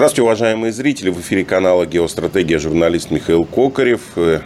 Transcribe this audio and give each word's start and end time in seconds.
Здравствуйте, 0.00 0.22
уважаемые 0.22 0.72
зрители. 0.72 1.10
В 1.10 1.20
эфире 1.20 1.44
канала 1.44 1.84
«Геостратегия» 1.84 2.58
журналист 2.58 3.10
Михаил 3.10 3.44
Кокарев, 3.44 4.00
э, 4.16 4.40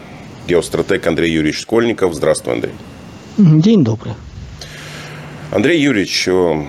геостратег 0.49 1.07
Андрей 1.07 1.30
Юрьевич 1.30 1.61
Школьников. 1.61 2.12
Здравствуй, 2.12 2.54
Андрей. 2.54 2.73
День 3.38 3.84
добрый. 3.84 4.14
Андрей 5.52 5.80
Юрьевич, 5.80 6.26
э, 6.26 6.64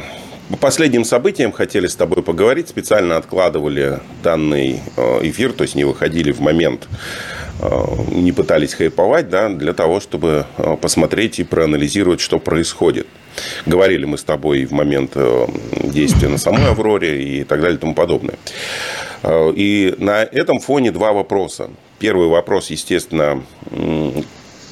по 0.51 0.57
последним 0.57 1.03
событиям 1.03 1.51
хотели 1.51 1.87
с 1.87 1.95
тобой 1.95 2.21
поговорить. 2.21 2.69
Специально 2.69 3.17
откладывали 3.17 4.01
данный 4.21 4.81
э, 4.95 5.19
эфир, 5.23 5.53
то 5.53 5.63
есть 5.63 5.73
не 5.73 5.83
выходили 5.83 6.31
в 6.31 6.41
момент, 6.41 6.87
не 8.11 8.33
пытались 8.33 8.75
хайповать, 8.75 9.29
да, 9.29 9.49
для 9.49 9.73
того, 9.73 9.99
чтобы 9.99 10.45
посмотреть 10.79 11.39
и 11.39 11.43
проанализировать, 11.43 12.19
что 12.19 12.37
происходит. 12.37 13.07
Говорили 13.65 14.05
мы 14.05 14.17
с 14.17 14.23
тобой 14.23 14.65
в 14.65 14.71
момент 14.71 15.11
э, 15.15 15.47
действия 15.83 16.27
на 16.27 16.37
самой 16.37 16.67
«Авроре» 16.69 17.23
и 17.23 17.43
так 17.43 17.61
далее 17.61 17.77
и 17.77 17.79
тому 17.79 17.93
подобное. 17.93 18.35
Э, 19.23 19.51
и 19.55 19.95
на 19.97 20.23
этом 20.23 20.59
фоне 20.59 20.91
два 20.91 21.13
вопроса. 21.13 21.69
Первый 21.99 22.27
вопрос, 22.27 22.69
естественно, 22.69 23.41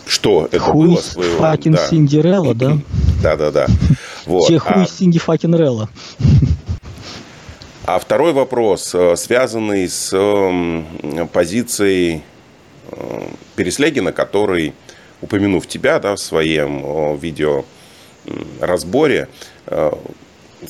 что 0.05 0.47
это 0.52 0.59
хуй 0.59 0.89
было? 0.89 1.02
Факин 1.38 1.73
да. 1.73 1.88
Синдерелла, 1.88 2.53
да? 2.53 2.77
Да, 3.21 3.35
да, 3.38 3.52
да. 3.52 3.67
Вот. 4.25 4.47
Хуй 4.47 4.59
а... 4.66 4.85
Синди 4.85 5.19
факин 5.19 5.55
Релла. 5.55 5.89
А 7.85 7.99
второй 7.99 8.31
вопрос, 8.31 8.95
э, 8.95 9.16
связанный 9.17 9.89
с 9.89 10.16
позицией 11.33 12.21
Переслегина, 13.55 14.11
который, 14.11 14.73
упомянув 15.21 15.67
тебя 15.67 15.99
да, 15.99 16.16
в 16.16 16.19
своем 16.19 17.17
видео 17.17 17.66
разборе 18.59 19.27
э, 19.67 19.91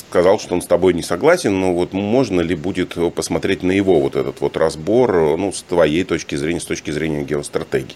сказал, 0.09 0.39
что 0.39 0.55
он 0.55 0.61
с 0.61 0.65
тобой 0.65 0.93
не 0.93 1.03
согласен, 1.03 1.59
но 1.59 1.73
вот 1.73 1.93
можно 1.93 2.41
ли 2.41 2.55
будет 2.55 2.95
посмотреть 3.15 3.63
на 3.63 3.71
его 3.71 3.99
вот 3.99 4.15
этот 4.15 4.41
вот 4.41 4.57
разбор, 4.57 5.37
ну, 5.37 5.51
с 5.51 5.63
твоей 5.63 6.03
точки 6.03 6.35
зрения, 6.35 6.59
с 6.59 6.65
точки 6.65 6.91
зрения 6.91 7.23
геостратегии? 7.23 7.95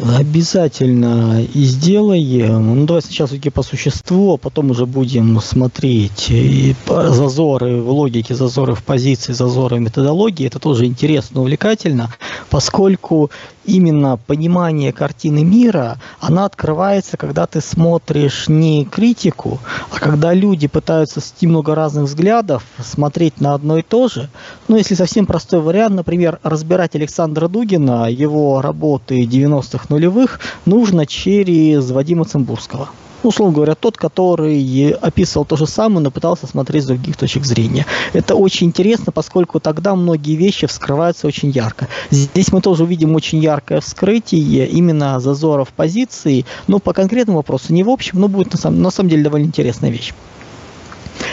Обязательно 0.00 1.44
и 1.54 1.64
сделаем. 1.64 2.74
Ну, 2.74 2.86
давай 2.86 3.02
сначала 3.02 3.28
все-таки 3.28 3.50
по 3.50 3.62
существу, 3.62 4.34
а 4.34 4.36
потом 4.38 4.70
уже 4.70 4.86
будем 4.86 5.38
смотреть 5.40 6.30
и 6.30 6.74
зазоры 6.88 7.80
в 7.80 7.90
логике, 7.90 8.34
зазоры 8.34 8.74
в 8.74 8.82
позиции, 8.82 9.32
зазоры 9.34 9.76
в 9.76 9.80
методологии. 9.80 10.46
Это 10.46 10.58
тоже 10.58 10.86
интересно, 10.86 11.42
увлекательно, 11.42 12.12
поскольку 12.48 13.30
именно 13.64 14.16
понимание 14.16 14.92
картины 14.92 15.44
мира, 15.44 15.98
она 16.20 16.44
открывается, 16.44 17.16
когда 17.16 17.46
ты 17.46 17.60
смотришь 17.60 18.48
не 18.48 18.84
критику, 18.84 19.58
а 19.90 19.98
когда 19.98 20.32
люди 20.32 20.66
пытаются 20.66 21.20
с 21.20 21.32
много 21.42 21.74
разных 21.74 22.04
взглядов 22.04 22.64
смотреть 22.78 23.40
на 23.40 23.54
одно 23.54 23.78
и 23.78 23.82
то 23.82 24.08
же. 24.08 24.28
Ну, 24.68 24.76
если 24.76 24.94
совсем 24.94 25.26
простой 25.26 25.60
вариант, 25.60 25.96
например, 25.96 26.38
разбирать 26.42 26.94
Александра 26.94 27.48
Дугина, 27.48 28.08
его 28.10 28.60
работы 28.60 29.24
90-х 29.24 29.86
нулевых, 29.88 30.40
нужно 30.66 31.06
через 31.06 31.90
Вадима 31.90 32.24
Цимбурского 32.24 32.88
условно 33.28 33.54
говоря, 33.54 33.74
тот, 33.74 33.96
который 33.96 34.90
описывал 34.90 35.44
то 35.44 35.56
же 35.56 35.66
самое, 35.66 36.00
но 36.00 36.10
пытался 36.10 36.46
смотреть 36.46 36.84
с 36.84 36.86
других 36.86 37.16
точек 37.16 37.44
зрения. 37.44 37.86
Это 38.12 38.34
очень 38.34 38.68
интересно, 38.68 39.12
поскольку 39.12 39.60
тогда 39.60 39.94
многие 39.94 40.36
вещи 40.36 40.66
вскрываются 40.66 41.26
очень 41.26 41.50
ярко. 41.50 41.88
Здесь 42.10 42.52
мы 42.52 42.60
тоже 42.60 42.84
увидим 42.84 43.14
очень 43.14 43.38
яркое 43.38 43.80
вскрытие 43.80 44.66
именно 44.68 45.20
зазоров 45.20 45.68
позиции, 45.68 46.44
но 46.66 46.78
по 46.78 46.92
конкретному 46.92 47.38
вопросу 47.38 47.72
не 47.72 47.82
в 47.82 47.90
общем, 47.90 48.20
но 48.20 48.28
будет 48.28 48.52
на 48.52 48.58
самом, 48.58 48.82
на 48.82 48.90
самом 48.90 49.10
деле 49.10 49.24
довольно 49.24 49.46
интересная 49.46 49.90
вещь. 49.90 50.12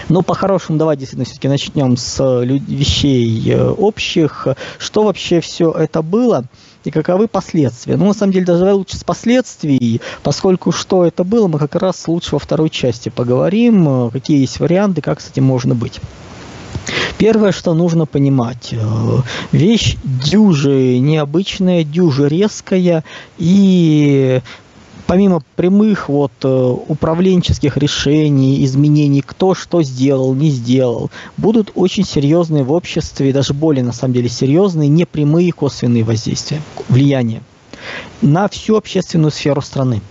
Но 0.10 0.22
по-хорошему 0.23 0.78
давай 0.78 0.98
действительно 0.98 1.26
все-таки 1.26 1.48
начнем 1.48 1.95
с 1.95 2.44
вещей 2.44 3.52
э, 3.52 3.70
общих. 3.70 4.48
Что 4.78 5.04
вообще 5.04 5.40
все 5.40 5.72
это 5.72 6.02
было? 6.02 6.45
И 6.90 6.92
каковы 6.92 7.28
последствия. 7.28 7.95
Ну, 7.98 8.06
на 8.06 8.14
самом 8.14 8.34
деле, 8.34 8.45
даже 8.45 8.73
лучше 8.73 8.98
с 8.98 9.04
последствий, 9.04 10.02
поскольку 10.23 10.72
что 10.72 11.05
это 11.05 11.23
было, 11.23 11.48
мы 11.48 11.60
как 11.60 11.76
раз 11.76 12.08
лучше 12.08 12.36
во 12.36 12.39
второй 12.39 12.70
части 12.70 13.10
поговорим, 13.10 14.08
э, 14.08 14.10
какие 14.11 14.39
есть 14.42 14.60
варианты, 14.60 15.02
как 15.02 15.22
с 15.22 15.30
этим 15.30 15.45
можно 15.45 15.76
быть. 15.76 16.00
Первое, 17.17 17.52
что 17.52 17.73
нужно 17.73 18.05
понимать, 18.05 18.70
э, 18.72 18.77
вещь 19.52 19.98
дюжи 20.04 21.00
необычная, 21.00 21.83
дюжи 21.83 22.27
резкая, 22.27 23.04
и 23.38 24.42
помимо 25.09 25.42
прямых 25.55 26.08
вот 26.08 26.31
э, 26.43 26.75
управленческих 26.87 27.77
решений, 27.77 28.64
изменений, 28.64 29.23
кто 29.25 29.55
что 29.55 29.81
сделал, 29.81 30.36
не 30.36 30.52
сделал, 30.52 31.09
будут 31.36 31.71
очень 31.73 32.05
серьезные 32.05 32.64
в 32.64 32.71
обществе, 32.71 33.33
даже 33.33 33.55
более 33.55 33.83
на 33.83 33.92
самом 33.92 34.14
деле 34.14 34.30
серьезные, 34.30 34.87
непрямые 34.87 35.52
косвенные 35.52 36.03
воздействия, 36.03 36.61
влияния 36.89 37.42
на 38.21 38.47
всю 38.49 38.75
общественную 38.75 39.31
сферу 39.31 39.61
страны. 39.61 40.02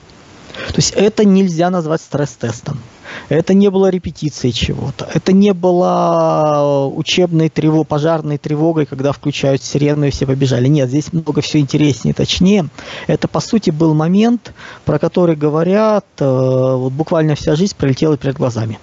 То 0.66 0.74
есть 0.74 0.90
это 0.96 1.24
нельзя 1.24 1.70
назвать 1.70 2.00
стресс-тестом. 2.00 2.80
Это 3.28 3.54
не 3.54 3.70
было 3.70 3.90
репетицией 3.90 4.52
чего-то. 4.52 5.08
Это 5.12 5.32
не 5.32 5.52
было 5.52 6.90
учебной 6.94 7.48
тревогой, 7.48 7.84
пожарной 7.84 8.38
тревогой, 8.38 8.86
когда 8.86 9.12
включают 9.12 9.62
сирену 9.62 10.06
и 10.06 10.10
все 10.10 10.26
побежали. 10.26 10.68
Нет, 10.68 10.88
здесь 10.88 11.12
много 11.12 11.40
все 11.40 11.58
интереснее, 11.58 12.14
точнее. 12.14 12.68
Это, 13.06 13.28
по 13.28 13.40
сути, 13.40 13.70
был 13.70 13.94
момент, 13.94 14.52
про 14.84 14.98
который 14.98 15.36
говорят, 15.36 16.06
э, 16.18 16.24
вот 16.24 16.92
буквально 16.92 17.34
вся 17.34 17.54
жизнь 17.54 17.74
пролетела 17.76 18.16
перед 18.16 18.36
глазами. 18.36 18.78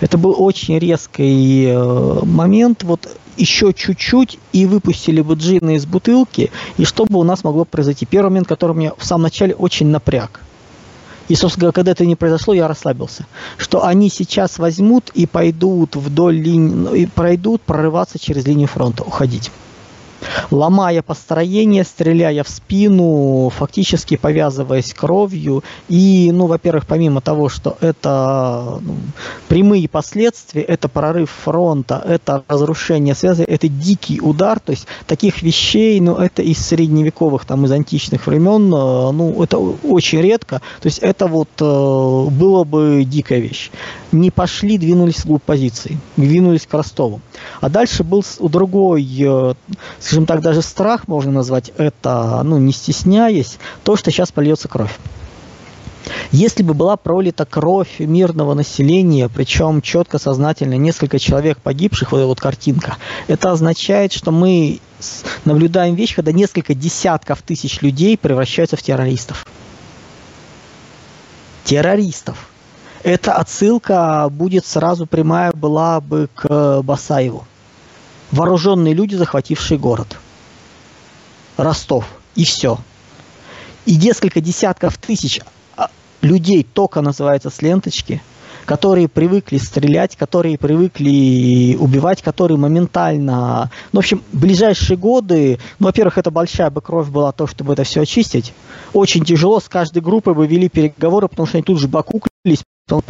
Это 0.00 0.18
был 0.18 0.34
очень 0.36 0.78
резкий 0.78 1.66
э, 1.66 2.24
момент, 2.24 2.84
вот 2.84 3.08
еще 3.36 3.72
чуть-чуть 3.72 4.38
и 4.52 4.66
выпустили 4.66 5.20
бы 5.20 5.34
джина 5.34 5.76
из 5.76 5.86
бутылки, 5.86 6.50
и 6.76 6.84
что 6.84 7.04
бы 7.04 7.20
у 7.20 7.22
нас 7.22 7.44
могло 7.44 7.64
произойти? 7.64 8.04
Первый 8.06 8.30
момент, 8.30 8.48
который 8.48 8.74
меня 8.74 8.92
в 8.96 9.04
самом 9.04 9.22
начале 9.24 9.54
очень 9.54 9.86
напряг– 9.86 10.40
и, 11.28 11.34
собственно 11.34 11.62
говоря, 11.62 11.72
когда 11.72 11.92
это 11.92 12.06
не 12.06 12.16
произошло, 12.16 12.54
я 12.54 12.68
расслабился. 12.68 13.26
Что 13.56 13.84
они 13.84 14.10
сейчас 14.10 14.58
возьмут 14.58 15.10
и 15.14 15.26
пойдут 15.26 15.96
вдоль 15.96 16.36
линии, 16.36 16.74
ну, 16.74 16.94
и 16.94 17.06
пройдут 17.06 17.62
прорываться 17.62 18.18
через 18.18 18.46
линию 18.46 18.68
фронта, 18.68 19.02
уходить 19.04 19.50
ломая 20.50 21.02
построение, 21.02 21.84
стреляя 21.84 22.42
в 22.44 22.48
спину, 22.48 23.50
фактически 23.54 24.16
повязываясь 24.16 24.94
кровью. 24.94 25.62
И, 25.88 26.30
ну, 26.32 26.46
во-первых, 26.46 26.86
помимо 26.86 27.20
того, 27.20 27.48
что 27.48 27.76
это 27.80 28.78
ну, 28.80 28.96
прямые 29.48 29.88
последствия, 29.88 30.62
это 30.62 30.88
прорыв 30.88 31.30
фронта, 31.30 32.02
это 32.06 32.44
разрушение 32.48 33.14
связи, 33.14 33.42
это 33.42 33.68
дикий 33.68 34.20
удар, 34.20 34.60
то 34.60 34.70
есть 34.70 34.86
таких 35.06 35.42
вещей, 35.42 36.00
ну, 36.00 36.16
это 36.16 36.42
из 36.42 36.58
средневековых, 36.58 37.44
там, 37.44 37.64
из 37.64 37.72
античных 37.72 38.26
времен, 38.26 38.72
э, 38.72 39.10
ну, 39.12 39.42
это 39.42 39.58
очень 39.58 40.20
редко, 40.20 40.60
то 40.80 40.86
есть 40.86 40.98
это 40.98 41.26
вот 41.26 41.48
э, 41.60 41.64
было 41.64 42.64
бы 42.64 43.04
дикая 43.06 43.40
вещь. 43.40 43.70
Не 44.12 44.30
пошли, 44.30 44.78
двинулись 44.78 45.24
вглубь 45.24 45.42
позиции, 45.42 45.98
двинулись 46.16 46.66
к 46.66 46.72
Ростову. 46.72 47.20
А 47.60 47.68
дальше 47.68 48.04
был 48.04 48.24
другой, 48.40 49.06
э, 49.20 49.54
скажем 50.08 50.24
так, 50.24 50.40
даже 50.40 50.62
страх 50.62 51.06
можно 51.06 51.30
назвать 51.30 51.70
это, 51.76 52.40
ну, 52.42 52.56
не 52.56 52.72
стесняясь, 52.72 53.58
то, 53.84 53.94
что 53.94 54.10
сейчас 54.10 54.32
польется 54.32 54.66
кровь. 54.66 54.98
Если 56.32 56.62
бы 56.62 56.72
была 56.72 56.96
пролита 56.96 57.44
кровь 57.44 57.98
мирного 57.98 58.54
населения, 58.54 59.28
причем 59.28 59.82
четко, 59.82 60.18
сознательно, 60.18 60.78
несколько 60.78 61.18
человек 61.18 61.58
погибших, 61.60 62.12
вот 62.12 62.18
эта 62.18 62.26
вот 62.26 62.40
картинка, 62.40 62.96
это 63.26 63.50
означает, 63.50 64.14
что 64.14 64.30
мы 64.30 64.80
наблюдаем 65.44 65.94
вещь, 65.94 66.14
когда 66.14 66.32
несколько 66.32 66.72
десятков 66.74 67.42
тысяч 67.42 67.82
людей 67.82 68.16
превращаются 68.16 68.78
в 68.78 68.82
террористов. 68.82 69.44
Террористов. 71.64 72.48
Эта 73.02 73.34
отсылка 73.34 74.26
будет 74.30 74.64
сразу 74.64 75.04
прямая 75.04 75.52
была 75.52 76.00
бы 76.00 76.30
к 76.34 76.80
Басаеву 76.82 77.44
вооруженные 78.30 78.94
люди, 78.94 79.14
захватившие 79.14 79.78
город. 79.78 80.16
Ростов. 81.56 82.06
И 82.34 82.44
все. 82.44 82.78
И 83.86 83.96
несколько 83.96 84.40
десятков 84.40 84.96
тысяч 84.98 85.40
а, 85.76 85.90
людей 86.20 86.62
только 86.62 87.00
называется 87.00 87.50
с 87.50 87.62
ленточки, 87.62 88.22
которые 88.68 89.08
привыкли 89.08 89.56
стрелять, 89.56 90.14
которые 90.14 90.58
привыкли 90.58 91.74
убивать, 91.80 92.20
которые 92.20 92.58
моментально... 92.58 93.70
Ну, 93.92 94.00
в 94.00 94.04
общем, 94.04 94.22
ближайшие 94.32 94.98
годы, 94.98 95.58
ну, 95.78 95.86
во-первых, 95.86 96.18
это 96.18 96.30
большая 96.30 96.70
бы 96.70 96.82
кровь 96.82 97.08
была 97.08 97.32
то, 97.32 97.46
чтобы 97.46 97.72
это 97.72 97.84
все 97.84 98.02
очистить. 98.02 98.52
Очень 98.92 99.24
тяжело, 99.24 99.58
с 99.58 99.70
каждой 99.70 100.02
группой 100.02 100.34
бы 100.34 100.46
вели 100.46 100.68
переговоры, 100.68 101.28
потому 101.28 101.46
что 101.46 101.56
они 101.56 101.64
тут 101.64 101.80
же 101.80 101.88
бакуклились, 101.88 102.62
по, 102.86 103.02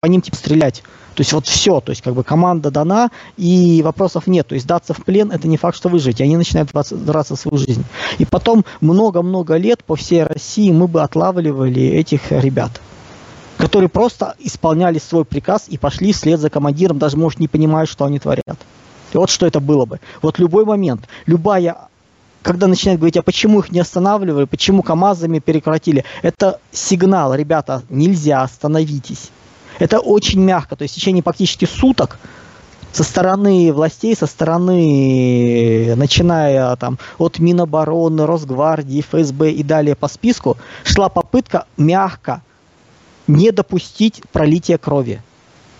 по 0.00 0.06
ним 0.06 0.20
типа 0.20 0.36
стрелять. 0.36 0.84
То 1.16 1.22
есть 1.22 1.32
вот 1.32 1.48
все, 1.48 1.80
то 1.80 1.90
есть 1.90 2.02
как 2.02 2.14
бы 2.14 2.22
команда 2.22 2.70
дана, 2.70 3.10
и 3.36 3.82
вопросов 3.82 4.28
нет. 4.28 4.46
То 4.46 4.54
есть 4.54 4.64
сдаться 4.64 4.94
в 4.94 5.04
плен 5.04 5.32
это 5.32 5.48
не 5.48 5.56
факт, 5.56 5.76
что 5.76 5.88
выжить. 5.88 6.20
И 6.20 6.22
они 6.22 6.36
начинают 6.36 6.70
драться 6.72 7.34
в 7.34 7.40
свою 7.40 7.58
жизнь. 7.58 7.84
И 8.18 8.24
потом 8.24 8.64
много-много 8.80 9.56
лет 9.56 9.82
по 9.82 9.96
всей 9.96 10.22
России 10.22 10.70
мы 10.70 10.86
бы 10.86 11.02
отлавливали 11.02 11.82
этих 11.82 12.30
ребят 12.30 12.80
которые 13.56 13.88
просто 13.88 14.36
исполняли 14.38 15.00
свой 15.00 15.24
приказ 15.24 15.64
и 15.66 15.78
пошли 15.78 16.12
вслед 16.12 16.38
за 16.38 16.48
командиром, 16.48 17.00
даже, 17.00 17.16
может, 17.16 17.40
не 17.40 17.48
понимая, 17.48 17.86
что 17.86 18.04
они 18.04 18.20
творят. 18.20 18.56
Вот 19.12 19.30
что 19.30 19.48
это 19.48 19.58
было 19.58 19.84
бы. 19.84 19.98
Вот 20.22 20.38
любой 20.38 20.64
момент, 20.64 21.08
любая 21.26 21.88
когда 22.42 22.68
начинают 22.68 23.00
говорить, 23.00 23.16
а 23.16 23.22
почему 23.22 23.58
их 23.58 23.72
не 23.72 23.80
останавливали, 23.80 24.44
почему 24.44 24.84
КАМАЗами 24.84 25.40
прекратили, 25.40 26.04
это 26.22 26.60
сигнал, 26.70 27.34
ребята, 27.34 27.82
нельзя, 27.88 28.42
остановитесь. 28.42 29.32
Это 29.78 30.00
очень 30.00 30.40
мягко, 30.40 30.76
то 30.76 30.82
есть 30.82 30.94
в 30.94 30.96
течение 30.96 31.22
практически 31.22 31.64
суток 31.64 32.18
со 32.92 33.04
стороны 33.04 33.72
властей, 33.72 34.16
со 34.16 34.26
стороны, 34.26 35.94
начиная 35.94 36.74
там 36.76 36.98
от 37.18 37.38
Минобороны, 37.38 38.26
Росгвардии, 38.26 39.02
ФСБ 39.02 39.52
и 39.52 39.62
далее 39.62 39.94
по 39.94 40.08
списку, 40.08 40.56
шла 40.84 41.08
попытка 41.08 41.66
мягко 41.76 42.42
не 43.26 43.50
допустить 43.50 44.22
пролития 44.32 44.78
крови 44.78 45.22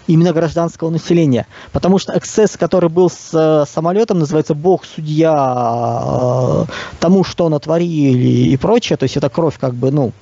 именно 0.07 0.33
гражданского 0.33 0.91
населения. 0.91 1.47
Потому 1.73 1.99
что 1.99 2.17
эксцесс, 2.17 2.57
который 2.57 2.89
был 2.89 3.11
с 3.11 3.31
э, 3.33 3.65
самолетом, 3.71 4.19
называется 4.19 4.55
«Бог, 4.55 4.85
судья 4.85 5.35
э, 6.07 6.65
тому, 6.99 7.25
что 7.25 7.49
натворили 7.49 8.49
и 8.51 8.57
прочее». 8.57 8.97
То 8.97 9.05
есть 9.05 9.17
это 9.17 9.29
кровь 9.29 9.59
как 9.59 9.75
бы, 9.75 9.91
ну, 9.91 10.13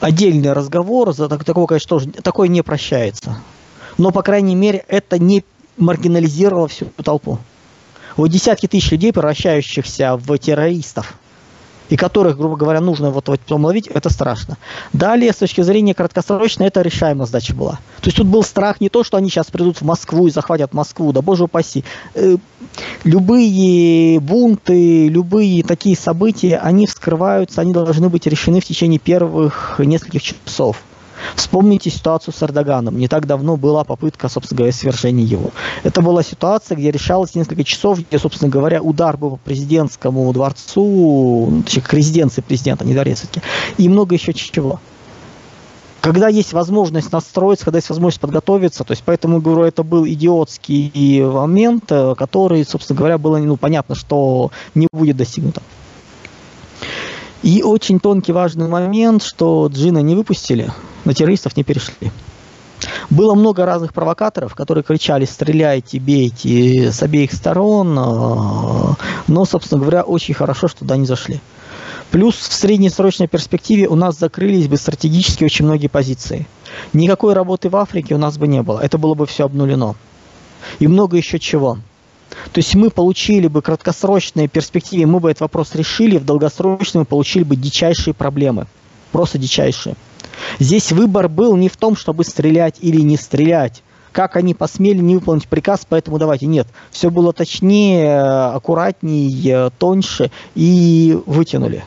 отдельный 0.00 0.52
разговор. 0.52 1.12
За 1.12 1.28
такого, 1.28 1.66
конечно, 1.66 1.88
тоже 1.88 2.10
такое 2.10 2.48
не 2.48 2.62
прощается. 2.62 3.38
Но, 3.96 4.10
по 4.10 4.22
крайней 4.22 4.54
мере, 4.54 4.84
это 4.88 5.18
не 5.18 5.44
маргинализировало 5.76 6.68
всю 6.68 6.86
толпу. 7.04 7.38
Вот 8.16 8.28
десятки 8.28 8.66
тысяч 8.66 8.90
людей, 8.90 9.12
превращающихся 9.12 10.16
в 10.16 10.38
террористов– 10.38 11.14
и 11.88 11.96
которых, 11.96 12.36
грубо 12.36 12.56
говоря, 12.56 12.80
нужно 12.80 13.10
вот, 13.10 13.28
вот 13.28 13.40
потом 13.40 13.64
ловить, 13.64 13.86
это 13.86 14.10
страшно. 14.10 14.56
Далее, 14.92 15.32
с 15.32 15.36
точки 15.36 15.62
зрения 15.62 15.94
краткосрочной, 15.94 16.66
это 16.66 16.82
решаемая 16.82 17.26
задача 17.26 17.54
была. 17.54 17.72
То 18.00 18.06
есть 18.06 18.16
тут 18.16 18.26
был 18.26 18.42
страх 18.42 18.80
не 18.80 18.88
то, 18.88 19.04
что 19.04 19.16
они 19.16 19.30
сейчас 19.30 19.46
придут 19.46 19.80
в 19.80 19.84
Москву 19.84 20.26
и 20.26 20.30
захватят 20.30 20.74
Москву, 20.74 21.12
да 21.12 21.22
боже 21.22 21.44
упаси. 21.44 21.84
Э, 22.14 22.36
любые 23.04 24.20
бунты, 24.20 25.08
любые 25.08 25.62
такие 25.62 25.96
события, 25.96 26.58
они 26.58 26.86
вскрываются, 26.86 27.60
они 27.60 27.72
должны 27.72 28.08
быть 28.08 28.26
решены 28.26 28.60
в 28.60 28.64
течение 28.64 28.98
первых 28.98 29.76
нескольких 29.78 30.22
часов. 30.22 30.82
Вспомните 31.36 31.90
ситуацию 31.90 32.34
с 32.34 32.42
Эрдоганом. 32.42 32.98
Не 32.98 33.08
так 33.08 33.26
давно 33.26 33.56
была 33.56 33.84
попытка, 33.84 34.28
собственно 34.28 34.58
говоря, 34.58 34.72
свержения 34.72 35.24
его. 35.24 35.50
Это 35.82 36.02
была 36.02 36.22
ситуация, 36.22 36.76
где 36.76 36.90
решалось 36.90 37.34
несколько 37.34 37.64
часов, 37.64 38.00
где, 38.00 38.18
собственно 38.18 38.50
говоря, 38.50 38.82
удар 38.82 39.16
был 39.16 39.30
по 39.30 39.36
президентскому 39.36 40.32
дворцу, 40.32 41.48
ну, 41.50 41.62
точнее, 41.62 41.82
к 41.82 41.92
резиденции 41.92 42.40
президента, 42.40 42.84
не 42.84 42.94
дворец 42.94 43.18
и 43.78 43.88
много 43.88 44.14
еще 44.14 44.32
чего 44.32 44.80
когда 46.00 46.28
есть 46.28 46.52
возможность 46.52 47.12
настроиться, 47.12 47.64
когда 47.64 47.78
есть 47.78 47.90
возможность 47.90 48.20
подготовиться, 48.20 48.84
то 48.84 48.92
есть 48.92 49.02
поэтому 49.04 49.40
говорю, 49.40 49.64
это 49.64 49.82
был 49.82 50.06
идиотский 50.06 51.22
момент, 51.22 51.84
э, 51.90 52.14
который, 52.16 52.64
собственно 52.64 52.96
говоря, 52.96 53.18
было 53.18 53.38
ну, 53.38 53.56
понятно, 53.56 53.94
что 53.94 54.50
не 54.74 54.86
будет 54.92 55.16
достигнуто. 55.16 55.60
И 57.42 57.62
очень 57.62 58.00
тонкий 58.00 58.32
важный 58.32 58.68
момент, 58.68 59.22
что 59.22 59.68
Джина 59.72 59.98
не 59.98 60.14
выпустили, 60.14 60.70
на 61.04 61.14
террористов 61.14 61.56
не 61.56 61.64
перешли. 61.64 62.10
Было 63.10 63.34
много 63.34 63.64
разных 63.64 63.92
провокаторов, 63.92 64.54
которые 64.54 64.84
кричали 64.84 65.24
«стреляйте, 65.24 65.98
бейте» 65.98 66.92
с 66.92 67.02
обеих 67.02 67.32
сторон, 67.32 67.96
а, 67.98 68.94
но, 69.26 69.44
собственно 69.44 69.80
говоря, 69.80 70.02
очень 70.02 70.34
хорошо, 70.34 70.68
что 70.68 70.80
туда 70.80 70.96
не 70.96 71.06
зашли. 71.06 71.40
Плюс 72.10 72.36
в 72.36 72.52
среднесрочной 72.52 73.28
перспективе 73.28 73.88
у 73.88 73.94
нас 73.94 74.18
закрылись 74.18 74.68
бы 74.68 74.76
стратегически 74.76 75.44
очень 75.44 75.64
многие 75.64 75.88
позиции. 75.88 76.46
Никакой 76.92 77.34
работы 77.34 77.68
в 77.68 77.76
Африке 77.76 78.14
у 78.14 78.18
нас 78.18 78.38
бы 78.38 78.48
не 78.48 78.62
было, 78.62 78.80
это 78.80 78.98
было 78.98 79.14
бы 79.14 79.26
все 79.26 79.44
обнулено. 79.44 79.94
И 80.78 80.86
много 80.86 81.16
еще 81.16 81.38
чего. 81.38 81.78
То 82.52 82.58
есть 82.58 82.74
мы 82.74 82.90
получили 82.90 83.46
бы 83.46 83.62
краткосрочной 83.62 84.48
перспективе, 84.48 85.06
мы 85.06 85.20
бы 85.20 85.30
этот 85.30 85.42
вопрос 85.42 85.74
решили, 85.74 86.18
в 86.18 86.24
долгосрочной 86.24 87.00
мы 87.00 87.04
получили 87.04 87.42
бы 87.42 87.56
дичайшие 87.56 88.14
проблемы. 88.14 88.66
Просто 89.12 89.38
дичайшие. 89.38 89.96
Здесь 90.58 90.92
выбор 90.92 91.28
был 91.28 91.56
не 91.56 91.68
в 91.68 91.76
том, 91.76 91.96
чтобы 91.96 92.24
стрелять 92.24 92.76
или 92.80 93.00
не 93.00 93.16
стрелять. 93.16 93.82
Как 94.12 94.36
они 94.36 94.54
посмели 94.54 94.98
не 94.98 95.14
выполнить 95.14 95.48
приказ, 95.48 95.86
поэтому 95.88 96.18
давайте. 96.18 96.46
Нет, 96.46 96.66
все 96.90 97.10
было 97.10 97.32
точнее, 97.32 98.20
аккуратнее, 98.20 99.70
тоньше 99.78 100.30
и 100.54 101.18
вытянули. 101.26 101.84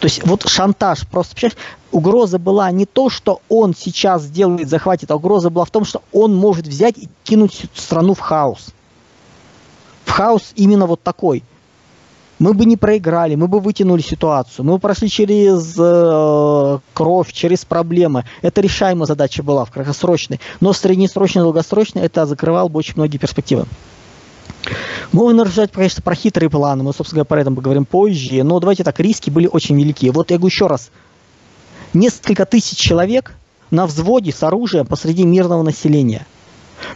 То 0.00 0.06
есть 0.06 0.26
вот 0.26 0.48
шантаж, 0.48 1.06
просто, 1.06 1.50
угроза 1.92 2.38
была 2.38 2.70
не 2.70 2.86
то, 2.86 3.10
что 3.10 3.40
он 3.48 3.74
сейчас 3.74 4.22
сделает, 4.22 4.68
захватит, 4.68 5.10
а 5.10 5.16
угроза 5.16 5.50
была 5.50 5.64
в 5.64 5.70
том, 5.70 5.84
что 5.84 6.02
он 6.12 6.34
может 6.34 6.66
взять 6.66 6.96
и 6.96 7.08
кинуть 7.24 7.66
страну 7.74 8.14
в 8.14 8.20
хаос. 8.20 8.68
В 10.10 10.12
хаос 10.12 10.50
именно 10.56 10.86
вот 10.86 11.04
такой 11.04 11.44
мы 12.40 12.52
бы 12.52 12.64
не 12.64 12.76
проиграли, 12.76 13.36
мы 13.36 13.46
бы 13.46 13.60
вытянули 13.60 14.02
ситуацию, 14.02 14.64
мы 14.64 14.72
бы 14.72 14.78
прошли 14.80 15.08
через 15.08 15.76
э, 15.78 16.78
кровь, 16.94 17.32
через 17.32 17.64
проблемы. 17.64 18.24
Это 18.42 18.60
решаемая 18.60 19.06
задача 19.06 19.44
была 19.44 19.64
в 19.64 19.70
краткосрочной, 19.70 20.40
но 20.58 20.72
среднесрочной, 20.72 21.42
долгосрочной 21.42 22.02
это 22.02 22.26
закрывал 22.26 22.68
бы 22.68 22.80
очень 22.80 22.94
многие 22.96 23.18
перспективы. 23.18 23.66
Можно 25.12 25.44
рассуждать, 25.44 25.70
конечно, 25.70 26.02
про 26.02 26.16
хитрые 26.16 26.50
планы, 26.50 26.82
мы, 26.82 26.92
собственно 26.92 27.18
говоря, 27.18 27.26
про 27.26 27.40
это 27.42 27.52
поговорим 27.52 27.84
позже, 27.84 28.42
но 28.42 28.58
давайте 28.58 28.82
так, 28.82 28.98
риски 28.98 29.30
были 29.30 29.46
очень 29.46 29.78
велики. 29.78 30.10
Вот 30.10 30.32
я 30.32 30.38
говорю 30.38 30.52
еще 30.52 30.66
раз, 30.66 30.90
несколько 31.94 32.46
тысяч 32.46 32.76
человек 32.76 33.32
на 33.70 33.86
взводе 33.86 34.32
с 34.32 34.42
оружием 34.42 34.86
посреди 34.86 35.22
мирного 35.22 35.62
населения. 35.62 36.26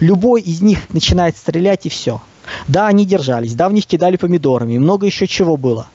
Любой 0.01 0.41
из 0.41 0.63
них 0.63 0.93
начинает 0.93 1.37
стрелять 1.37 1.87
и 1.87 1.89
все– 1.89 2.21
да, 2.69 2.87
они 2.87 3.05
держались, 3.07 3.55
да, 3.55 3.69
в 3.69 3.73
них 3.73 3.87
кидали 3.87 4.17
помидорами, 4.17 4.79
много 4.79 5.07
еще 5.07 5.27
чего 5.27 5.57
было. 5.57 5.89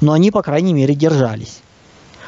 Но 0.00 0.12
они, 0.12 0.30
по 0.30 0.42
крайней 0.42 0.72
мере, 0.72 0.94
держались. 0.94 1.60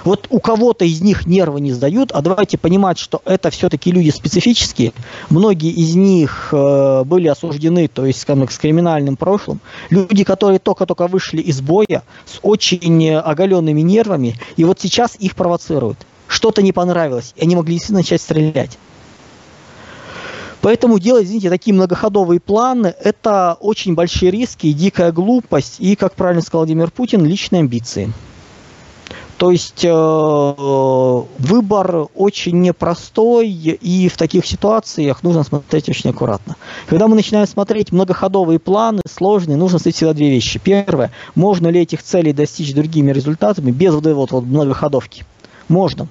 Вот 0.04 0.26
у 0.30 0.40
кого-то 0.40 0.84
из 0.84 1.00
них 1.00 1.26
нервы 1.26 1.60
не 1.60 1.72
сдают, 1.72 2.10
а 2.12 2.22
давайте 2.22 2.58
понимать, 2.58 2.98
что 2.98 3.22
это 3.24 3.50
все-таки 3.50 3.92
люди 3.92 4.10
специфические. 4.10 4.92
Многие 5.30 5.70
из 5.70 5.94
них 5.94 6.48
э, 6.52 7.04
были 7.04 7.28
осуждены, 7.28 7.86
то 7.88 8.04
есть, 8.04 8.20
скажем, 8.20 8.48
с 8.48 8.58
криминальным 8.58 9.16
прошлым. 9.16 9.60
Люди, 9.90 10.24
которые 10.24 10.58
только-только 10.58 11.06
вышли 11.06 11.40
из 11.40 11.60
боя 11.60 12.02
с 12.26 12.40
очень 12.42 13.10
оголенными 13.14 13.80
нервами, 13.80 14.36
и 14.56 14.64
вот 14.64 14.80
сейчас 14.80 15.14
их 15.18 15.36
провоцируют. 15.36 15.98
Что-то 16.26 16.62
не 16.62 16.72
понравилось, 16.72 17.32
и 17.36 17.42
они 17.42 17.54
могли 17.54 17.74
действительно 17.74 18.00
начать 18.00 18.20
стрелять. 18.20 18.78
Поэтому 20.62 21.00
делать, 21.00 21.24
извините, 21.26 21.50
такие 21.50 21.74
многоходовые 21.74 22.38
планы– 22.38 22.94
это 23.04 23.56
очень 23.60 23.94
большие 23.94 24.30
риски, 24.30 24.72
дикая 24.72 25.10
глупость 25.10 25.76
и, 25.80 25.96
как 25.96 26.14
правильно 26.14 26.40
сказал 26.40 26.60
Владимир 26.60 26.90
Путин, 26.92 27.24
личные 27.24 27.60
амбиции. 27.60 28.12
То 29.38 29.50
есть 29.50 29.84
э, 29.84 29.90
выбор 31.38 32.06
очень 32.14 32.60
непростой, 32.60 33.48
и 33.48 34.08
в 34.08 34.16
таких 34.16 34.46
ситуациях 34.46 35.24
нужно 35.24 35.42
смотреть 35.42 35.88
очень 35.88 36.10
аккуратно. 36.10 36.54
Когда 36.86 37.08
мы 37.08 37.16
начинаем 37.16 37.48
смотреть 37.48 37.90
многоходовые 37.90 38.60
планы, 38.60 39.00
сложные, 39.12 39.56
нужно 39.56 39.80
смотреть 39.80 39.96
всегда 39.96 40.12
две 40.12 40.30
вещи. 40.30 40.60
Первое, 40.62 41.10
можно 41.34 41.66
ли 41.66 41.80
этих 41.80 42.04
целей 42.04 42.32
достичь 42.32 42.72
другими 42.72 43.10
результатами 43.10 43.72
без 43.72 43.94
вот 43.94 44.02
этой 44.02 44.14
вот, 44.14 44.30
вот 44.30 44.44
многоходовки? 44.44 45.24
Можно 45.66 46.06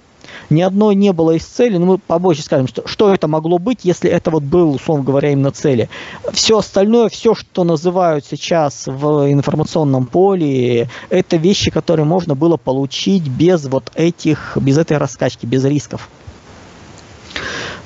ни 0.51 0.61
одной 0.61 0.95
не 0.95 1.13
было 1.13 1.31
из 1.31 1.43
цели, 1.43 1.77
но 1.77 1.85
мы 1.85 1.97
побольше 1.97 2.43
скажем, 2.43 2.67
что, 2.67 2.87
что 2.87 3.13
это 3.13 3.27
могло 3.27 3.57
быть, 3.57 3.79
если 3.83 4.09
это 4.09 4.29
вот 4.29 4.43
был, 4.43 4.75
условно 4.75 5.03
говоря, 5.03 5.31
именно 5.31 5.51
цели. 5.51 5.89
Все 6.31 6.59
остальное, 6.59 7.09
все, 7.09 7.33
что 7.33 7.63
называют 7.63 8.25
сейчас 8.29 8.83
в 8.85 9.31
информационном 9.31 10.05
поле, 10.05 10.89
это 11.09 11.37
вещи, 11.37 11.71
которые 11.71 12.05
можно 12.05 12.35
было 12.35 12.57
получить 12.57 13.27
без 13.27 13.65
вот 13.65 13.91
этих, 13.95 14.57
без 14.57 14.77
этой 14.77 14.97
раскачки, 14.97 15.45
без 15.45 15.63
рисков. 15.63 16.09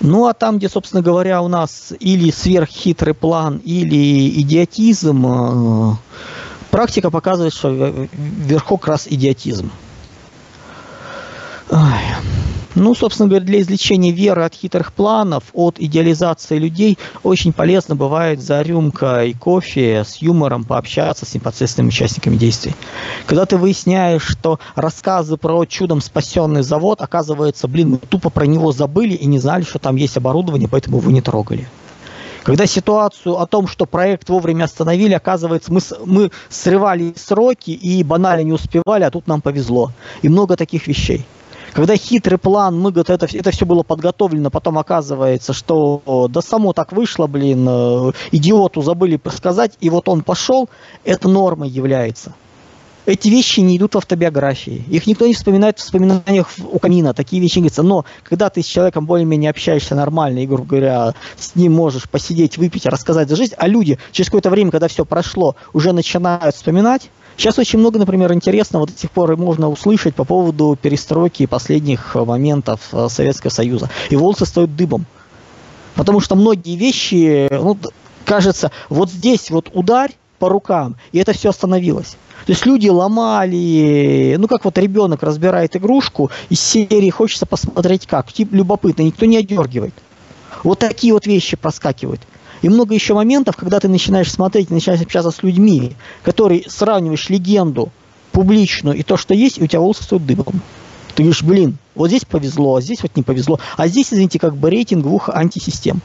Ну 0.01 0.27
а 0.27 0.34
там, 0.34 0.57
где, 0.57 0.67
собственно 0.67 1.01
говоря, 1.01 1.41
у 1.41 1.48
нас 1.48 1.93
или 2.00 2.29
сверххитрый 2.31 3.13
план, 3.13 3.62
или 3.63 4.29
идиотизм, 4.41 5.25
э, 5.25 5.93
практика 6.69 7.10
показывает, 7.10 7.53
что 7.53 7.69
вверху 7.69 8.77
как 8.77 8.89
раз 8.89 9.07
идиотизм. 9.07 9.72
Ой. 11.72 12.44
Ну, 12.75 12.94
собственно 12.94 13.29
говоря, 13.29 13.46
для 13.46 13.62
излечения 13.62 14.12
веры 14.12 14.44
от 14.44 14.53
хитрых 14.53 14.91
планов, 14.91 15.46
от 15.53 15.79
идеализации 15.79 16.58
людей 16.58 16.98
очень 17.24 17.53
полезно 17.53 17.96
бывает 17.96 18.41
за 18.41 18.62
рюмкой 18.62 19.34
кофе 19.34 20.03
с 20.05 20.17
юмором 20.17 20.65
пообщаться 20.65 21.25
с 21.25 21.34
непосредственными 21.34 21.88
участниками 21.89 22.36
действий. 22.36 22.75
Когда 23.27 23.46
ты 23.46 23.55
выясняешь, 23.55 24.24
что 24.24 24.60
рассказы 24.75 25.38
про 25.38 25.65
чудом 25.65 26.01
спасенный 26.01 26.63
завод, 26.63 27.00
оказывается, 27.01 27.70
блин, 27.70 27.91
мы 27.91 27.98
тупо 27.98 28.29
про 28.29 28.46
него 28.46 28.74
забыли 28.74 29.13
и 29.13 29.25
не 29.25 29.39
знали, 29.39 29.63
что 29.63 29.79
там 29.79 29.96
есть 29.96 30.17
оборудование, 30.17 30.67
поэтому 30.67 31.00
вы 31.00 31.13
не 31.13 31.22
трогали. 31.22 31.70
Когда 32.44 32.67
ситуацию 32.67 33.39
о 33.39 33.48
том, 33.48 33.67
что 33.67 33.86
проект 33.86 34.29
вовремя 34.29 34.65
остановили, 34.65 35.13
оказывается, 35.13 35.72
мы, 35.72 35.79
мы 36.05 36.29
срывали 36.50 37.13
сроки 37.15 37.72
и 37.72 38.03
банально 38.03 38.44
не 38.44 38.51
успевали, 38.51 39.03
а 39.03 39.12
тут 39.12 39.27
нам 39.27 39.41
повезло. 39.41 39.94
И 40.22 40.29
много 40.29 40.58
таких 40.58 40.88
вещей. 40.88 41.25
Когда 41.75 41.98
хитрый 41.98 42.38
план, 42.38 42.79
мы, 42.79 42.94
говорит, 42.94 43.10
это, 43.10 43.27
это 43.38 43.51
все 43.51 43.65
было 43.65 43.84
подготовлено, 43.84 44.50
потом 44.50 44.77
оказывается, 44.77 45.51
что 45.51 46.29
да 46.29 46.41
само 46.41 46.72
так 46.72 46.94
вышло, 46.94 47.27
блин, 47.27 47.67
э, 47.67 48.12
идиоту 48.32 48.82
забыли 48.82 49.20
сказать, 49.36 49.74
и 49.82 49.89
вот 49.89 50.08
он 50.08 50.24
пошел, 50.24 50.70
это 51.03 51.27
нормой 51.27 51.67
является. 51.67 52.34
Эти 53.05 53.27
вещи 53.27 53.60
не 53.60 53.75
идут 53.75 53.94
в 53.94 53.98
автобиографии. 53.98 54.86
Их 54.88 55.05
никто 55.05 55.27
не 55.27 55.34
вспоминает 55.34 55.77
в 55.77 55.82
воспоминаниях 55.82 56.50
у 56.72 56.79
камина. 56.79 57.13
Такие 57.13 57.41
вещи 57.41 57.58
говорятся. 57.58 57.84
Но 57.84 58.05
когда 58.24 58.50
ты 58.50 58.63
с 58.63 58.65
человеком 58.65 59.05
более-менее 59.05 59.50
общаешься 59.50 59.96
нормально, 59.96 60.39
и, 60.39 60.48
грубо 60.48 60.63
говоря, 60.63 61.13
с 61.38 61.55
ним 61.55 61.74
можешь 61.74 62.10
посидеть, 62.10 62.58
выпить, 62.58 62.86
рассказать 62.86 63.27
за 63.27 63.36
жизнь, 63.36 63.53
а 63.58 63.67
люди 63.67 64.00
через 64.13 64.29
какое-то 64.29 64.50
время, 64.50 64.72
когда 64.72 64.88
все 64.88 65.03
прошло, 65.03 65.58
уже 65.74 65.91
начинают 65.91 66.55
вспоминать, 66.55 67.12
Сейчас 67.37 67.59
очень 67.59 67.79
много, 67.79 67.99
например, 67.99 68.31
интересного 68.33 68.87
до 68.87 68.93
сих 68.97 69.11
пор 69.11 69.35
можно 69.35 69.69
услышать 69.69 70.15
по 70.15 70.23
поводу 70.23 70.77
перестройки 70.81 71.45
последних 71.45 72.15
моментов 72.15 72.79
э, 72.93 73.07
Советского 73.09 73.51
Союза. 73.51 73.89
И 74.09 74.15
волосы 74.15 74.45
стоят 74.45 74.75
дыбом. 74.75 75.05
Потому 75.95 76.19
что 76.21 76.35
многие 76.35 76.75
вещи, 76.75 77.47
ну, 77.51 77.77
кажется, 78.25 78.71
вот 78.89 79.09
здесь 79.09 79.49
вот 79.51 79.69
ударь 79.73 80.11
по 80.39 80.49
рукам, 80.49 80.95
и 81.11 81.19
это 81.19 81.33
все 81.33 81.49
остановилось. 81.49 82.17
То 82.45 82.51
есть 82.51 82.65
люди 82.65 82.89
ломали, 82.89 84.35
ну 84.37 84.47
как 84.47 84.65
вот 84.65 84.77
ребенок 84.77 85.23
разбирает 85.23 85.75
игрушку, 85.75 86.29
из 86.49 86.59
серии 86.59 87.09
хочется 87.09 87.45
посмотреть 87.45 88.05
как, 88.05 88.31
тип 88.31 88.53
любопытно, 88.53 89.01
никто 89.01 89.25
не 89.25 89.37
одергивает. 89.37 89.95
Вот 90.63 90.79
такие 90.79 91.13
вот 91.13 91.25
вещи 91.25 91.57
проскакивают. 91.57 92.21
И 92.65 92.69
много 92.69 92.95
еще 92.95 93.13
моментов, 93.13 93.57
когда 93.57 93.79
ты 93.79 93.88
начинаешь 93.88 94.31
смотреть, 94.31 94.72
начинаешь 94.72 95.00
общаться 95.00 95.29
с 95.29 95.43
людьми, 95.43 95.91
которые 96.24 96.63
сравниваешь 96.67 97.29
легенду 97.29 97.91
публичную 98.31 98.98
и 98.98 99.03
то, 99.03 99.17
что 99.17 99.36
есть, 99.36 99.60
и 99.60 99.63
у 99.63 99.67
тебя 99.67 99.81
волосы 99.81 100.01
стоят 100.01 100.25
дыбом. 100.25 100.62
Ты 101.13 101.22
говоришь, 101.22 101.43
блин, 101.43 101.77
вот 101.93 102.07
здесь 102.07 102.25
повезло, 102.25 102.77
а 102.77 102.81
здесь 102.81 103.03
вот 103.03 103.15
не 103.15 103.22
повезло. 103.22 103.60
А 103.77 103.88
здесь, 103.88 104.12
извините, 104.12 104.39
как 104.39 104.57
бы 104.57 104.72
рейтинг 104.72 105.03
двух 105.03 105.29
антисистем. 105.29 106.01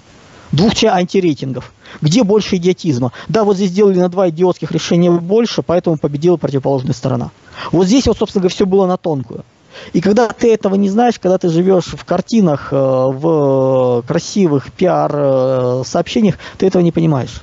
Двух 0.52 0.72
антирейтингов. 0.84 1.72
Где 2.02 2.24
больше 2.24 2.56
идиотизма? 2.56 3.12
Да, 3.26 3.44
вот 3.44 3.56
здесь 3.56 3.70
сделали 3.70 3.98
на 3.98 4.10
два 4.10 4.28
идиотских 4.28 4.70
решения 4.70 5.10
больше, 5.10 5.62
поэтому 5.62 5.96
победила 5.96 6.36
противоположная 6.36 6.92
сторона. 6.92 7.30
Вот 7.72 7.86
здесь 7.86 8.06
вот, 8.06 8.18
собственно 8.18 8.42
говоря, 8.42 8.54
все 8.54 8.66
было 8.66 8.86
на 8.86 8.98
тонкую. 8.98 9.46
И 9.92 10.00
когда 10.00 10.28
ты 10.28 10.52
этого 10.52 10.74
не 10.74 10.88
знаешь, 10.88 11.18
когда 11.18 11.38
ты 11.38 11.48
живешь 11.48 11.86
в 11.86 12.04
картинах, 12.04 12.68
э, 12.72 12.76
в 12.76 14.02
красивых 14.06 14.72
пиар-сообщениях, 14.72 16.36
э, 16.36 16.38
ты 16.58 16.66
этого 16.66 16.82
не 16.82 16.92
понимаешь. 16.92 17.42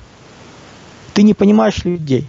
Ты 1.14 1.22
не 1.22 1.34
понимаешь 1.34 1.84
людей. 1.84 2.28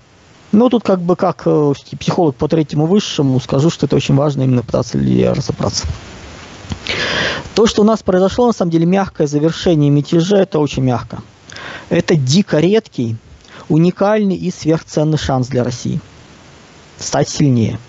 Ну, 0.51 0.69
тут 0.69 0.83
как 0.83 1.01
бы 1.01 1.15
как 1.15 1.43
э, 1.45 1.73
психолог 1.99 2.35
по 2.35 2.47
третьему 2.47 2.85
высшему 2.85 3.39
скажу, 3.39 3.69
что 3.69 3.85
это 3.85 3.95
очень 3.95 4.15
важно 4.15 4.43
именно 4.43 4.63
пытаться 4.63 4.97
ли 4.97 5.27
разобраться. 5.27 5.85
То, 7.53 7.67
что 7.67 7.81
у 7.81 7.85
нас 7.85 8.01
произошло, 8.01 8.47
на 8.47 8.53
самом 8.53 8.71
деле, 8.71 8.85
мягкое 8.85 9.27
завершение 9.27 9.89
мятежа, 9.89 10.37
это 10.37 10.59
очень 10.59 10.83
мягко. 10.83 11.21
Это 11.89 12.15
дико 12.15 12.59
редкий, 12.59 13.17
уникальный 13.67 14.35
и 14.35 14.49
сверхценный 14.49 15.17
шанс 15.17 15.47
для 15.47 15.63
России 15.63 15.99
стать 16.97 17.29
сильнее. 17.29 17.79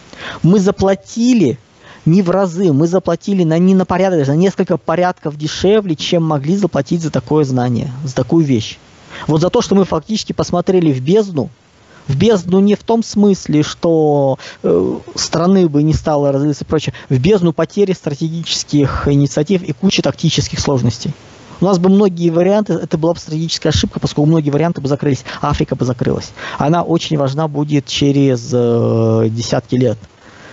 Мы 0.42 0.58
заплатили 0.60 1.58
не 2.06 2.22
в 2.22 2.30
разы, 2.30 2.72
мы 2.72 2.86
заплатили 2.86 3.44
на, 3.44 3.58
не 3.58 3.74
на 3.74 3.84
порядок, 3.84 4.20
даже 4.20 4.32
на 4.32 4.36
несколько 4.36 4.76
порядков 4.76 5.36
дешевле, 5.36 5.96
чем 5.96 6.24
могли 6.24 6.56
заплатить 6.56 7.02
за 7.02 7.10
такое 7.10 7.44
знание, 7.44 7.92
за 8.04 8.14
такую 8.14 8.44
вещь. 8.44 8.78
Вот 9.26 9.40
за 9.40 9.50
то, 9.50 9.60
что 9.60 9.74
мы 9.74 9.84
фактически 9.84 10.32
посмотрели 10.32 10.92
в 10.92 11.00
бездну, 11.02 11.50
в 12.08 12.16
бездну 12.16 12.60
не 12.60 12.74
в 12.74 12.82
том 12.82 13.02
смысле, 13.02 13.62
что 13.62 14.38
э, 14.62 14.98
страны 15.14 15.68
бы 15.68 15.82
не 15.82 15.94
стало 15.94 16.32
развиваться 16.32 16.64
и 16.64 16.66
прочее, 16.66 16.94
в 17.08 17.18
бездну 17.18 17.52
потери 17.52 17.92
стратегических 17.92 19.06
инициатив 19.06 19.62
и 19.62 19.72
кучи 19.72 20.02
тактических 20.02 20.58
сложностей. 20.58 21.12
У 21.60 21.66
нас 21.66 21.78
бы 21.78 21.90
многие 21.90 22.30
варианты, 22.30 22.72
это 22.72 22.96
была 22.96 23.12
бы 23.12 23.20
стратегическая 23.20 23.68
ошибка, 23.68 24.00
поскольку 24.00 24.26
многие 24.26 24.50
варианты 24.50 24.80
бы 24.80 24.88
закрылись, 24.88 25.24
Африка 25.42 25.76
бы 25.76 25.84
закрылась. 25.84 26.30
Она 26.58 26.82
очень 26.82 27.18
важна 27.18 27.48
будет 27.48 27.86
через 27.86 28.48
э, 28.52 29.28
десятки 29.30 29.74
лет. 29.74 29.98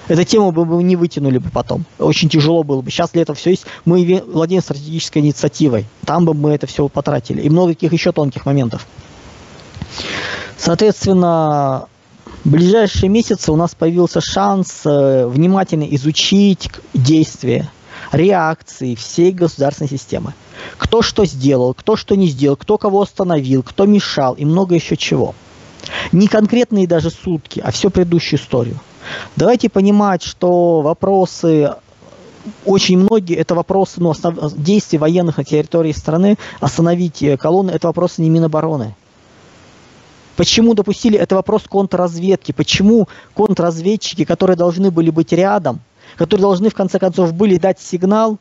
Эту 0.07 0.23
тему 0.23 0.51
бы 0.51 0.65
мы 0.65 0.83
не 0.83 0.95
вытянули 0.95 1.37
бы 1.37 1.49
потом. 1.49 1.85
Очень 1.99 2.29
тяжело 2.29 2.63
было 2.63 2.81
бы. 2.81 2.89
Сейчас 2.91 3.11
для 3.11 3.23
этого 3.23 3.35
все 3.35 3.51
есть. 3.51 3.65
Мы 3.85 4.23
владеем 4.25 4.61
стратегической 4.61 5.21
инициативой. 5.21 5.85
Там 6.05 6.25
бы 6.25 6.33
мы 6.33 6.51
это 6.51 6.65
все 6.67 6.87
потратили. 6.87 7.41
И 7.41 7.49
много 7.49 7.73
каких 7.73 7.93
еще 7.93 8.11
тонких 8.11 8.45
моментов. 8.45 8.87
Соответственно, 10.57 11.87
в 12.43 12.49
ближайшие 12.49 13.09
месяцы 13.09 13.51
у 13.51 13.55
нас 13.55 13.75
появился 13.75 14.21
шанс 14.21 14.81
э, 14.85 15.27
внимательно 15.27 15.83
изучить 15.83 16.69
действия, 16.93 17.69
реакции 18.11 18.95
всей 18.95 19.31
государственной 19.31 19.89
системы. 19.89 20.33
Кто 20.77 21.01
что 21.01 21.25
сделал, 21.25 21.73
кто 21.73 21.95
что 21.95 22.15
не 22.15 22.27
сделал, 22.27 22.55
кто 22.55 22.77
кого 22.77 23.01
остановил, 23.01 23.63
кто 23.63 23.85
мешал 23.85 24.33
и 24.33 24.45
много 24.45 24.75
еще 24.75 24.95
чего. 24.95 25.35
Не 26.11 26.27
конкретные 26.27 26.87
даже 26.87 27.11
сутки, 27.11 27.59
а 27.63 27.71
всю 27.71 27.89
предыдущую 27.89 28.39
историю. 28.39 28.79
Давайте 29.35 29.69
понимать, 29.69 30.23
что 30.23 30.81
вопросы 30.81 31.73
очень 32.65 32.97
многие 32.97 33.35
это 33.35 33.55
вопросы 33.55 34.01
ну, 34.01 34.11
основ, 34.11 34.53
действий 34.53 34.97
военных 34.97 35.37
на 35.37 35.43
территории 35.43 35.91
страны, 35.91 36.37
остановить 36.59 37.21
э, 37.21 37.37
колонны, 37.37 37.71
это 37.71 37.87
вопросы 37.87 38.21
не 38.21 38.29
Минобороны. 38.29 38.95
Почему 40.37 40.75
допустили, 40.75 41.17
это 41.17 41.35
вопрос 41.35 41.63
контрразведки. 41.63 42.51
Почему 42.51 43.07
контрразведчики, 43.33 44.23
которые 44.23 44.55
должны 44.55 44.91
были 44.91 45.09
быть 45.09 45.33
рядом, 45.33 45.81
которые 46.15 46.43
должны 46.43 46.69
в 46.69 46.75
конце 46.75 46.99
концов 46.99 47.33
были 47.33 47.57
дать 47.57 47.79
сигнал, 47.79 48.37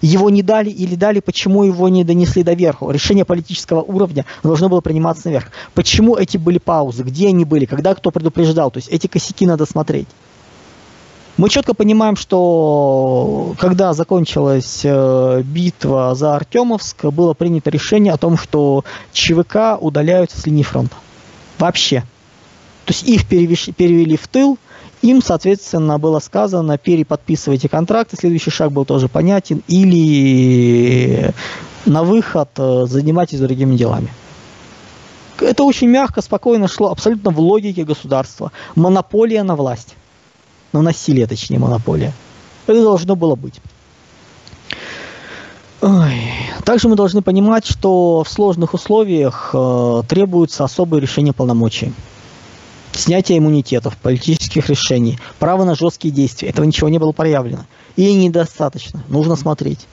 его 0.00 0.30
не 0.30 0.42
дали 0.42 0.70
или 0.70 0.94
дали, 0.94 1.20
почему 1.20 1.64
его 1.64 1.88
не 1.88 2.04
донесли 2.04 2.42
до 2.42 2.52
верху. 2.52 2.90
Решение 2.90 3.24
политического 3.24 3.82
уровня 3.82 4.24
должно 4.42 4.68
было 4.68 4.80
приниматься 4.80 5.26
наверх. 5.26 5.50
Почему 5.74 6.16
эти 6.16 6.36
были 6.36 6.58
паузы, 6.58 7.02
где 7.02 7.28
они 7.28 7.44
были, 7.44 7.64
когда 7.64 7.94
кто 7.94 8.10
предупреждал. 8.10 8.70
То 8.70 8.78
есть 8.78 8.88
эти 8.88 9.06
косяки 9.06 9.46
надо 9.46 9.66
смотреть. 9.66 10.08
Мы 11.36 11.48
четко 11.48 11.74
понимаем, 11.74 12.14
что 12.14 13.54
когда 13.58 13.92
закончилась 13.92 14.82
э, 14.84 15.42
битва 15.44 16.14
за 16.14 16.36
Артемовск, 16.36 17.06
было 17.06 17.34
принято 17.34 17.70
решение 17.70 18.12
о 18.12 18.18
том, 18.18 18.38
что 18.38 18.84
ЧВК 19.12 19.76
удаляются 19.80 20.40
с 20.40 20.46
линии 20.46 20.62
фронта. 20.62 20.94
Вообще. 21.58 22.04
То 22.84 22.92
есть 22.92 23.02
их 23.02 23.26
перевели 23.26 24.16
в 24.16 24.28
тыл, 24.28 24.58
им, 25.04 25.20
соответственно, 25.20 25.98
было 25.98 26.18
сказано, 26.18 26.78
переподписывайте 26.78 27.68
контракты, 27.68 28.16
следующий 28.16 28.50
шаг 28.50 28.72
был 28.72 28.86
тоже 28.86 29.08
понятен, 29.08 29.62
или 29.68 31.30
на 31.84 32.02
выход 32.02 32.48
э, 32.56 32.86
занимайтесь 32.86 33.38
другими 33.38 33.76
делами. 33.76 34.08
Это 35.40 35.64
очень 35.64 35.88
мягко, 35.88 36.22
спокойно 36.22 36.68
шло, 36.68 36.90
абсолютно 36.90 37.30
в 37.30 37.38
логике 37.38 37.84
государства. 37.84 38.50
Монополия 38.76 39.42
на 39.42 39.56
власть. 39.56 39.94
На 40.72 40.80
насилие, 40.80 41.26
точнее, 41.26 41.58
монополия. 41.58 42.14
Это 42.66 42.82
должно 42.82 43.14
было 43.14 43.34
быть. 43.34 43.60
Ой. 45.82 46.22
Также 46.64 46.88
мы 46.88 46.96
должны 46.96 47.20
понимать, 47.20 47.66
что 47.66 48.24
в 48.24 48.28
сложных 48.30 48.72
условиях 48.72 49.50
э, 49.52 50.02
требуются 50.08 50.64
особые 50.64 51.02
решения 51.02 51.34
полномочий 51.34 51.92
снятие 52.94 53.38
иммунитетов, 53.38 53.96
политических 53.96 54.68
решений, 54.68 55.18
право 55.38 55.64
на 55.64 55.74
жесткие 55.74 56.12
действия. 56.12 56.48
Этого 56.48 56.64
ничего 56.64 56.88
не 56.88 56.98
было 56.98 57.12
проявлено. 57.12 57.66
И 57.96 58.12
недостаточно. 58.14 59.04
Нужно 59.08 59.36
смотреть. 59.36 59.86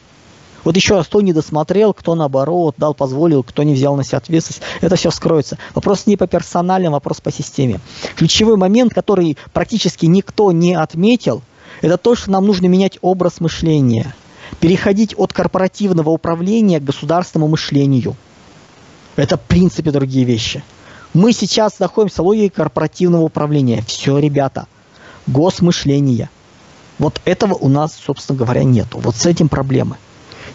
Вот 0.63 0.75
еще 0.75 0.95
раз, 0.95 1.07
кто 1.07 1.21
не 1.21 1.33
досмотрел, 1.33 1.93
кто 1.93 2.13
наоборот 2.15 2.75
дал, 2.77 2.93
позволил, 2.93 3.43
кто 3.43 3.63
не 3.63 3.73
взял 3.73 3.95
на 3.95 4.03
себя 4.03 4.19
ответственность, 4.19 4.61
это 4.81 4.95
все 4.95 5.09
вскроется. 5.09 5.57
Вопрос 5.73 6.05
не 6.05 6.17
по 6.17 6.27
персональным, 6.27 6.93
вопрос 6.93 7.19
по 7.19 7.31
системе. 7.31 7.79
Ключевой 8.15 8.57
момент, 8.57 8.93
который 8.93 9.37
практически 9.53 10.05
никто 10.05 10.51
не 10.51 10.75
отметил, 10.75 11.41
это 11.81 11.97
то, 11.97 12.15
что 12.15 12.29
нам 12.31 12.45
нужно 12.45 12.67
менять 12.67 12.99
образ 13.01 13.39
мышления. 13.39 14.13
Переходить 14.59 15.15
от 15.17 15.33
корпоративного 15.33 16.09
управления 16.09 16.79
к 16.79 16.83
государственному 16.83 17.51
мышлению. 17.51 18.15
Это 19.15 19.37
в 19.37 19.41
принципе 19.41 19.91
другие 19.91 20.25
вещи. 20.25 20.63
Мы 21.13 21.33
сейчас 21.33 21.79
находимся 21.79 22.23
в 22.23 22.27
логике 22.27 22.55
корпоративного 22.55 23.23
управления. 23.23 23.83
Все, 23.85 24.17
ребята, 24.17 24.67
госмышление. 25.27 26.29
Вот 26.99 27.19
этого 27.25 27.53
у 27.55 27.67
нас, 27.67 27.93
собственно 27.93 28.39
говоря, 28.39 28.63
нету. 28.63 28.97
Вот 28.99 29.17
с 29.17 29.25
этим 29.25 29.49
проблемы. 29.49 29.97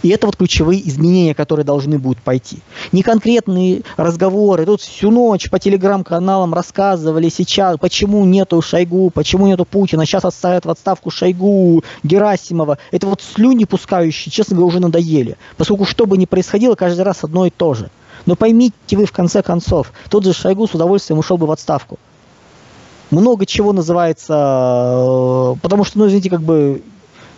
И 0.02 0.08
это 0.08 0.26
вот 0.26 0.36
ключевые 0.36 0.88
изменения, 0.88 1.34
которые 1.34 1.66
должны 1.66 1.98
будут 1.98 2.22
пойти. 2.22 2.60
Не 2.92 3.02
конкретные 3.02 3.82
разговоры. 3.98 4.64
Тут 4.64 4.80
всю 4.80 5.10
ночь 5.10 5.50
по 5.50 5.58
телеграм-каналам 5.58 6.54
рассказывали 6.54 7.28
сейчас, 7.28 7.76
почему 7.78 8.25
нету 8.25 8.62
Шойгу, 8.62 9.10
почему 9.10 9.46
нету 9.48 9.66
Путина. 9.66 10.06
Сейчас 10.06 10.25
отставят 10.25 10.64
в 10.64 10.70
отставку 10.70 11.10
Шойгу, 11.10 11.84
Герасимова. 12.02 12.78
Это 12.92 13.06
вот 13.06 13.20
слюни 13.20 13.64
пускающие, 13.64 14.32
честно 14.32 14.56
говоря, 14.56 14.68
уже 14.68 14.80
надоели. 14.80 15.36
Поскольку 15.58 15.84
что 15.84 16.06
бы 16.06 16.16
ни 16.16 16.25
происходило, 16.25 16.76
каждый 16.76 17.02
раз 17.02 17.25
одно 17.25 17.44
и 17.44 17.50
то 17.50 17.75
же. 17.75 17.90
Но 18.26 18.35
поймите 18.35 18.97
вы 18.97 19.06
в 19.06 19.12
конце 19.12 19.42
концов, 19.42 19.92
тот 20.11 20.25
же 20.25 20.33
Шойгу 20.33 20.66
с 20.66 20.75
удовольствием 20.75 21.18
ушел 21.18 21.38
бы 21.38 21.47
в 21.47 21.52
отставку. 21.52 21.99
Много 23.11 23.47
чего 23.47 23.73
называется, 23.73 24.35
э, 24.35 25.54
потому 25.62 25.85
что, 25.85 26.00
ну, 26.00 26.09
извините, 26.09 26.28
как 26.28 26.42
бы 26.42 26.83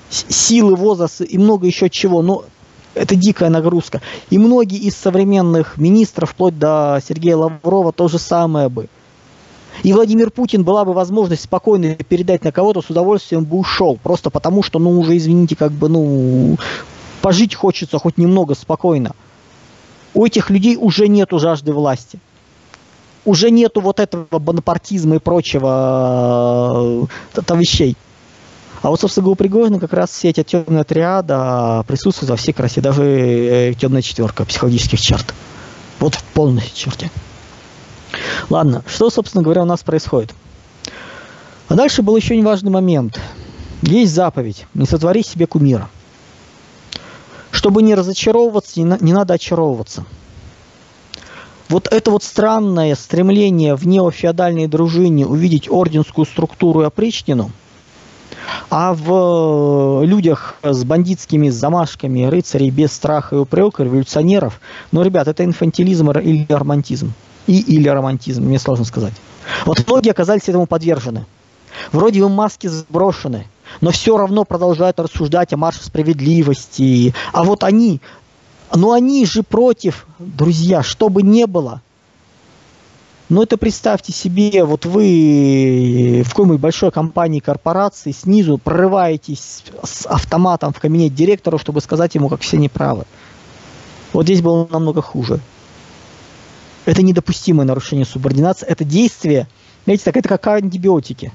силы, 0.08 0.74
возраст 0.74 1.20
и 1.20 1.36
много 1.36 1.66
еще 1.66 1.90
чего. 1.90 2.22
Но 2.22 2.44
это 2.94 3.14
дикая 3.14 3.50
нагрузка. 3.50 4.00
И 4.30 4.38
многие 4.38 4.78
из 4.78 4.96
современных 4.96 5.76
министров, 5.76 6.30
вплоть 6.30 6.58
до 6.58 7.00
Сергея 7.06 7.36
Лаврова, 7.36 7.92
то 7.92 8.08
же 8.08 8.18
самое 8.18 8.70
бы. 8.70 8.88
И 9.82 9.92
Владимир 9.92 10.30
Путин 10.30 10.64
была 10.64 10.86
бы 10.86 10.94
возможность 10.94 11.42
спокойно 11.42 11.94
передать 11.94 12.44
на 12.44 12.50
кого-то, 12.50 12.80
с 12.80 12.90
удовольствием 12.90 13.44
бы 13.44 13.58
ушел. 13.58 13.98
Просто 14.02 14.30
потому, 14.30 14.62
что, 14.62 14.78
ну, 14.78 14.98
уже, 14.98 15.16
извините, 15.18 15.54
как 15.54 15.70
бы, 15.70 15.88
ну, 15.88 16.56
пожить 17.20 17.54
хочется 17.54 17.98
хоть 17.98 18.16
немного 18.16 18.54
спокойно. 18.54 19.14
У 20.18 20.26
этих 20.26 20.50
людей 20.50 20.76
уже 20.76 21.06
нету 21.06 21.38
жажды 21.38 21.72
власти. 21.72 22.18
Уже 23.24 23.52
нету 23.52 23.80
вот 23.80 24.00
этого 24.00 24.40
бонапартизма 24.40 25.14
и 25.14 25.18
прочего 25.20 27.06
э, 27.36 27.54
вещей. 27.54 27.96
А 28.82 28.90
вот, 28.90 29.00
собственно, 29.00 29.28
у 29.28 29.36
Пригожина 29.36 29.78
как 29.78 29.92
раз 29.92 30.10
все 30.10 30.30
эти 30.30 30.42
темные 30.42 30.80
отряда 30.80 31.84
присутствуют 31.86 32.30
во 32.30 32.36
всей 32.36 32.52
красе, 32.52 32.80
даже 32.80 33.04
э, 33.04 33.74
темная 33.74 34.02
четверка 34.02 34.44
психологических 34.44 35.00
черт. 35.00 35.32
Вот 36.00 36.16
в 36.16 36.24
полной 36.24 36.68
черте. 36.74 37.12
Ладно, 38.50 38.82
что, 38.88 39.10
собственно 39.10 39.44
говоря, 39.44 39.62
у 39.62 39.66
нас 39.66 39.84
происходит? 39.84 40.34
А 41.68 41.74
дальше 41.74 42.02
был 42.02 42.16
еще 42.16 42.42
важный 42.42 42.72
момент. 42.72 43.20
Есть 43.82 44.14
заповедь 44.14 44.66
«Не 44.74 44.84
сотвори 44.84 45.22
себе 45.22 45.46
кумира». 45.46 45.88
Чтобы 47.58 47.82
не 47.82 47.96
разочаровываться, 47.96 48.80
не, 48.80 49.12
надо 49.12 49.34
очаровываться. 49.34 50.04
Вот 51.68 51.88
это 51.92 52.12
вот 52.12 52.22
странное 52.22 52.94
стремление 52.94 53.74
в 53.74 53.84
неофеодальной 53.84 54.68
дружине 54.68 55.26
увидеть 55.26 55.68
орденскую 55.68 56.24
структуру 56.24 56.82
и 56.82 56.84
опричнину– 56.84 57.50
а 58.70 58.94
в 58.94 60.02
э, 60.02 60.06
людях 60.06 60.54
с 60.62 60.84
бандитскими 60.84 61.48
замашками 61.48 62.24
рыцарей 62.24 62.70
без 62.70 62.92
страха 62.92 63.36
и 63.36 63.38
упрека, 63.38 63.82
революционеров, 63.82 64.60
ну, 64.92 65.02
ребят, 65.02 65.28
это 65.28 65.44
инфантилизм 65.44 66.10
или 66.10 66.46
романтизм. 66.48 67.12
И 67.46 67.60
или 67.60 67.88
романтизм, 67.88 68.42
мне 68.44 68.58
сложно 68.58 68.84
сказать. 68.84 69.14
Вот 69.64 69.86
многие 69.86 70.10
оказались 70.10 70.48
этому 70.48 70.66
подвержены. 70.66 71.26
Вроде 71.92 72.20
бы 72.20 72.28
маски 72.28 72.66
сброшены, 72.66 73.46
но 73.80 73.90
все 73.90 74.16
равно 74.16 74.44
продолжают 74.44 74.98
рассуждать 75.00 75.52
о 75.52 75.56
марше 75.56 75.84
справедливости. 75.84 77.14
А 77.32 77.44
вот 77.44 77.64
они, 77.64 78.00
но 78.74 78.92
они 78.92 79.24
же 79.26 79.42
против, 79.42 80.06
друзья, 80.18 80.82
что 80.82 81.08
бы 81.08 81.22
ни 81.22 81.44
было– 81.44 81.82
но 83.28 83.42
это 83.42 83.58
представьте 83.58 84.10
себе, 84.12 84.64
вот 84.64 84.86
вы 84.86 86.22
в 86.24 86.30
какой-нибудь 86.30 86.60
большой 86.60 86.90
компании, 86.90 87.40
корпорации 87.40 88.12
снизу 88.12 88.56
прорываетесь 88.56 89.64
с 89.82 90.06
автоматом 90.06 90.72
в 90.72 90.80
кабинет 90.80 91.14
директора, 91.14 91.58
чтобы 91.58 91.82
сказать 91.82 92.14
ему, 92.14 92.30
как 92.30 92.40
все 92.40 92.56
неправы. 92.56 93.04
Вот 94.14 94.24
здесь 94.24 94.40
было 94.40 94.66
намного 94.70 95.02
хуже. 95.02 95.40
Это 96.86 97.02
недопустимое 97.02 97.66
нарушение 97.66 98.06
субординации. 98.06 98.66
Это 98.66 98.84
действие, 98.84 99.46
знаете, 99.84 100.04
так 100.04 100.16
это 100.16 100.28
как 100.30 100.46
антибиотики. 100.46 101.30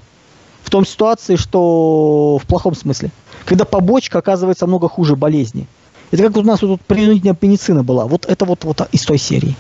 В 0.64 0.70
том 0.70 0.86
ситуации, 0.86 1.36
что 1.36 2.38
в 2.38 2.46
плохом 2.48 2.76
смысле. 2.76 3.12
Когда 3.46 3.66
побочка 3.66 4.20
оказывается 4.20 4.66
много 4.68 4.88
хуже 4.88 5.16
болезни. 5.16 5.68
Это 6.12 6.24
как 6.24 6.38
у 6.38 6.42
нас 6.42 6.60
тут 6.60 6.82
принудительная 6.82 7.36
пеницина 7.36 7.84
была. 7.84 8.06
Вот 8.06 8.26
это 8.26 8.46
вот, 8.46 8.64
вот 8.64 8.88
из 8.92 9.02
той 9.04 9.18
серии. 9.18 9.56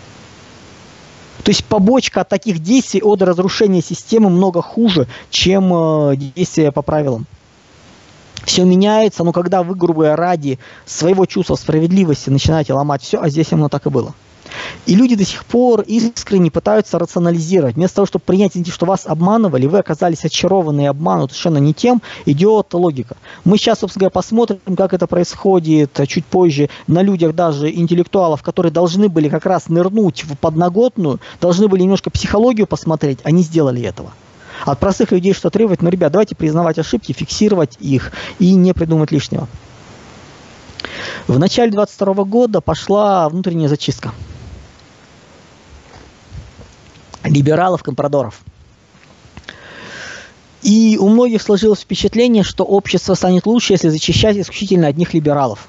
То 1.44 1.50
есть 1.50 1.66
побочка 1.66 2.22
от 2.22 2.30
таких 2.30 2.60
действий 2.60 3.02
от 3.02 3.22
разрушения 3.22 3.82
системы 3.82 4.30
много 4.30 4.62
хуже, 4.62 5.08
чем 5.30 5.74
э, 5.74 6.16
действия 6.16 6.72
по 6.72 6.82
правилам. 6.82 7.26
Все 8.46 8.64
меняется, 8.64 9.24
но 9.24 9.32
когда 9.32 9.64
вы, 9.64 9.76
грубо 9.76 10.02
говоря, 10.02 10.16
ради 10.16 10.60
своего 10.86 11.26
чувства 11.26 11.56
справедливости 11.56 12.30
начинаете 12.30 12.74
ломать 12.74 13.02
все, 13.02 13.20
а 13.20 13.30
здесь 13.30 13.52
именно 13.52 13.70
так 13.70 13.86
и 13.86 13.90
было. 13.90 14.14
И 14.86 14.96
люди 14.96 15.16
до 15.16 15.24
сих 15.24 15.46
пор 15.46 15.82
искренне 15.82 16.52
пытаются 16.52 17.00
рационализировать. 17.00 17.76
Вместо 17.76 17.98
того, 17.98 18.06
чтобы 18.06 18.24
принять, 18.26 18.54
что 18.70 18.86
вас 18.86 19.06
обманывали, 19.06 19.66
вы 19.66 19.80
оказались 19.80 20.26
очарованы 20.26 20.82
и 20.82 20.86
обмануты 20.86 21.34
совершенно 21.34 21.58
не 21.60 21.74
тем, 21.74 22.02
идет 22.26 22.74
логика. 22.74 23.16
Мы 23.46 23.58
сейчас, 23.58 23.80
собственно 23.80 24.02
говоря, 24.02 24.12
посмотрим, 24.12 24.60
как 24.76 24.94
это 24.94 25.08
происходит 25.08 26.00
чуть 26.08 26.26
позже 26.26 26.70
на 26.88 27.02
людях 27.02 27.34
даже 27.34 27.72
интеллектуалов, 27.72 28.44
которые 28.44 28.72
должны 28.72 29.08
были 29.10 29.30
как 29.30 29.46
раз 29.46 29.70
нырнуть 29.70 30.24
в 30.26 30.36
подноготную, 30.38 31.20
должны 31.40 31.68
были 31.68 31.84
немножко 31.84 32.10
психологию 32.10 32.68
посмотреть, 32.68 33.20
они 33.24 33.44
сделали 33.44 33.82
этого. 33.82 34.12
От 34.66 34.80
простых 34.80 35.12
людей 35.12 35.34
что 35.34 35.50
требовать? 35.50 35.82
Ну, 35.82 35.90
ребят, 35.90 36.12
давайте 36.12 36.36
признавать 36.36 36.78
ошибки, 36.78 37.12
фиксировать 37.12 37.78
их 37.80 38.12
и 38.40 38.54
не 38.54 38.74
придумать 38.74 39.12
лишнего. 39.12 39.48
В 41.28 41.40
начале 41.40 41.72
22 41.72 42.24
года 42.26 42.62
пошла 42.62 43.28
внутренняя 43.30 43.70
зачистка 43.70 44.12
либералов-компрадоров. 47.24 48.42
И 50.62 50.98
у 51.00 51.10
многих 51.10 51.42
сложилось 51.42 51.82
впечатление, 51.82 52.44
что 52.44 52.64
общество 52.64 53.16
станет 53.16 53.46
лучше, 53.46 53.74
если 53.74 53.90
защищать 53.90 54.38
исключительно 54.38 54.88
одних 54.88 55.14
либералов. 55.14 55.68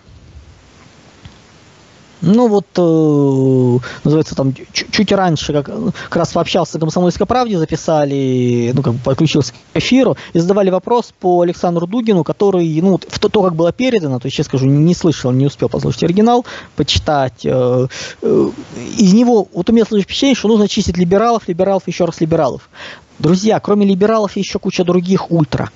Ну 2.26 2.48
вот, 2.48 2.66
э, 2.76 3.87
называется, 4.04 4.34
там 4.34 4.54
чуть 4.72 5.12
раньше, 5.12 5.52
как, 5.52 5.66
как 5.66 6.16
раз 6.16 6.32
пообщался 6.32 6.78
с 6.78 6.80
«Комсомольской 6.80 7.26
правде», 7.26 7.58
записали, 7.58 8.72
ну, 8.74 8.82
как 8.82 8.94
бы 8.94 9.00
подключился 9.00 9.52
к 9.52 9.56
эфиру, 9.76 10.16
и 10.32 10.38
задавали 10.38 10.70
вопрос 10.70 11.12
по 11.20 11.42
Александру 11.42 11.87
Дугину, 11.87 12.24
который, 12.24 12.80
ну, 12.80 12.98
в 12.98 13.18
то, 13.18 13.28
то 13.28 13.42
как 13.42 13.54
было 13.54 13.72
передано, 13.72 14.20
то 14.20 14.26
есть, 14.26 14.38
я 14.38 14.44
скажу, 14.44 14.64
не 14.64 14.94
слышал, 14.94 15.32
не 15.32 15.44
успел 15.44 15.68
послушать 15.68 16.04
оригинал, 16.04 16.46
почитать. 16.76 17.44
Э, 17.44 17.88
э, 18.22 18.50
из 18.96 19.12
него, 19.12 19.46
вот 19.52 19.68
у 19.68 19.72
меня 19.74 19.84
сложилось 19.84 20.04
впечатление, 20.04 20.37
что 20.37 20.48
нужно 20.48 20.66
чистить 20.66 20.96
либералов, 20.96 21.46
либералов, 21.46 21.82
еще 21.87 22.06
раз 22.06 22.22
либералов. 22.22 22.70
Друзья, 23.18 23.60
кроме 23.60 23.84
либералов, 23.84 24.34
еще 24.37 24.58
куча 24.58 24.82
других 24.82 25.30
ультра. 25.30 25.70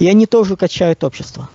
И 0.00 0.08
они 0.08 0.26
тоже 0.26 0.56
качают 0.56 1.04
общество. 1.04 1.48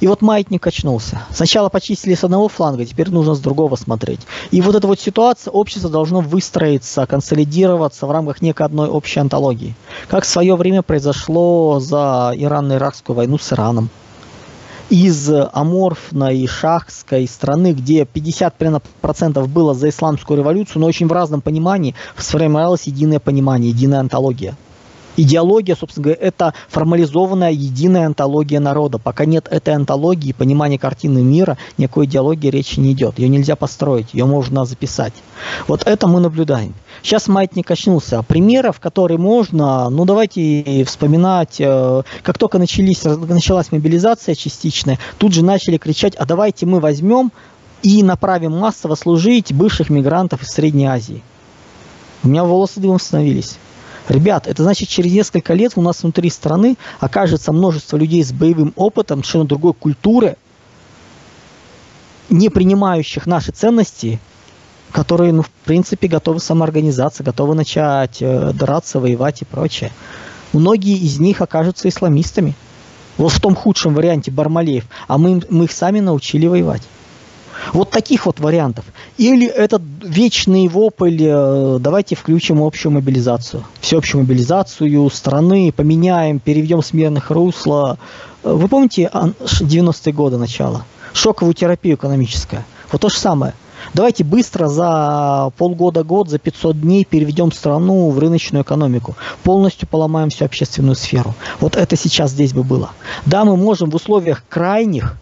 И 0.00 0.06
вот 0.06 0.22
маятник 0.22 0.62
качнулся. 0.62 1.22
Сначала 1.30 1.68
почистили 1.68 2.14
с 2.14 2.24
одного 2.24 2.48
фланга, 2.48 2.84
теперь 2.84 3.10
нужно 3.10 3.34
с 3.34 3.40
другого 3.40 3.76
смотреть. 3.76 4.20
И 4.50 4.60
вот 4.60 4.74
эта 4.74 4.86
вот 4.86 5.00
ситуация, 5.00 5.50
общество 5.50 5.90
должно 5.90 6.20
выстроиться, 6.20 7.06
консолидироваться 7.06 8.06
в 8.06 8.10
рамках 8.10 8.42
некой 8.42 8.66
одной 8.66 8.88
общей 8.88 9.20
антологии. 9.20 9.74
Как 10.08 10.24
в 10.24 10.28
свое 10.28 10.56
время 10.56 10.82
произошло 10.82 11.80
за 11.80 12.32
Ирано-Иракскую 12.36 13.14
войну 13.14 13.38
с 13.38 13.52
Ираном. 13.52 13.88
Из 14.88 15.28
аморфной 15.52 16.46
шахской 16.46 17.26
страны, 17.26 17.72
где 17.72 18.02
50% 18.02 19.44
было 19.48 19.74
за 19.74 19.88
исламскую 19.88 20.38
революцию, 20.38 20.80
но 20.80 20.86
очень 20.86 21.08
в 21.08 21.12
разном 21.12 21.40
понимании 21.40 21.96
сформировалось 22.16 22.84
единое 22.84 23.18
понимание, 23.18 23.70
единая 23.70 23.98
антология. 23.98 24.56
Идеология, 25.16 25.76
собственно 25.76 26.04
говоря, 26.04 26.20
это 26.20 26.54
формализованная 26.68 27.52
единая 27.52 28.06
антология 28.06 28.60
народа. 28.60 28.98
Пока 28.98 29.24
нет 29.24 29.48
этой 29.50 29.74
антологии, 29.74 30.32
понимания 30.32 30.78
картины 30.78 31.22
мира, 31.22 31.56
никакой 31.78 32.06
идеологии 32.06 32.48
речи 32.48 32.78
не 32.80 32.92
идет. 32.92 33.18
Ее 33.18 33.28
нельзя 33.28 33.56
построить, 33.56 34.12
ее 34.12 34.26
можно 34.26 34.64
записать. 34.64 35.14
Вот 35.68 35.86
это 35.86 36.06
мы 36.06 36.20
наблюдаем. 36.20 36.74
Сейчас 37.02 37.28
маятник 37.28 37.66
качнулся. 37.66 38.22
Примеров, 38.22 38.80
которые 38.80 39.18
можно, 39.18 39.88
ну 39.90 40.04
давайте 40.04 40.84
вспоминать, 40.84 41.56
э, 41.60 42.02
как 42.22 42.38
только 42.38 42.58
начались, 42.58 43.04
началась 43.04 43.72
мобилизация 43.72 44.34
частичная, 44.34 44.98
тут 45.18 45.32
же 45.32 45.44
начали 45.44 45.78
кричать, 45.78 46.14
а 46.16 46.26
давайте 46.26 46.66
мы 46.66 46.80
возьмем 46.80 47.32
и 47.82 48.02
направим 48.02 48.52
массово 48.52 48.94
служить 48.94 49.52
бывших 49.52 49.90
мигрантов 49.90 50.42
из 50.42 50.48
Средней 50.48 50.86
Азии. 50.86 51.22
У 52.22 52.28
меня 52.28 52.44
волосы 52.44 52.80
дымом 52.80 52.98
становились. 52.98 53.58
Ребят, 54.08 54.46
это 54.46 54.62
значит, 54.62 54.88
через 54.88 55.12
несколько 55.12 55.52
лет 55.54 55.72
у 55.76 55.82
нас 55.82 56.02
внутри 56.02 56.30
страны 56.30 56.76
окажется 57.00 57.52
множество 57.52 57.96
людей 57.96 58.22
с 58.22 58.32
боевым 58.32 58.72
опытом, 58.76 59.18
совершенно 59.18 59.46
другой 59.46 59.74
культуры, 59.74 60.36
не 62.30 62.48
принимающих 62.48 63.26
наши 63.26 63.50
ценности, 63.50 64.20
которые, 64.92 65.32
ну, 65.32 65.42
в 65.42 65.50
принципе, 65.64 66.06
готовы 66.06 66.40
самоорганизаться, 66.40 67.24
готовы 67.24 67.54
начать 67.54 68.18
э, 68.20 68.52
драться, 68.52 69.00
воевать 69.00 69.42
и 69.42 69.44
прочее. 69.44 69.90
Многие 70.52 70.96
из 70.96 71.18
них 71.18 71.40
окажутся 71.40 71.88
исламистами. 71.88 72.54
Вот 73.16 73.32
в 73.32 73.40
том 73.40 73.54
худшем 73.54 73.94
варианте 73.94 74.30
Бармалеев. 74.30 74.84
А 75.08 75.18
мы, 75.18 75.42
мы 75.50 75.64
их 75.64 75.72
сами 75.72 76.00
научили 76.00 76.46
воевать. 76.46 76.82
Вот 77.72 77.90
таких 77.90 78.26
вот 78.26 78.40
вариантов. 78.40 78.84
Или 79.18 79.46
этот 79.46 79.82
вечный 80.02 80.68
вопль, 80.68 81.18
э, 81.20 81.78
давайте 81.80 82.14
включим 82.14 82.62
общую 82.62 82.92
мобилизацию. 82.92 83.64
Всеобщую 83.80 84.22
мобилизацию 84.22 85.10
страны, 85.10 85.72
поменяем, 85.72 86.38
переведем 86.38 86.82
с 86.82 86.92
русла. 87.30 87.98
Э, 88.42 88.52
вы 88.52 88.68
помните 88.68 89.10
90-е 89.12 90.12
годы 90.12 90.36
начала? 90.36 90.84
Шоковую 91.12 91.54
терапию 91.54 91.96
экономическую. 91.96 92.64
Вот 92.92 93.00
то 93.00 93.08
же 93.08 93.16
самое. 93.16 93.54
Давайте 93.94 94.24
быстро 94.24 94.68
за 94.68 95.50
полгода-год, 95.56 96.28
за 96.28 96.38
500 96.38 96.80
дней 96.80 97.04
переведем 97.04 97.52
страну 97.52 98.10
в 98.10 98.18
рыночную 98.18 98.62
экономику. 98.62 99.16
Полностью 99.42 99.88
поломаем 99.88 100.30
всю 100.30 100.44
общественную 100.44 100.96
сферу. 100.96 101.34
Вот 101.60 101.76
это 101.76 101.96
сейчас 101.96 102.32
здесь 102.32 102.52
бы 102.52 102.62
было. 102.62 102.90
Да, 103.24 103.44
мы 103.44 103.56
можем 103.56 103.90
в 103.90 103.94
условиях 103.94 104.44
крайних 104.48 105.16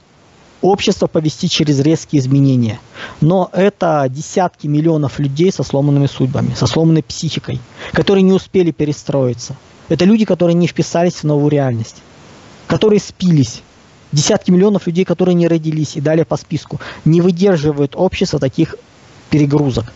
общество 0.64 1.06
повести 1.06 1.48
через 1.48 1.78
резкие 1.80 2.20
изменения. 2.20 2.80
Но 3.20 3.50
это 3.52 4.06
десятки 4.08 4.66
миллионов 4.66 5.18
людей 5.18 5.52
со 5.52 5.62
сломанными 5.62 6.06
судьбами, 6.06 6.54
со 6.54 6.66
сломанной 6.66 7.02
психикой, 7.02 7.60
которые 7.92 8.22
не 8.22 8.32
успели 8.32 8.70
перестроиться. 8.70 9.56
Это 9.90 10.06
люди, 10.06 10.24
которые 10.24 10.54
не 10.54 10.66
вписались 10.66 11.16
в 11.16 11.24
новую 11.24 11.50
реальность, 11.50 11.96
которые 12.66 13.00
спились. 13.00 13.62
Десятки 14.10 14.50
миллионов 14.50 14.86
людей, 14.86 15.04
которые 15.04 15.34
не 15.34 15.48
родились 15.48 15.96
и 15.96 16.00
далее 16.00 16.24
по 16.24 16.36
списку, 16.36 16.80
не 17.04 17.20
выдерживают 17.20 17.94
общество 17.94 18.38
таких 18.38 18.76
перегрузок. 19.28 19.92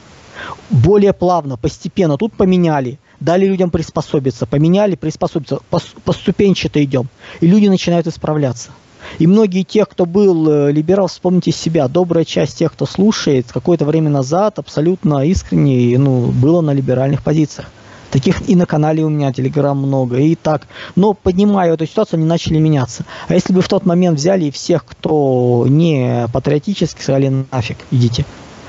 Более 0.68 1.14
плавно, 1.14 1.56
постепенно. 1.56 2.18
Тут 2.18 2.34
поменяли, 2.34 2.98
дали 3.20 3.46
людям 3.46 3.70
приспособиться, 3.70 4.44
поменяли, 4.44 4.96
приспособиться, 4.96 5.60
поступенчато 6.04 6.84
идем. 6.84 7.08
И 7.40 7.46
люди 7.46 7.68
начинают 7.68 8.06
исправляться. 8.06 8.70
И 9.18 9.26
многие 9.26 9.62
тех, 9.62 9.88
кто 9.88 10.06
был 10.06 10.48
э, 10.48 10.72
либерал, 10.72 11.08
вспомните 11.08 11.52
себя, 11.52 11.88
добрая 11.88 12.24
часть 12.24 12.58
тех, 12.58 12.72
кто 12.72 12.86
слушает, 12.86 13.46
какое-то 13.52 13.84
время 13.84 14.10
назад 14.10 14.58
абсолютно 14.58 15.26
искренне 15.26 15.98
ну, 15.98 16.26
было 16.28 16.60
на 16.60 16.72
либеральных 16.72 17.22
позициях. 17.22 17.68
Таких 18.10 18.48
и 18.48 18.56
на 18.56 18.64
канале 18.64 19.04
у 19.04 19.10
меня 19.10 19.32
Телеграм 19.32 19.76
много, 19.76 20.16
и 20.16 20.34
так. 20.34 20.66
Но 20.96 21.12
поднимая 21.12 21.74
эту 21.74 21.86
ситуацию, 21.86 22.18
они 22.18 22.26
начали 22.26 22.58
меняться. 22.58 23.04
А 23.28 23.34
если 23.34 23.52
бы 23.52 23.60
в 23.60 23.68
тот 23.68 23.84
момент 23.84 24.18
взяли 24.18 24.46
и 24.46 24.50
всех, 24.50 24.84
кто 24.86 25.66
не 25.68 26.26
патриотически, 26.32 27.02
сказали 27.02 27.44
нафиг, 27.50 27.76
идите. 27.90 28.24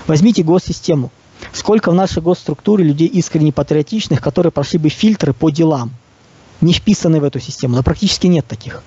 Возьмите 0.08 0.44
госсистему. 0.44 1.10
Сколько 1.54 1.92
в 1.92 1.94
нашей 1.94 2.22
госструктуре 2.22 2.84
людей 2.84 3.08
искренне 3.08 3.54
патриотичных, 3.54 4.22
которые 4.22 4.52
прошли 4.52 4.78
бы 4.78 4.89
фильтры 4.89 5.32
по 5.32 5.50
делам, 5.50 5.92
не 6.60 6.74
вписаны 6.74 7.22
в 7.22 7.24
эту 7.24 7.39
систему. 7.39 7.78
Но 7.78 7.84
практически 7.84 8.28
нет 8.28 8.46
таких. 8.46 8.84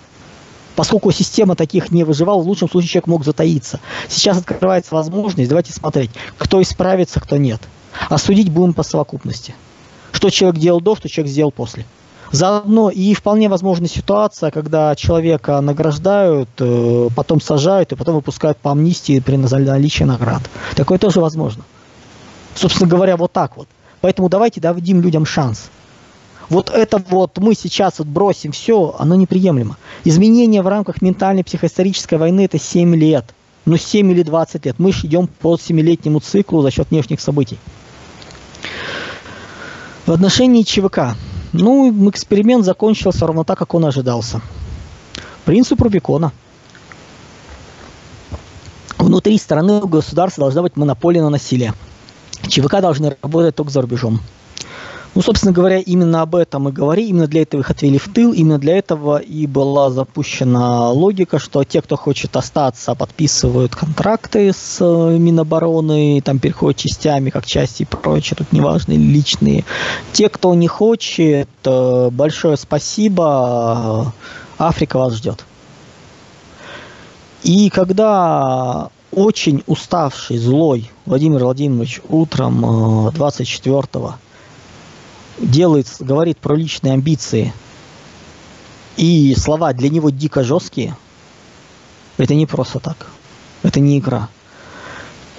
Поскольку 0.74 1.10
система 1.10 1.54
таких 1.54 1.90
не 1.90 2.04
выживала, 2.04 2.42
в 2.42 2.46
лучшем 2.46 2.68
случае 2.68 2.88
человек 2.88 3.06
мог 3.06 3.24
затаиться. 3.24 3.80
Сейчас 4.08 4.38
открывается 4.38 4.94
возможность, 4.94 5.48
давайте 5.48 5.72
смотреть, 5.72 6.10
кто 6.38 6.62
исправится, 6.62 7.20
кто 7.20 7.36
нет. 7.36 7.60
А 8.08 8.18
судить 8.18 8.50
будем 8.50 8.72
по 8.72 8.82
совокупности. 8.82 9.54
Что 10.12 10.30
человек 10.30 10.60
делал 10.60 10.80
до, 10.80 10.96
что 10.96 11.08
человек 11.08 11.30
сделал 11.30 11.50
после. 11.52 11.84
Заодно 12.30 12.88
и 12.88 13.12
вполне 13.12 13.50
возможна 13.50 13.86
ситуация, 13.86 14.50
когда 14.50 14.96
человека 14.96 15.60
награждают, 15.60 16.48
э, 16.58 17.08
потом 17.14 17.42
сажают 17.42 17.92
и 17.92 17.96
потом 17.96 18.14
выпускают 18.14 18.56
по 18.56 18.70
амнистии 18.70 19.20
при 19.20 19.36
наличии 19.36 20.04
наград. 20.04 20.40
Такое 20.74 20.96
тоже 20.96 21.20
возможно. 21.20 21.64
Собственно 22.54 22.88
говоря, 22.88 23.18
вот 23.18 23.32
так 23.32 23.58
вот. 23.58 23.68
Поэтому 24.00 24.30
давайте 24.30 24.62
дадим 24.62 25.02
людям 25.02 25.26
шанс 25.26 25.70
вот 26.48 26.70
это 26.70 27.02
вот 27.08 27.38
мы 27.38 27.54
сейчас 27.54 27.98
вот 27.98 28.08
бросим 28.08 28.52
все, 28.52 28.94
оно 28.98 29.14
неприемлемо. 29.14 29.76
Изменения 30.04 30.62
в 30.62 30.68
рамках 30.68 31.02
ментальной 31.02 31.44
психоисторической 31.44 32.18
войны 32.18 32.44
это 32.44 32.58
7 32.58 32.94
лет. 32.96 33.34
Ну 33.64 33.76
7 33.76 34.10
или 34.10 34.22
20 34.22 34.66
лет. 34.66 34.78
Мы 34.78 34.92
же 34.92 35.06
идем 35.06 35.28
по 35.28 35.54
7-летнему 35.54 36.20
циклу 36.20 36.62
за 36.62 36.70
счет 36.70 36.90
внешних 36.90 37.20
событий. 37.20 37.58
В 40.04 40.12
отношении 40.12 40.62
ЧВК. 40.62 41.16
Ну, 41.52 42.10
эксперимент 42.10 42.64
закончился 42.64 43.26
ровно 43.26 43.44
так, 43.44 43.58
как 43.58 43.74
он 43.74 43.84
ожидался. 43.84 44.40
Принцип 45.44 45.80
Рубикона. 45.80 46.32
Внутри 48.98 49.38
страны 49.38 49.80
у 49.80 49.86
государства 49.86 50.42
должна 50.42 50.62
быть 50.62 50.76
монополия 50.76 51.22
на 51.22 51.30
насилие. 51.30 51.74
ЧВК 52.48 52.80
должны 52.80 53.16
работать 53.22 53.54
только 53.54 53.70
за 53.70 53.82
рубежом. 53.82 54.20
Ну, 55.14 55.20
собственно 55.20 55.52
говоря, 55.52 55.78
именно 55.78 56.22
об 56.22 56.34
этом 56.34 56.70
и 56.70 56.72
говори, 56.72 57.08
именно 57.08 57.26
для 57.26 57.42
этого 57.42 57.60
их 57.60 57.70
отвели 57.70 57.98
в 57.98 58.08
тыл, 58.08 58.32
именно 58.32 58.58
для 58.58 58.78
этого 58.78 59.18
и 59.18 59.46
была 59.46 59.90
запущена 59.90 60.90
логика, 60.90 61.38
что 61.38 61.64
те, 61.64 61.82
кто 61.82 61.96
хочет 61.96 62.34
остаться, 62.34 62.94
подписывают 62.94 63.76
контракты 63.76 64.52
с 64.54 64.78
э, 64.80 65.18
Минобороны, 65.18 66.22
там 66.24 66.38
переходят 66.38 66.78
частями, 66.78 67.28
как 67.28 67.44
части 67.44 67.82
и 67.82 67.86
прочее, 67.86 68.36
тут 68.38 68.52
неважно, 68.52 68.92
личные. 68.92 69.66
Те, 70.14 70.30
кто 70.30 70.54
не 70.54 70.66
хочет, 70.66 71.48
э, 71.64 72.08
большое 72.10 72.56
спасибо, 72.56 74.14
Африка 74.56 74.98
вас 74.98 75.16
ждет. 75.16 75.44
И 77.42 77.68
когда 77.68 78.88
очень 79.10 79.62
уставший, 79.66 80.38
злой 80.38 80.90
Владимир 81.04 81.44
Владимирович 81.44 82.00
утром 82.08 83.10
24 83.12 83.82
э, 83.92 83.98
делает, 85.42 85.86
говорит 85.98 86.38
про 86.38 86.54
личные 86.54 86.94
амбиции, 86.94 87.52
и 88.96 89.34
слова 89.36 89.72
для 89.72 89.88
него 89.88 90.10
дико 90.10 90.42
жесткие, 90.44 90.96
это 92.16 92.34
не 92.34 92.46
просто 92.46 92.78
так. 92.78 93.06
Это 93.62 93.80
не 93.80 93.98
игра. 93.98 94.28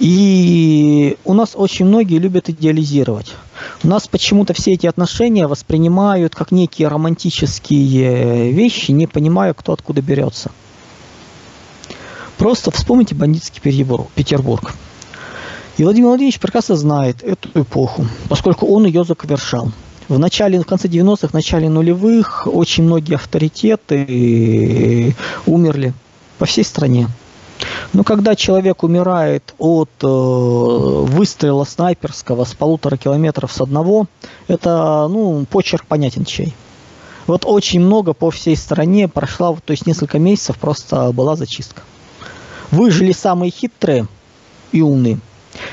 И 0.00 1.16
у 1.24 1.34
нас 1.34 1.50
очень 1.54 1.86
многие 1.86 2.18
любят 2.18 2.48
идеализировать. 2.48 3.34
У 3.84 3.88
нас 3.88 4.08
почему-то 4.08 4.52
все 4.52 4.72
эти 4.72 4.86
отношения 4.86 5.46
воспринимают 5.46 6.34
как 6.34 6.50
некие 6.50 6.88
романтические 6.88 8.50
вещи, 8.50 8.90
не 8.90 9.06
понимая, 9.06 9.54
кто 9.54 9.72
откуда 9.72 10.02
берется. 10.02 10.50
Просто 12.38 12.70
вспомните 12.72 13.14
бандитский 13.14 13.60
Петербург. 13.62 14.74
И 15.76 15.84
Владимир 15.84 16.08
Владимирович 16.08 16.40
прекрасно 16.40 16.76
знает 16.76 17.22
эту 17.22 17.62
эпоху, 17.62 18.06
поскольку 18.28 18.66
он 18.66 18.86
ее 18.86 19.04
завершал. 19.04 19.70
В 20.08 20.18
начале, 20.18 20.60
в 20.60 20.66
конце 20.66 20.88
90-х, 20.88 21.30
начале 21.32 21.70
нулевых 21.70 22.46
очень 22.46 22.84
многие 22.84 23.14
авторитеты 23.14 25.16
умерли 25.46 25.94
по 26.38 26.44
всей 26.44 26.64
стране. 26.64 27.08
Но 27.92 28.04
когда 28.04 28.34
человек 28.34 28.82
умирает 28.82 29.54
от 29.58 29.90
э, 30.02 30.06
выстрела 30.06 31.64
снайперского 31.64 32.44
с 32.44 32.52
полутора 32.52 32.96
километров 32.96 33.52
с 33.52 33.60
одного, 33.60 34.06
это, 34.48 35.06
ну, 35.08 35.46
почерк 35.48 35.86
понятен 35.86 36.24
чей. 36.24 36.52
Вот 37.26 37.44
очень 37.46 37.80
много 37.80 38.12
по 38.12 38.30
всей 38.30 38.56
стране 38.56 39.08
прошла, 39.08 39.56
то 39.64 39.70
есть 39.70 39.86
несколько 39.86 40.18
месяцев 40.18 40.58
просто 40.58 41.12
была 41.12 41.36
зачистка. 41.36 41.82
Выжили 42.70 43.12
самые 43.12 43.50
хитрые 43.50 44.08
и 44.72 44.82
умные. 44.82 45.20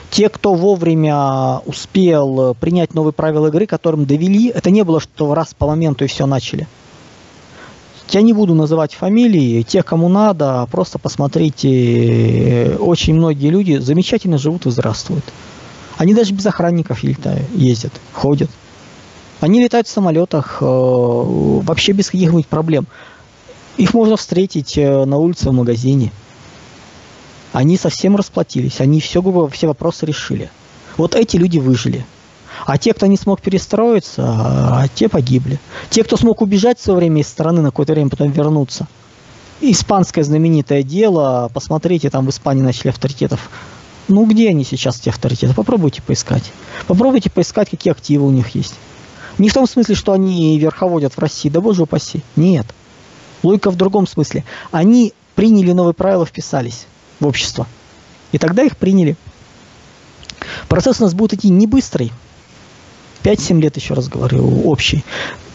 Те, 0.09 0.29
кто 0.29 0.53
вовремя 0.53 1.59
успел 1.65 2.55
принять 2.59 2.93
новые 2.93 3.13
правила 3.13 3.47
игры, 3.47 3.65
которым 3.65 4.05
довели, 4.05 4.49
это 4.49 4.69
не 4.69 4.83
было, 4.83 4.99
что 4.99 5.33
раз 5.33 5.53
по 5.53 5.67
моменту 5.67 6.05
и 6.05 6.07
все 6.07 6.25
начали. 6.25 6.67
Я 8.09 8.21
не 8.21 8.33
буду 8.33 8.53
называть 8.53 8.93
фамилии, 8.93 9.61
тех, 9.61 9.85
кому 9.85 10.09
надо, 10.09 10.67
просто 10.69 10.99
посмотрите, 10.99 12.75
очень 12.79 13.13
многие 13.13 13.47
люди 13.47 13.77
замечательно 13.77 14.37
живут 14.37 14.65
и 14.65 14.71
здравствуют. 14.71 15.23
Они 15.97 16.13
даже 16.13 16.33
без 16.33 16.45
охранников 16.45 17.03
ездят, 17.03 17.93
ходят. 18.11 18.49
Они 19.39 19.63
летают 19.63 19.87
в 19.87 19.91
самолетах 19.91 20.57
э, 20.61 20.65
вообще 20.65 21.93
без 21.93 22.11
каких-нибудь 22.11 22.47
проблем. 22.47 22.85
Их 23.77 23.93
можно 23.93 24.17
встретить 24.17 24.77
э, 24.77 25.05
на 25.05 25.17
улице 25.17 25.49
в 25.49 25.53
магазине. 25.53 26.11
Они 27.53 27.77
совсем 27.77 28.15
расплатились, 28.15 28.79
они 28.79 29.01
все, 29.01 29.21
все 29.51 29.67
вопросы 29.67 30.05
решили. 30.05 30.49
Вот 30.97 31.15
эти 31.15 31.37
люди 31.37 31.59
выжили. 31.59 32.05
А 32.65 32.77
те, 32.77 32.93
кто 32.93 33.07
не 33.07 33.17
смог 33.17 33.41
перестроиться, 33.41 34.23
а 34.23 34.87
те 34.93 35.09
погибли. 35.09 35.59
Те, 35.89 36.03
кто 36.03 36.15
смог 36.15 36.41
убежать 36.41 36.79
в 36.79 36.83
свое 36.83 36.99
время 36.99 37.21
из 37.21 37.27
страны, 37.27 37.61
на 37.61 37.69
какое-то 37.69 37.93
время 37.93 38.09
потом 38.09 38.31
вернуться. 38.31 38.87
Испанское 39.61 40.23
знаменитое 40.23 40.83
дело, 40.83 41.49
посмотрите, 41.53 42.09
там 42.09 42.25
в 42.25 42.29
Испании 42.29 42.61
начали 42.61 42.89
авторитетов. 42.89 43.49
Ну, 44.07 44.25
где 44.25 44.49
они 44.49 44.63
сейчас, 44.63 44.99
эти 44.99 45.09
авторитеты? 45.09 45.53
Попробуйте 45.53 46.01
поискать. 46.01 46.51
Попробуйте 46.87 47.29
поискать, 47.29 47.69
какие 47.69 47.91
активы 47.91 48.27
у 48.27 48.31
них 48.31 48.55
есть. 48.55 48.75
Не 49.37 49.49
в 49.49 49.53
том 49.53 49.67
смысле, 49.67 49.95
что 49.95 50.13
они 50.13 50.57
верховодят 50.57 51.13
в 51.13 51.19
России, 51.19 51.49
да 51.49 51.61
боже 51.61 51.83
упаси. 51.83 52.21
Нет. 52.35 52.65
Логика 53.43 53.71
в 53.71 53.75
другом 53.75 54.07
смысле. 54.07 54.43
Они 54.71 55.13
приняли 55.35 55.71
новые 55.71 55.93
правила, 55.93 56.25
вписались 56.25 56.85
в 57.21 57.27
общество. 57.27 57.67
И 58.31 58.37
тогда 58.37 58.63
их 58.63 58.75
приняли. 58.75 59.15
Процесс 60.67 60.99
у 60.99 61.03
нас 61.03 61.13
будет 61.13 61.33
идти 61.33 61.49
не 61.49 61.67
быстрый. 61.67 62.11
5-7 63.23 63.61
лет, 63.61 63.77
еще 63.77 63.93
раз 63.93 64.07
говорю, 64.07 64.63
общий. 64.65 65.03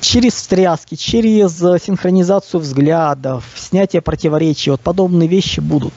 Через 0.01 0.35
встряски, 0.35 0.95
через 0.95 1.59
синхронизацию 1.83 2.61
взглядов, 2.61 3.45
снятие 3.57 4.03
противоречий. 4.03 4.71
Вот 4.71 4.81
подобные 4.81 5.29
вещи 5.29 5.61
будут. 5.61 5.95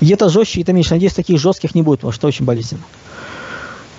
Где-то 0.00 0.28
жестче, 0.28 0.60
где-то 0.60 0.72
меньше. 0.72 0.94
Надеюсь, 0.94 1.14
таких 1.14 1.40
жестких 1.40 1.74
не 1.74 1.82
будет, 1.82 2.00
потому 2.00 2.12
что 2.12 2.28
очень 2.28 2.44
болезненно. 2.44 2.82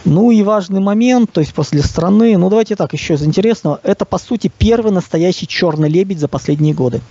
Ну 0.04 0.32
и 0.32 0.42
важный 0.42 0.80
момент, 0.80 1.32
то 1.32 1.42
есть 1.42 1.54
после 1.54 1.84
страны, 1.84 2.36
ну 2.38 2.50
давайте 2.50 2.76
так, 2.76 2.92
еще 2.94 3.14
из 3.14 3.24
интересного, 3.24 3.80
это 3.84 4.04
по 4.04 4.18
сути 4.18 4.52
первый 4.56 4.92
настоящий 4.92 5.48
черный 5.48 5.90
лебедь 5.90 6.20
за 6.20 6.28
последние 6.28 6.74
годы. 6.74 7.02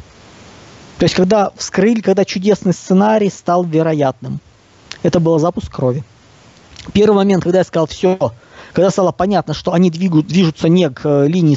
То 1.00 1.04
есть, 1.04 1.14
когда 1.14 1.50
вскрыли, 1.56 2.02
когда 2.02 2.26
чудесный 2.26 2.74
сценарий 2.74 3.30
стал 3.30 3.64
вероятным. 3.64 4.38
Это 5.02 5.18
был 5.18 5.38
запуск 5.38 5.74
крови. 5.74 6.04
Первый 6.92 7.14
момент, 7.14 7.42
когда 7.42 7.60
я 7.60 7.64
сказал 7.64 7.86
все, 7.86 8.34
когда 8.74 8.90
стало 8.90 9.10
понятно, 9.10 9.54
что 9.54 9.72
они 9.72 9.90
двигают, 9.90 10.26
движутся 10.26 10.68
не 10.68 10.90
к 10.90 11.00
э, 11.04 11.26
линии 11.26 11.56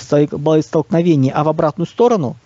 столкновения, 0.62 1.34
а 1.36 1.44
в 1.44 1.50
обратную 1.50 1.88
сторону, 1.88 2.38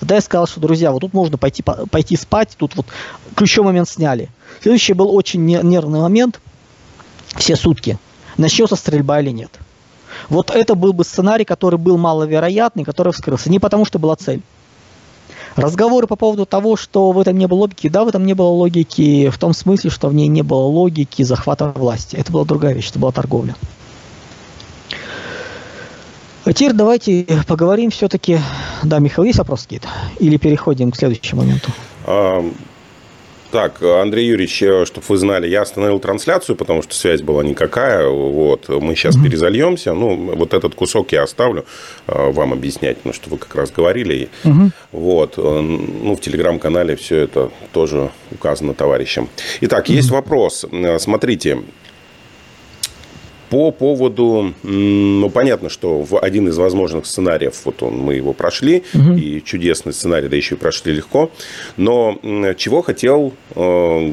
тогда 0.00 0.16
я 0.16 0.20
сказал, 0.20 0.46
что, 0.46 0.60
друзья, 0.60 0.92
вот 0.92 1.00
тут 1.00 1.14
можно 1.14 1.38
пойти, 1.38 1.62
пойти 1.62 2.14
спать, 2.14 2.54
тут 2.58 2.76
вот 2.76 2.86
ключевой 3.34 3.68
момент 3.68 3.88
сняли. 3.88 4.28
Следующий 4.60 4.92
был 4.92 5.16
очень 5.16 5.42
нервный 5.46 6.00
момент, 6.00 6.42
все 7.36 7.56
сутки, 7.56 7.98
начнется 8.36 8.76
стрельба 8.76 9.20
или 9.20 9.30
нет. 9.30 9.58
Вот 10.28 10.50
это 10.50 10.74
был 10.74 10.92
бы 10.92 11.04
сценарий, 11.04 11.46
который 11.46 11.78
был 11.78 11.96
маловероятный, 11.96 12.84
который 12.84 13.14
вскрылся. 13.14 13.50
Не 13.50 13.60
потому, 13.60 13.86
что 13.86 13.98
была 13.98 14.14
цель. 14.16 14.42
Разговоры 15.56 16.06
по 16.06 16.16
поводу 16.16 16.46
того, 16.46 16.76
что 16.76 17.12
в 17.12 17.18
этом 17.18 17.38
не 17.38 17.46
было 17.46 17.60
логики, 17.60 17.88
да, 17.88 18.04
в 18.04 18.08
этом 18.08 18.26
не 18.26 18.34
было 18.34 18.48
логики 18.48 19.28
в 19.28 19.38
том 19.38 19.54
смысле, 19.54 19.90
что 19.90 20.08
в 20.08 20.14
ней 20.14 20.26
не 20.26 20.42
было 20.42 20.64
логики 20.64 21.22
захвата 21.22 21.72
власти. 21.74 22.16
Это 22.16 22.32
была 22.32 22.44
другая 22.44 22.74
вещь, 22.74 22.90
это 22.90 22.98
была 22.98 23.12
торговля. 23.12 23.54
А 26.44 26.52
теперь 26.52 26.72
давайте 26.72 27.26
поговорим 27.46 27.90
все-таки. 27.90 28.38
Да, 28.82 28.98
Михаил, 28.98 29.24
есть 29.24 29.38
вопросы 29.38 29.64
какие-то? 29.64 29.88
Или 30.18 30.36
переходим 30.36 30.90
к 30.90 30.96
следующему 30.96 31.42
моменту? 31.42 31.70
Так, 33.54 33.80
Андрей 33.84 34.26
Юрьевич, 34.26 34.64
э, 34.64 34.84
чтобы 34.84 35.06
вы 35.08 35.16
знали, 35.16 35.46
я 35.46 35.62
остановил 35.62 36.00
трансляцию, 36.00 36.56
потому 36.56 36.82
что 36.82 36.92
связь 36.92 37.22
была 37.22 37.44
никакая. 37.44 38.08
Вот, 38.08 38.68
мы 38.68 38.96
сейчас 38.96 39.16
mm-hmm. 39.16 39.22
перезальемся. 39.22 39.92
Ну, 39.92 40.34
вот 40.34 40.54
этот 40.54 40.74
кусок 40.74 41.12
я 41.12 41.22
оставлю 41.22 41.64
э, 42.08 42.32
вам 42.32 42.52
объяснять, 42.52 42.96
потому 42.96 43.14
что 43.14 43.30
вы 43.30 43.38
как 43.38 43.54
раз 43.54 43.70
говорили. 43.70 44.28
Mm-hmm. 44.42 44.70
Вот, 44.90 45.34
э, 45.36 45.60
ну, 45.60 46.16
в 46.16 46.20
телеграм-канале 46.20 46.96
все 46.96 47.18
это 47.18 47.52
тоже 47.72 48.10
указано 48.32 48.74
товарищам. 48.74 49.28
Итак, 49.60 49.88
mm-hmm. 49.88 49.94
есть 49.94 50.10
вопрос. 50.10 50.66
Смотрите, 50.98 51.58
по 53.54 53.70
поводу, 53.70 54.52
ну, 54.64 55.30
понятно, 55.30 55.68
что 55.68 56.02
в 56.02 56.18
один 56.18 56.48
из 56.48 56.58
возможных 56.58 57.06
сценариев, 57.06 57.54
вот 57.64 57.84
он, 57.84 57.98
мы 57.98 58.14
его 58.14 58.32
прошли, 58.32 58.82
угу. 58.92 59.12
и 59.12 59.40
чудесный 59.44 59.92
сценарий, 59.92 60.26
да 60.26 60.34
еще 60.34 60.56
и 60.56 60.58
прошли 60.58 60.92
легко, 60.92 61.30
но 61.76 62.18
чего 62.56 62.82
хотел 62.82 63.32
э, 63.54 64.12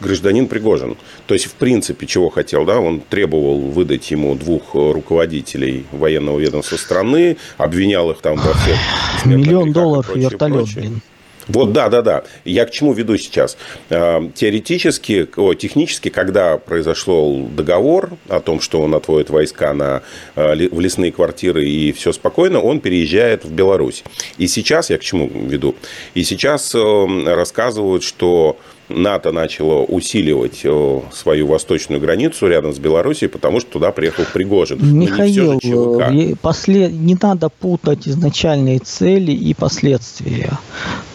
гражданин 0.00 0.48
Пригожин? 0.48 0.96
То 1.28 1.34
есть, 1.34 1.46
в 1.46 1.52
принципе, 1.52 2.04
чего 2.08 2.30
хотел, 2.30 2.64
да, 2.64 2.80
он 2.80 3.00
требовал 3.00 3.60
выдать 3.60 4.10
ему 4.10 4.34
двух 4.34 4.74
руководителей 4.74 5.86
военного 5.92 6.40
ведомства 6.40 6.76
страны, 6.76 7.36
обвинял 7.58 8.10
их 8.10 8.22
там 8.22 8.34
во 8.38 8.54
всех... 8.54 8.76
Миллион 9.24 9.72
долларов 9.72 10.16
и 10.16 10.18
вертолет, 10.18 10.66
блин. 10.74 11.00
Вот, 11.48 11.72
да, 11.72 11.88
да, 11.88 12.02
да. 12.02 12.24
Я 12.44 12.64
к 12.66 12.70
чему 12.70 12.92
веду 12.92 13.16
сейчас? 13.16 13.56
А, 13.90 14.28
теоретически, 14.34 15.28
о, 15.36 15.54
технически, 15.54 16.08
когда 16.08 16.58
произошел 16.58 17.46
договор 17.46 18.10
о 18.28 18.40
том, 18.40 18.60
что 18.60 18.80
он 18.80 18.94
отводит 18.94 19.30
войска 19.30 19.72
на, 19.72 20.02
а, 20.36 20.54
в 20.54 20.80
лесные 20.80 21.12
квартиры 21.12 21.64
и 21.64 21.92
все 21.92 22.12
спокойно, 22.12 22.60
он 22.60 22.80
переезжает 22.80 23.44
в 23.44 23.52
Беларусь. 23.52 24.04
И 24.38 24.46
сейчас, 24.46 24.90
я 24.90 24.98
к 24.98 25.02
чему 25.02 25.28
веду? 25.28 25.74
И 26.14 26.24
сейчас 26.24 26.74
э, 26.74 27.06
рассказывают, 27.26 28.02
что 28.02 28.58
НАТО 28.88 29.32
начало 29.32 29.82
усиливать 29.84 30.60
э, 30.64 31.00
свою 31.12 31.46
восточную 31.46 32.00
границу 32.00 32.46
рядом 32.48 32.72
с 32.74 32.78
Белоруссией, 32.78 33.30
потому 33.30 33.60
что 33.60 33.72
туда 33.72 33.92
приехал 33.92 34.24
Пригожин. 34.32 34.78
Михаил, 34.98 35.58
не, 35.62 36.34
после... 36.34 36.88
не 36.88 37.16
надо 37.20 37.48
путать 37.48 38.06
изначальные 38.06 38.78
цели 38.80 39.32
и 39.32 39.54
последствия. 39.54 40.58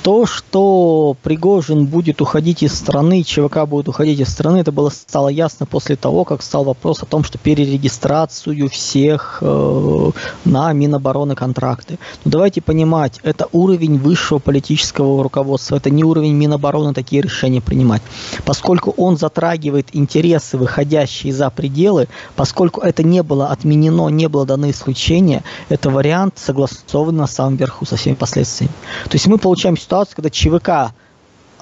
То, 0.01 0.25
что 0.25 1.15
Пригожин 1.23 1.85
будет 1.85 2.21
уходить 2.21 2.63
из 2.63 2.73
страны, 2.73 3.21
ЧВК 3.23 3.65
будет 3.67 3.89
уходить 3.89 4.19
из 4.19 4.29
страны, 4.29 4.57
это 4.57 4.71
было 4.71 4.89
стало 4.89 5.27
ясно 5.27 5.65
после 5.65 5.97
того, 5.97 6.23
как 6.23 6.41
стал 6.41 6.63
вопрос 6.63 7.03
о 7.03 7.05
том, 7.05 7.23
что 7.23 7.37
перерегистрацию 7.37 8.69
всех 8.69 9.39
э, 9.41 10.11
на 10.45 10.73
Минобороны 10.73 11.35
контракты. 11.35 11.99
Но 12.23 12.31
давайте 12.31 12.61
понимать, 12.61 13.19
это 13.23 13.47
уровень 13.51 13.97
высшего 13.97 14.39
политического 14.39 15.21
руководства, 15.21 15.75
это 15.75 15.89
не 15.89 16.03
уровень 16.03 16.33
Минобороны 16.33 16.93
такие 16.93 17.21
решения 17.21 17.58
решение 17.59 17.61
принимать. 17.61 18.01
Поскольку 18.45 18.93
он 18.97 19.17
затрагивает 19.17 19.87
интересы, 19.93 20.57
выходящие 20.57 21.33
за 21.33 21.49
пределы, 21.49 22.07
поскольку 22.35 22.81
это 22.81 23.03
не 23.03 23.23
было 23.23 23.47
отменено, 23.47 24.09
не 24.09 24.27
было 24.27 24.45
дано 24.45 24.69
исключения, 24.69 25.43
это 25.69 25.89
вариант 25.89 26.35
согласован 26.37 27.15
на 27.15 27.27
самом 27.27 27.57
верху 27.57 27.85
со 27.85 27.95
всеми 27.95 28.15
последствиями. 28.15 28.73
То 29.05 29.15
есть 29.15 29.27
мы 29.27 29.37
получаем 29.37 29.77
ситуацию, 29.77 30.15
когда 30.15 30.29
ЧВК 30.29 30.93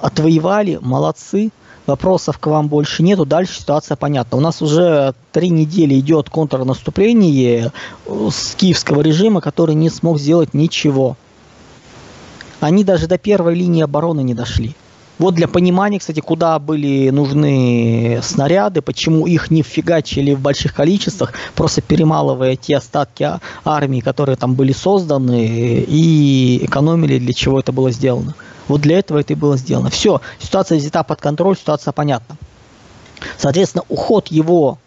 отвоевали, 0.00 0.78
молодцы, 0.80 1.50
вопросов 1.86 2.38
к 2.38 2.46
вам 2.46 2.68
больше 2.68 3.02
нету, 3.02 3.24
дальше 3.24 3.60
ситуация 3.60 3.96
понятна. 3.96 4.38
У 4.38 4.40
нас 4.40 4.62
уже 4.62 5.14
три 5.32 5.48
недели 5.50 5.98
идет 5.98 6.28
контрнаступление 6.28 7.72
с 8.06 8.54
киевского 8.54 9.00
режима, 9.00 9.40
который 9.40 9.74
не 9.74 9.90
смог 9.90 10.18
сделать 10.18 10.54
ничего. 10.54 11.16
Они 12.60 12.84
даже 12.84 13.06
до 13.06 13.18
первой 13.18 13.54
линии 13.54 13.82
обороны 13.82 14.22
не 14.22 14.34
дошли. 14.34 14.74
Вот 15.18 15.34
для 15.34 15.48
понимания, 15.48 15.98
кстати, 15.98 16.20
куда 16.20 16.58
были 16.58 17.10
нужны 17.10 18.20
снаряды, 18.22 18.82
почему 18.82 19.26
их 19.26 19.50
не 19.50 19.62
фигачили 19.62 20.34
в 20.34 20.40
больших 20.40 20.74
количествах, 20.74 21.32
просто 21.54 21.80
перемалывая 21.80 22.54
те 22.56 22.76
остатки 22.76 23.24
а, 23.24 23.40
армии, 23.64 24.00
которые 24.00 24.36
там 24.36 24.54
были 24.54 24.72
созданы, 24.72 25.84
и 25.86 26.64
экономили, 26.64 27.18
для 27.18 27.32
чего 27.32 27.58
это 27.58 27.72
было 27.72 27.90
сделано. 27.90 28.34
Вот 28.68 28.82
для 28.82 28.98
этого 28.98 29.18
это 29.18 29.32
и 29.32 29.36
было 29.36 29.56
сделано. 29.56 29.90
Все, 29.90 30.20
ситуация 30.38 30.78
взята 30.78 31.02
под 31.02 31.20
контроль, 31.20 31.56
ситуация 31.56 31.92
понятна. 31.92 32.36
Соответственно, 33.38 33.84
уход 33.88 34.28
его 34.28 34.78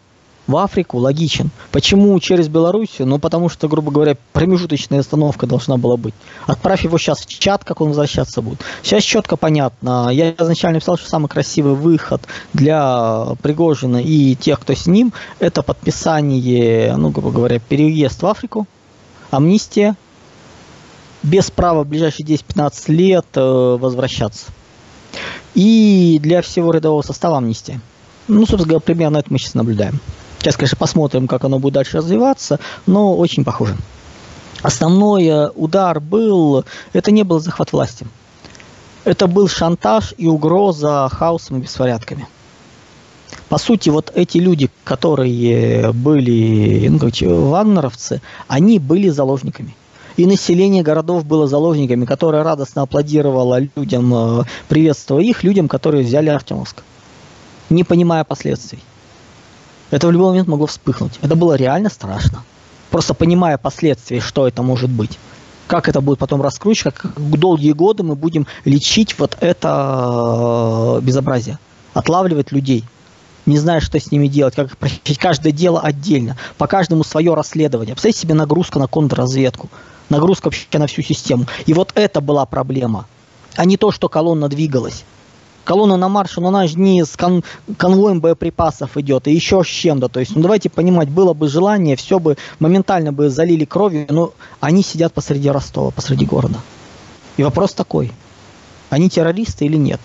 в 0.52 0.58
Африку 0.58 0.98
логичен. 0.98 1.50
Почему 1.72 2.20
через 2.20 2.48
Белоруссию? 2.48 3.08
Ну, 3.08 3.20
потому 3.20 3.50
что, 3.50 3.68
грубо 3.68 3.92
говоря, 3.92 4.18
промежуточная 4.34 5.00
остановка 5.00 5.48
должна 5.48 5.78
была 5.78 5.98
быть. 5.98 6.14
Отправь 6.46 6.84
его 6.84 6.98
сейчас 6.98 7.22
в 7.22 7.28
чат, 7.28 7.64
как 7.64 7.82
он 7.82 7.90
возвращаться 7.90 8.42
будет. 8.42 8.60
Сейчас 8.84 9.04
четко 9.04 9.38
понятно. 9.38 10.10
Я 10.12 10.32
изначально 10.32 10.80
писал, 10.80 10.98
что 10.98 11.10
самый 11.10 11.28
красивый 11.28 11.74
выход 11.74 12.22
для 12.54 13.36
Пригожина 13.42 13.98
и 13.98 14.36
тех, 14.36 14.60
кто 14.60 14.74
с 14.74 14.86
ним, 14.86 15.14
это 15.40 15.64
подписание, 15.64 16.96
ну, 16.98 17.10
грубо 17.10 17.32
говоря, 17.32 17.60
переезд 17.60 18.22
в 18.22 18.28
Африку, 18.28 18.68
амнистия, 19.32 19.96
без 21.24 21.52
права 21.52 21.84
в 21.84 21.88
ближайшие 21.88 22.26
10-15 22.26 22.92
лет 22.92 23.26
э, 23.36 23.78
возвращаться. 23.80 24.48
И 25.54 26.20
для 26.22 26.42
всего 26.42 26.72
рядового 26.72 27.02
состава 27.02 27.38
амнистия. 27.38 27.80
Ну, 28.28 28.42
собственно 28.42 28.66
говоря, 28.66 28.80
примерно 28.80 29.18
это 29.18 29.32
мы 29.32 29.40
сейчас 29.40 29.54
наблюдаем. 29.54 30.00
Сейчас, 30.42 30.58
конечно, 30.58 30.78
посмотрим, 30.78 31.28
как 31.28 31.44
оно 31.44 31.60
будет 31.60 31.76
дальше 31.76 31.98
развиваться, 31.98 32.60
но 32.88 33.16
очень 33.16 33.44
похоже. 33.44 33.78
Основной 34.64 35.28
э, 35.28 35.50
удар 35.50 36.00
был, 36.00 36.66
это 36.94 37.12
не 37.12 37.22
был 37.22 37.40
захват 37.40 37.72
власти. 37.72 38.08
Это 39.04 39.28
был 39.28 39.48
шантаж 39.48 40.16
и 40.18 40.26
угроза 40.26 41.08
хаосом 41.12 41.60
и 41.60 41.62
беспорядками. 41.62 42.28
По 43.50 43.60
сути, 43.60 43.90
вот 43.90 44.12
эти 44.16 44.40
люди, 44.40 44.72
которые 44.84 45.92
были 45.92 46.88
ну, 46.88 46.98
короче, 46.98 47.28
вагнеровцы, 47.28 48.20
они 48.48 48.80
были 48.80 49.10
заложниками. 49.10 49.76
И 50.18 50.26
население 50.26 50.82
городов 50.82 51.24
было 51.24 51.46
заложниками, 51.46 52.06
которое 52.06 52.42
радостно 52.42 52.82
аплодировало 52.82 53.60
людям, 53.76 54.12
э, 54.16 54.44
приветствуя 54.68 55.22
их, 55.22 55.44
людям, 55.44 55.68
которые 55.68 56.04
взяли 56.04 56.30
Артемовск, 56.30 56.82
не 57.70 57.84
понимая 57.84 58.24
последствий. 58.24 58.80
Это 59.92 60.08
в 60.08 60.12
любой 60.12 60.30
момент 60.30 60.48
могло 60.48 60.68
вспыхнуть. 60.68 61.20
Это 61.22 61.36
было 61.36 61.54
реально 61.56 61.90
страшно. 61.90 62.44
Просто 62.90 63.14
понимая 63.14 63.58
последствия, 63.58 64.22
что 64.22 64.48
это 64.48 64.64
может 64.64 64.90
быть. 64.90 65.20
Как 65.68 65.88
это 65.88 66.02
будет 66.02 66.20
потом 66.20 66.42
раскручивать, 66.42 66.96
как 66.96 67.14
долгие 67.18 67.74
годы 67.74 68.04
мы 68.04 68.16
будем 68.16 68.48
лечить 68.66 69.18
вот 69.20 69.38
это 69.42 70.98
э, 70.98 71.02
безобразие. 71.02 71.60
Отлавливать 71.94 72.52
людей. 72.52 72.84
Не 73.46 73.58
зная, 73.58 73.80
что 73.80 74.00
с 74.00 74.12
ними 74.12 74.28
делать, 74.28 74.56
как 74.56 74.78
прочесть 74.78 75.20
каждое 75.20 75.52
дело 75.52 75.82
отдельно. 75.82 76.38
По 76.58 76.68
каждому 76.68 77.04
свое 77.04 77.34
расследование. 77.34 77.96
Представьте 77.96 78.22
себе 78.22 78.34
нагрузка 78.34 78.80
на 78.80 78.88
контрразведку. 78.88 79.70
Нагрузка 80.10 80.46
вообще 80.46 80.66
на 80.74 80.88
всю 80.88 81.02
систему. 81.02 81.46
И 81.66 81.74
вот 81.74 81.92
это 81.96 82.22
была 82.22 82.46
проблема. 82.46 83.08
А 83.56 83.66
не 83.66 83.78
то, 83.78 83.92
что 83.92 84.10
колонна 84.10 84.48
двигалась 84.48 85.04
колонна 85.64 85.98
на 85.98 86.10
марше, 86.10 86.42
но 86.42 86.50
она 86.50 86.68
же 86.68 86.78
не 86.78 87.06
с 87.06 87.16
кон 87.16 87.44
конвоем 87.78 88.20
боеприпасов 88.20 88.98
идет, 88.98 89.28
и 89.28 89.34
еще 89.34 89.64
с 89.64 89.68
чем-то. 89.68 90.10
То 90.10 90.20
есть, 90.20 90.36
ну 90.36 90.42
давайте 90.42 90.70
понимать, 90.70 91.10
было 91.10 91.34
бы 91.34 91.48
желание, 91.48 91.96
все 91.96 92.20
бы 92.20 92.38
моментально 92.60 93.14
бы 93.14 93.30
залили 93.30 93.66
кровью, 93.66 94.06
но 94.10 94.34
они 94.60 94.84
сидят 94.84 95.14
посреди 95.14 95.50
Ростова, 95.50 95.92
посреди 95.92 96.26
города. 96.26 96.60
И 97.38 97.44
вопрос 97.44 97.74
такой, 97.74 98.12
они 98.90 99.10
террористы 99.10 99.66
или 99.66 99.78
нет? 99.78 100.02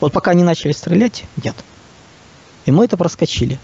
Вот 0.00 0.12
пока 0.12 0.32
они 0.32 0.42
начали 0.42 0.72
стрелять, 0.72 1.24
нет. 1.42 1.54
И 2.66 2.70
мы 2.70 2.84
это 2.84 2.96
проскочили. 2.96 3.58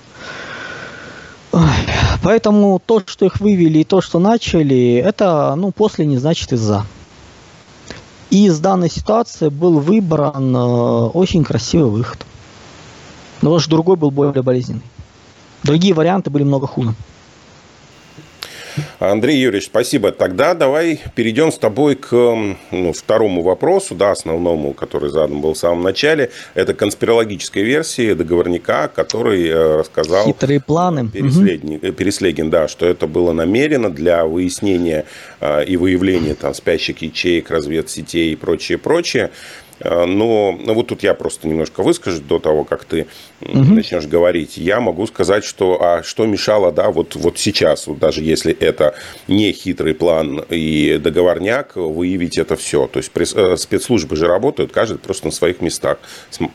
Поэтому 2.23 2.81
то, 2.85 3.03
что 3.07 3.25
их 3.25 3.41
вывели, 3.41 3.81
и 3.81 3.85
то, 3.85 4.01
что 4.01 4.19
начали, 4.19 4.97
это, 4.97 5.55
ну, 5.57 5.71
после 5.73 6.05
не 6.05 6.19
значит 6.19 6.53
из-за. 6.53 6.85
И 8.31 8.47
из 8.47 8.61
данной 8.61 8.91
ситуации 8.91 9.49
был 9.49 9.79
выбран 9.79 10.55
э, 10.55 10.59
очень 10.59 11.45
красивый 11.45 11.91
выход. 11.91 12.27
Но 13.41 13.53
уж 13.53 13.67
другой 13.67 13.97
был 13.97 14.11
более 14.11 14.43
болезненный. 14.43 14.83
Другие 15.63 15.95
варианты 15.95 16.29
были 16.29 16.45
много 16.45 16.67
хуже. 16.67 16.95
Андрей 18.99 19.39
Юрьевич, 19.39 19.67
спасибо. 19.67 20.11
Тогда 20.11 20.55
давай 20.55 21.01
перейдем 21.15 21.53
с 21.53 21.59
тобой 21.59 21.95
к 21.95 22.11
ну, 22.11 22.93
второму 22.93 23.43
вопросу, 23.43 23.95
да, 23.95 24.11
основному, 24.11 24.73
который 24.73 25.11
задан 25.11 25.41
был 25.41 25.55
в 25.55 25.59
самом 25.59 25.83
начале. 25.83 26.31
Это 26.55 26.75
конспирологическая 26.75 27.63
версия 27.63 28.17
договорника, 28.17 28.91
который 28.93 29.47
э, 29.47 29.77
рассказал... 29.77 30.27
Хитрые 30.27 30.61
планы. 30.61 31.09
Переслегин, 31.09 31.77
угу. 31.77 31.93
Переслегин, 31.93 32.51
да, 32.51 32.67
что 32.67 32.87
это 32.87 33.07
было 33.07 33.33
намерено 33.33 33.89
для 33.91 34.27
выяснения 34.27 35.05
э, 35.41 35.65
и 35.65 35.77
выявления 35.77 36.35
там 36.35 36.53
спящих 36.53 37.01
ячеек, 37.01 37.51
разведсетей 37.51 38.33
и 38.33 38.37
прочее, 38.37 38.79
прочее. 38.79 39.31
Э, 39.81 40.05
но 40.05 40.57
ну, 40.59 40.75
вот 40.75 40.89
тут 40.89 41.03
я 41.03 41.15
просто 41.15 41.49
немножко 41.49 41.83
выскажу 41.83 42.21
до 42.21 42.39
того, 42.39 42.65
как 42.65 42.85
ты 42.85 43.07
угу. 43.41 43.75
начнешь 43.75 44.07
говорить. 44.07 44.57
Я 44.57 44.81
могу 44.81 45.07
сказать, 45.07 45.45
что 45.45 45.83
а 45.83 46.03
что 46.03 46.27
мешало, 46.27 46.73
да, 46.73 46.91
вот, 46.91 47.15
вот 47.15 47.39
сейчас, 47.39 47.87
вот 47.87 47.99
даже 47.99 48.23
если 48.23 48.53
это 48.53 48.95
не 49.27 49.53
хитрый 49.53 49.95
план 49.95 50.45
и 50.51 50.99
договорняк, 51.03 51.77
выявить 51.77 52.39
это 52.39 52.57
все. 52.57 52.87
То 52.87 52.99
есть 52.99 53.13
э, 53.35 53.57
спецслужбы 53.57 54.17
же 54.17 54.27
работают, 54.27 54.73
каждый 54.73 54.99
просто 54.99 55.27
на 55.27 55.33
своих 55.33 55.61
местах. 55.61 55.99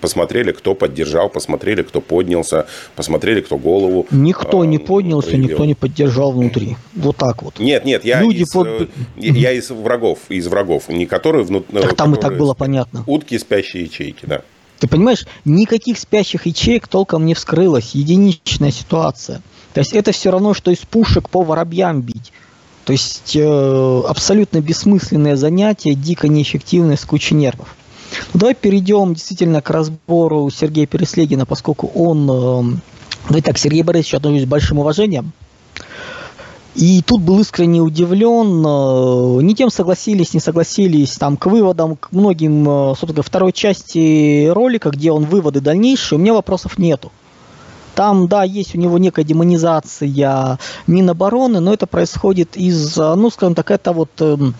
Посмотрели, 0.01 0.51
кто 0.51 0.75
поддержал, 0.75 1.29
посмотрели, 1.29 1.83
кто 1.83 2.01
поднялся, 2.01 2.67
посмотрели, 2.95 3.41
кто 3.41 3.57
голову. 3.57 4.07
Никто 4.11 4.65
не 4.65 4.79
поднялся, 4.79 5.29
проявил. 5.29 5.49
никто 5.49 5.65
не 5.65 5.75
поддержал 5.75 6.31
внутри. 6.31 6.75
Вот 6.93 7.17
так 7.17 7.41
вот. 7.43 7.59
Нет, 7.59 7.85
нет, 7.85 8.05
я, 8.05 8.21
Люди 8.21 8.43
из, 8.43 8.51
под... 8.51 8.89
я 9.15 9.51
из 9.51 9.69
врагов, 9.69 10.19
из 10.29 10.47
врагов, 10.47 10.89
не 10.89 11.05
которые 11.05 11.43
внутри. 11.43 11.81
Так 11.81 11.95
там 11.95 12.15
и 12.15 12.19
так 12.19 12.37
было 12.37 12.53
понятно 12.53 13.05
утки 13.13 13.37
спящие 13.37 13.83
ячейки, 13.83 14.25
да. 14.25 14.41
Ты 14.79 14.87
понимаешь, 14.87 15.25
никаких 15.45 15.97
спящих 15.97 16.45
ячеек 16.45 16.87
толком 16.87 17.25
не 17.25 17.33
вскрылось. 17.33 17.91
Единичная 17.95 18.71
ситуация. 18.71 19.41
То 19.73 19.79
есть 19.79 19.93
это 19.93 20.11
все 20.11 20.29
равно, 20.29 20.53
что 20.53 20.71
из 20.71 20.79
пушек 20.79 21.29
по 21.29 21.41
воробьям 21.41 22.01
бить. 22.01 22.33
То 22.85 22.91
есть 22.91 23.35
э, 23.35 24.01
абсолютно 24.07 24.59
бессмысленное 24.59 25.37
занятие, 25.37 25.95
дико 25.95 26.27
неэффективное, 26.27 26.97
с 26.97 27.05
кучей 27.05 27.35
нервов. 27.35 27.75
Ну, 28.33 28.41
давай 28.41 28.55
перейдем 28.55 29.13
действительно 29.13 29.61
к 29.61 29.69
разбору 29.69 30.49
Сергея 30.49 30.85
Переслегина, 30.85 31.45
поскольку 31.45 31.87
он... 31.87 32.29
Э, 32.29 32.77
давайте 33.27 33.47
так, 33.47 33.57
Сергей 33.57 33.83
Борисович 33.83 34.15
отношусь 34.15 34.43
с 34.43 34.47
большим 34.47 34.79
уважением. 34.79 35.31
И 36.75 37.03
тут 37.03 37.21
был 37.21 37.39
искренне 37.39 37.81
удивлен, 37.81 38.65
э, 38.65 39.43
не 39.43 39.53
тем 39.53 39.69
согласились, 39.69 40.33
не 40.33 40.39
согласились, 40.39 41.17
там, 41.17 41.37
к 41.37 41.45
выводам, 41.45 41.95
к 41.95 42.11
многим, 42.11 42.67
э, 42.67 42.95
собственно, 42.97 43.21
второй 43.21 43.51
части 43.51 44.47
ролика, 44.47 44.89
где 44.89 45.11
он 45.11 45.25
выводы 45.25 45.61
дальнейшие, 45.61 46.17
у 46.17 46.21
меня 46.21 46.33
вопросов 46.33 46.79
нету. 46.79 47.11
Там, 47.93 48.27
да, 48.27 48.43
есть 48.43 48.73
у 48.73 48.79
него 48.79 48.97
некая 48.97 49.23
демонизация 49.23 50.57
Минобороны, 50.87 51.59
но 51.59 51.73
это 51.73 51.85
происходит 51.85 52.57
из, 52.57 52.97
э, 52.97 53.13
ну, 53.13 53.29
скажем 53.29 53.53
так, 53.53 53.69
это 53.69 53.93
вот 53.93 54.09
эм, 54.19 54.55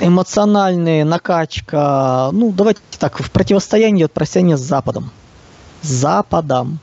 эмоциональная 0.00 1.06
накачка, 1.06 2.28
ну, 2.32 2.52
давайте 2.52 2.80
так, 2.98 3.20
в 3.20 3.30
противостоянии 3.30 4.04
от 4.04 4.12
противостояния 4.12 4.58
с 4.58 4.60
Западом. 4.60 5.10
С 5.80 5.88
Западом. 5.88 6.78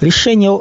Решение 0.00 0.58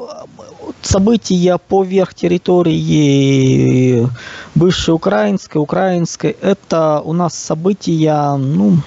события 0.82 1.58
поверх 1.58 2.14
территории 2.14 4.08
бывшей 4.56 4.94
украинской, 4.94 5.58
украинской, 5.58 6.36
это 6.42 7.02
у 7.04 7.14
нас 7.14 7.34
события, 7.34 8.36
ну, 8.36 8.78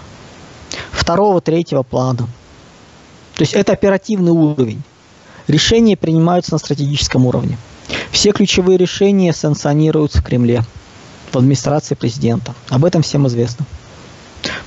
второго, 0.90 1.40
третьего 1.40 1.82
плана. 1.82 2.28
То 3.34 3.42
есть 3.42 3.54
это 3.54 3.72
оперативный 3.72 4.32
уровень. 4.32 4.82
Решения 5.46 5.96
принимаются 5.96 6.52
на 6.52 6.58
стратегическом 6.58 7.26
уровне. 7.26 7.58
Все 8.10 8.32
ключевые 8.32 8.78
решения 8.78 9.32
санкционируются 9.32 10.20
в 10.20 10.24
Кремле, 10.24 10.62
в 11.30 11.36
администрации 11.36 11.94
президента. 11.94 12.54
Об 12.68 12.84
этом 12.84 13.02
всем 13.02 13.26
известно. 13.28 13.66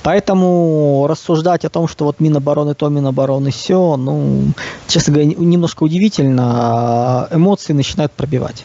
Поэтому 0.02 1.06
рассуждать 1.08 1.64
о 1.64 1.68
том, 1.68 1.86
что 1.86 2.06
вот 2.06 2.20
Минобороны 2.20 2.74
то, 2.74 2.88
Минобороны 2.88 3.50
все, 3.50 3.96
ну, 3.96 4.52
честно 4.88 5.12
говоря, 5.12 5.34
немножко 5.36 5.82
удивительно, 5.82 6.44
а 6.54 7.28
эмоции 7.30 7.74
начинают 7.74 8.12
пробивать. 8.12 8.64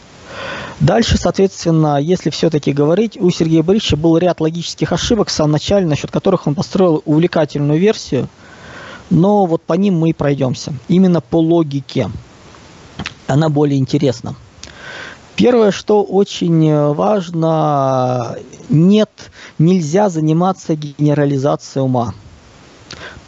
Дальше, 0.80 1.18
соответственно, 1.18 1.98
если 2.00 2.30
все-таки 2.30 2.72
говорить, 2.72 3.18
у 3.20 3.30
Сергея 3.30 3.62
Борисовича 3.62 3.96
был 3.96 4.16
ряд 4.18 4.40
логических 4.40 4.92
ошибок 4.92 5.28
в 5.28 5.32
самом 5.32 5.52
начале, 5.52 5.86
насчет 5.86 6.10
которых 6.10 6.46
он 6.46 6.54
построил 6.54 7.02
увлекательную 7.04 7.78
версию, 7.78 8.28
но 9.10 9.46
вот 9.46 9.62
по 9.62 9.74
ним 9.74 9.98
мы 9.98 10.10
и 10.10 10.12
пройдемся. 10.12 10.74
Именно 10.88 11.20
по 11.20 11.36
логике. 11.36 12.10
Она 13.26 13.48
более 13.48 13.78
интересна. 13.78 14.36
Первое, 15.36 15.70
что 15.70 16.02
очень 16.02 16.66
э, 16.66 16.92
важно, 16.94 18.36
нет, 18.70 19.10
нельзя 19.58 20.08
заниматься 20.08 20.74
генерализацией 20.74 21.84
ума. 21.84 22.14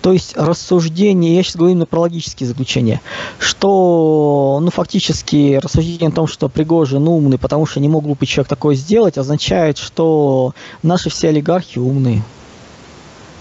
То 0.01 0.13
есть 0.15 0.35
рассуждение, 0.35 1.37
я 1.37 1.43
сейчас 1.43 1.57
говорю 1.57 1.73
именно 1.73 1.85
про 1.85 2.01
логические 2.01 2.49
заключения, 2.49 3.03
что, 3.39 4.59
ну, 4.63 4.71
фактически 4.71 5.61
рассуждение 5.63 6.09
о 6.09 6.13
том, 6.13 6.27
что 6.27 6.49
Пригожин 6.49 7.07
умный, 7.07 7.37
потому 7.37 7.67
что 7.67 7.79
не 7.79 7.89
мог 7.89 8.05
глупый 8.05 8.27
человек 8.27 8.49
такое 8.49 8.75
сделать, 8.75 9.19
означает, 9.19 9.77
что 9.77 10.55
наши 10.83 11.11
все 11.11 11.29
олигархи 11.29 11.79
умные. 11.79 12.23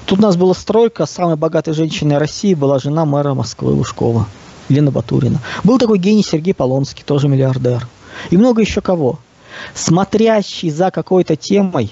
Тут 0.08 0.20
у 0.20 0.22
нас 0.22 0.36
была 0.36 0.54
стройка, 0.54 1.06
самой 1.06 1.38
богатой 1.38 1.74
женщиной 1.74 2.18
России 2.18 2.54
была 2.54 2.80
жена 2.80 3.06
мэра 3.06 3.34
Москвы 3.34 3.72
Лужкова, 3.72 4.28
Лена 4.68 4.92
Батурина. 4.92 5.40
Был 5.64 5.78
такой 5.78 6.00
гений 6.00 6.24
Сергей 6.24 6.54
Полонский, 6.54 7.04
тоже 7.06 7.30
миллиардер 7.30 7.88
и 8.30 8.38
много 8.38 8.62
еще 8.62 8.82
кого. 8.82 9.20
Смотрящий 9.74 10.70
за 10.70 10.92
какой-то 10.92 11.36
темой, 11.36 11.92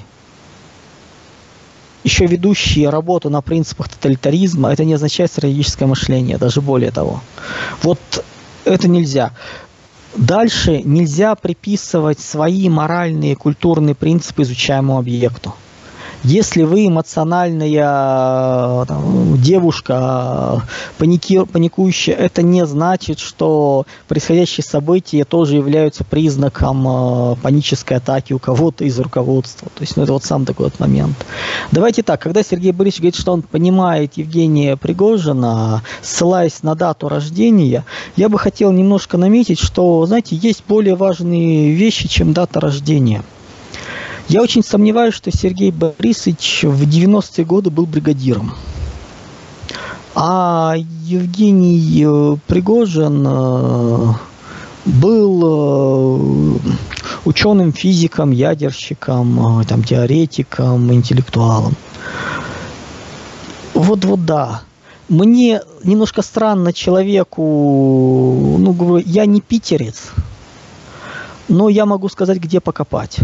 еще 2.03 2.27
ведущие 2.27 2.89
работу 2.89 3.29
на 3.31 3.41
принципах 3.41 3.89
тоталитаризма, 3.89 4.71
это 4.71 4.85
не 4.85 4.93
означает 4.93 5.31
стратегическое 5.31 5.87
мышление, 5.87 6.37
даже 6.37 6.61
более 6.61 6.91
того. 6.91 7.21
Вот 7.81 7.99
это 8.63 8.87
нельзя. 8.87 9.31
Дальше 10.15 10.81
нельзя 10.83 11.35
приписывать 11.35 12.19
свои 12.19 12.69
моральные 12.69 13.33
и 13.33 13.35
культурные 13.35 13.95
принципы 13.95 14.43
изучаемому 14.43 14.99
объекту. 14.99 15.55
Если 16.27 16.63
вы 16.63 16.87
эмоциональная 16.87 18.83
там, 18.85 19.37
девушка, 19.39 20.63
паники, 20.97 21.45
паникующая, 21.45 22.15
это 22.15 22.41
не 22.41 22.65
значит, 22.65 23.19
что 23.19 23.85
происходящие 24.07 24.63
события 24.63 25.23
тоже 25.23 25.57
являются 25.57 26.03
признаком 26.03 26.83
э, 26.87 27.35
панической 27.43 27.97
атаки 27.97 28.33
у 28.33 28.39
кого-то 28.39 28.85
из 28.85 28.99
руководства. 28.99 29.67
То 29.75 29.81
есть, 29.81 29.97
ну, 29.97 30.03
это 30.03 30.13
вот 30.13 30.23
сам 30.23 30.45
такой 30.45 30.65
вот 30.65 30.79
момент. 30.79 31.15
Давайте 31.71 32.01
так, 32.01 32.21
когда 32.21 32.41
Сергей 32.41 32.71
Борисович 32.71 33.01
говорит, 33.01 33.21
что 33.21 33.31
он 33.31 33.43
понимает 33.43 34.13
Евгения 34.17 34.77
Пригожина, 34.77 35.83
ссылаясь 36.01 36.63
на 36.63 36.73
дату 36.73 37.07
рождения, 37.07 37.85
я 38.15 38.29
бы 38.29 38.39
хотел 38.39 38.71
немножко 38.71 39.19
наметить, 39.19 39.59
что, 39.59 40.03
знаете, 40.07 40.35
есть 40.35 40.63
более 40.67 40.95
важные 40.95 41.71
вещи, 41.75 42.07
чем 42.07 42.33
дата 42.33 42.59
рождения– 42.59 43.21
я 44.27 44.41
очень 44.41 44.63
сомневаюсь, 44.63 45.13
что 45.13 45.31
Сергей 45.31 45.71
Борисович 45.71 46.63
в 46.63 46.81
90-е 46.83 47.45
годы 47.45 47.69
был 47.69 47.85
бригадиром. 47.85 48.53
А 50.15 50.75
Евгений 51.03 52.03
э, 52.03 52.37
Пригожин 52.47 53.23
э, 53.27 54.13
был 54.85 55.41
э, 55.43 56.59
ученым, 57.25 57.73
физиком, 57.73 58.31
ядерщиком, 58.31 59.63
там, 59.67 59.83
теоретиком, 59.83 60.91
интеллектуалом. 60.91 61.75
Вот, 63.73 64.05
вот 64.05 64.25
да. 64.25 64.61
Мне 65.07 65.61
немножко 65.83 66.23
странно 66.23 66.73
человеку, 66.73 68.57
ну, 68.57 68.73
говорю, 68.73 69.03
я 69.05 69.27
не 69.27 69.41
питерец, 69.41 70.11
но 71.47 71.69
я 71.69 71.85
могу 71.85 72.09
сказать, 72.09 72.39
где 72.39 72.59
покопать. 72.59 73.19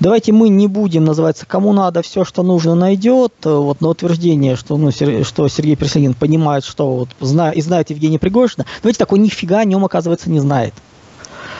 Давайте 0.00 0.32
мы 0.32 0.48
не 0.48 0.66
будем, 0.66 1.04
называется, 1.04 1.46
кому 1.46 1.72
надо, 1.72 2.02
все, 2.02 2.24
что 2.24 2.42
нужно, 2.42 2.74
найдет. 2.74 3.32
Вот 3.44 3.80
на 3.80 3.88
утверждение, 3.88 4.56
что, 4.56 4.76
ну, 4.76 4.90
что 4.90 5.48
Сергей 5.48 5.76
Преслегин 5.76 6.14
понимает, 6.14 6.64
что 6.64 6.94
вот, 6.94 7.08
зна, 7.20 7.50
и 7.50 7.60
знает 7.60 7.90
Евгения 7.90 8.18
Пригожина. 8.18 8.66
Давайте 8.82 8.98
так, 8.98 9.12
он 9.12 9.22
нифига 9.22 9.60
о 9.60 9.64
нем, 9.64 9.84
оказывается, 9.84 10.30
не 10.30 10.40
знает. 10.40 10.74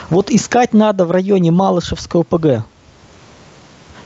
Вот 0.09 0.29
искать 0.29 0.73
надо 0.73 1.05
в 1.05 1.11
районе 1.11 1.51
Малышевского 1.51 2.23
ПГ. 2.23 2.65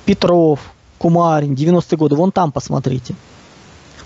Петров, 0.06 0.60
Кумарин, 0.98 1.54
90-е 1.54 1.98
годы, 1.98 2.16
вон 2.16 2.32
там 2.32 2.52
посмотрите. 2.52 3.16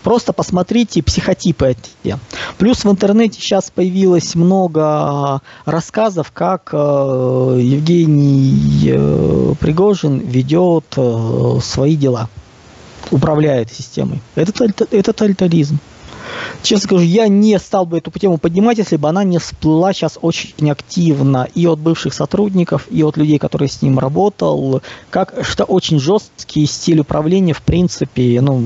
Просто 0.04 0.34
посмотрите 0.34 1.04
психотипы 1.04 1.76
эти. 2.04 2.18
Плюс 2.58 2.86
в 2.86 2.92
интернете 2.92 3.40
сейчас 3.40 3.70
появилось 3.70 4.36
много 4.36 5.42
рассказов, 5.66 6.32
как 6.32 6.70
э, 6.72 6.78
Евгений 7.62 8.92
э, 8.92 9.54
Пригожин 9.60 10.20
ведет 10.20 10.86
э, 10.96 11.60
свои 11.62 11.96
дела, 11.96 12.30
управляет 13.12 13.72
системой. 13.72 14.22
Это, 14.36 14.66
это 14.66 15.14
тоталитаризм. 15.14 15.80
Честно 16.62 16.88
скажу, 16.88 17.04
я 17.04 17.28
не 17.28 17.58
стал 17.60 17.86
бы 17.86 17.98
эту 17.98 18.12
тему 18.12 18.38
поднимать, 18.38 18.78
если 18.78 18.98
бы 18.98 19.10
она 19.10 19.24
не 19.24 19.38
всплыла 19.40 19.94
сейчас 19.94 20.18
очень 20.22 20.70
активно 20.70 21.48
и 21.56 21.66
от 21.66 21.80
бывших 21.80 22.14
сотрудников, 22.14 22.88
и 22.90 23.04
от 23.04 23.18
людей, 23.18 23.40
которые 23.40 23.70
с 23.70 23.82
ним 23.82 24.00
работал, 24.00 24.82
как 25.10 25.34
что 25.44 25.64
очень 25.64 26.00
жесткий 26.00 26.66
стиль 26.66 27.00
управления, 27.00 27.54
в 27.54 27.62
принципе, 27.62 28.42
ну, 28.42 28.64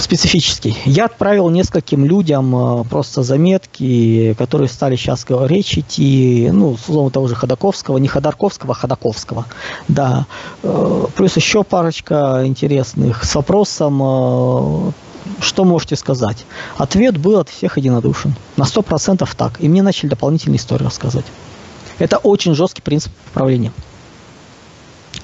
специфический. 0.00 0.76
Я 0.84 1.06
отправил 1.06 1.48
нескольким 1.48 2.04
людям 2.04 2.54
э, 2.54 2.84
просто 2.84 3.22
заметки, 3.22 4.34
которые 4.38 4.68
стали 4.68 4.96
сейчас 4.96 5.24
речь 5.28 5.78
идти, 5.78 6.50
ну, 6.52 6.76
словом 6.76 7.10
того 7.10 7.26
же 7.28 7.34
Ходаковского, 7.34 7.96
не 7.98 8.08
Ходорковского, 8.08 8.72
а 8.72 8.74
Ходаковского, 8.74 9.46
да. 9.88 10.26
Э, 10.62 11.06
плюс 11.16 11.36
еще 11.36 11.64
парочка 11.64 12.42
интересных 12.44 13.24
с 13.24 13.34
вопросом, 13.34 14.00
э, 14.02 14.92
что 15.40 15.64
можете 15.64 15.96
сказать? 15.96 16.44
Ответ 16.76 17.16
был 17.16 17.38
от 17.38 17.48
всех 17.48 17.78
единодушен. 17.78 18.34
На 18.56 18.64
100% 18.64 19.26
так. 19.36 19.60
И 19.60 19.68
мне 19.68 19.82
начали 19.82 20.10
дополнительные 20.10 20.58
истории 20.58 20.84
рассказывать. 20.84 21.26
Это 21.98 22.18
очень 22.18 22.54
жесткий 22.54 22.82
принцип 22.82 23.12
управления. 23.30 23.72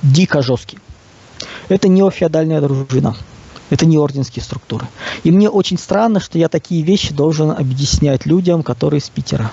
Дико 0.02 0.40
жесткий. 0.40 0.78
Это 1.68 1.88
неофеодальная 1.88 2.60
дружина. 2.62 3.14
Это 3.70 3.86
не 3.86 3.96
орденские 3.96 4.42
структуры. 4.42 4.86
И 5.22 5.30
мне 5.30 5.48
очень 5.48 5.78
странно, 5.78 6.20
что 6.20 6.38
я 6.38 6.48
такие 6.48 6.82
вещи 6.82 7.14
должен 7.14 7.50
объяснять 7.50 8.26
людям, 8.26 8.62
которые 8.62 8.98
из 8.98 9.08
Питера. 9.08 9.50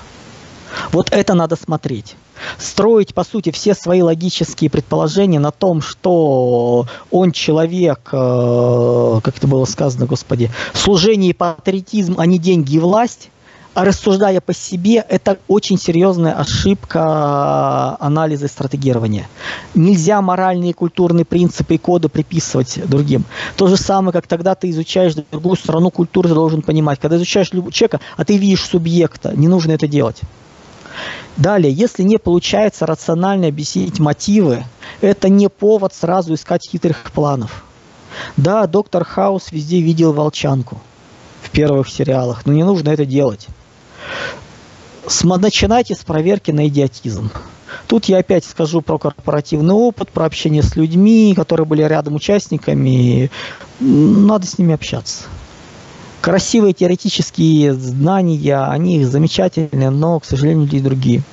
Вот 0.91 1.09
это 1.11 1.33
надо 1.33 1.55
смотреть. 1.55 2.15
Строить, 2.57 3.13
по 3.13 3.23
сути, 3.23 3.51
все 3.51 3.73
свои 3.73 4.01
логические 4.01 4.69
предположения 4.69 5.39
на 5.39 5.51
том, 5.51 5.81
что 5.81 6.85
он 7.09 7.31
человек, 7.31 8.09
э, 8.11 9.19
как 9.23 9.37
это 9.37 9.47
было 9.47 9.65
сказано, 9.65 10.05
господи, 10.05 10.51
служение 10.73 11.31
и 11.31 11.33
патриотизм, 11.33 12.15
а 12.19 12.25
не 12.25 12.37
деньги 12.37 12.75
и 12.75 12.79
власть, 12.79 13.29
рассуждая 13.83 14.41
по 14.41 14.53
себе, 14.53 15.05
это 15.07 15.37
очень 15.47 15.77
серьезная 15.77 16.33
ошибка 16.33 17.95
анализа 17.99 18.47
и 18.47 18.49
стратегирования. 18.49 19.29
Нельзя 19.75 20.19
моральные 20.21 20.71
и 20.71 20.73
культурные 20.73 21.25
принципы 21.25 21.75
и 21.75 21.77
коды 21.77 22.09
приписывать 22.09 22.79
другим. 22.87 23.23
То 23.55 23.67
же 23.67 23.77
самое, 23.77 24.13
как 24.13 24.25
тогда 24.25 24.55
ты 24.55 24.71
изучаешь 24.71 25.13
другую 25.13 25.55
страну 25.55 25.91
культуры, 25.91 26.29
ты 26.29 26.33
должен 26.33 26.63
понимать. 26.63 26.99
Когда 26.99 27.17
изучаешь 27.17 27.49
человека, 27.49 27.99
а 28.15 28.25
ты 28.25 28.37
видишь 28.37 28.65
субъекта, 28.65 29.37
не 29.37 29.47
нужно 29.47 29.73
это 29.73 29.87
делать. 29.87 30.21
Далее, 31.35 31.71
если 31.71 32.01
не 32.01 32.17
получается 32.17 32.87
рационально 32.87 33.47
объяснить 33.47 33.99
мотивы, 33.99 34.63
это 35.01 35.29
не 35.29 35.49
повод 35.49 35.93
сразу 35.93 36.33
искать 36.33 36.67
хитрых 36.67 37.11
планов. 37.11 37.63
Да, 38.37 38.65
доктор 38.65 39.03
Хаус 39.03 39.51
везде 39.51 39.81
видел 39.81 40.13
волчанку 40.13 40.81
в 41.43 41.51
первых 41.51 41.89
сериалах, 41.89 42.47
но 42.47 42.53
не 42.53 42.63
нужно 42.63 42.89
это 42.89 43.05
делать 43.05 43.47
начинайте 45.23 45.95
с 45.95 46.03
проверки 46.03 46.51
на 46.51 46.67
идиотизм. 46.67 47.31
Тут 47.87 48.05
я 48.05 48.19
опять 48.19 48.45
скажу 48.45 48.81
про 48.81 48.97
корпоративный 48.97 49.73
опыт, 49.73 50.09
про 50.09 50.25
общение 50.25 50.63
с 50.63 50.75
людьми, 50.75 51.33
которые 51.35 51.65
были 51.65 51.83
рядом 51.83 52.15
участниками. 52.15 53.31
Надо 53.79 54.45
с 54.45 54.57
ними 54.57 54.73
общаться. 54.73 55.23
Красивые 56.21 56.73
теоретические 56.73 57.73
знания, 57.73 58.57
они 58.57 59.05
замечательные, 59.05 59.89
но, 59.89 60.19
к 60.19 60.25
сожалению, 60.25 60.63
люди 60.63 60.79
другие. 60.79 61.23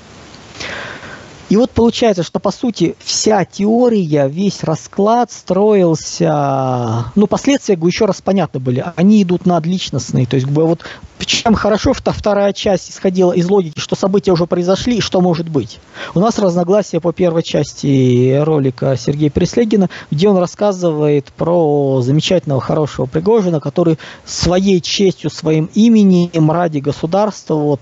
И 1.50 1.56
вот 1.56 1.70
получается, 1.70 2.22
что 2.22 2.40
по 2.40 2.50
сути 2.50 2.96
вся 2.98 3.44
теория, 3.44 4.28
весь 4.28 4.64
расклад 4.64 5.30
строился, 5.30 7.12
ну 7.14 7.26
последствия, 7.26 7.78
еще 7.82 8.06
раз 8.06 8.22
понятны 8.22 8.60
были, 8.60 8.84
они 8.96 9.22
идут 9.22 9.44
над 9.44 9.66
личностные, 9.66 10.26
то 10.26 10.36
есть 10.36 10.46
вот 10.48 10.80
чем 11.26 11.54
хорошо 11.54 11.92
вторая 11.94 12.52
часть 12.52 12.90
исходила 12.90 13.32
из 13.32 13.48
логики, 13.48 13.78
что 13.78 13.96
события 13.96 14.32
уже 14.32 14.46
произошли 14.46 14.98
и 14.98 15.00
что 15.00 15.20
может 15.20 15.48
быть. 15.48 15.78
У 16.14 16.20
нас 16.20 16.38
разногласия 16.38 17.00
по 17.00 17.12
первой 17.12 17.42
части 17.42 18.36
ролика 18.42 18.96
Сергея 18.96 19.30
Преслегина, 19.30 19.88
где 20.10 20.28
он 20.28 20.36
рассказывает 20.36 21.26
про 21.36 22.02
замечательного, 22.02 22.60
хорошего 22.60 23.06
Пригожина, 23.06 23.60
который 23.60 23.98
своей 24.24 24.80
честью, 24.80 25.30
своим 25.30 25.70
именем 25.74 26.50
ради 26.50 26.78
государства, 26.78 27.54
вот, 27.54 27.80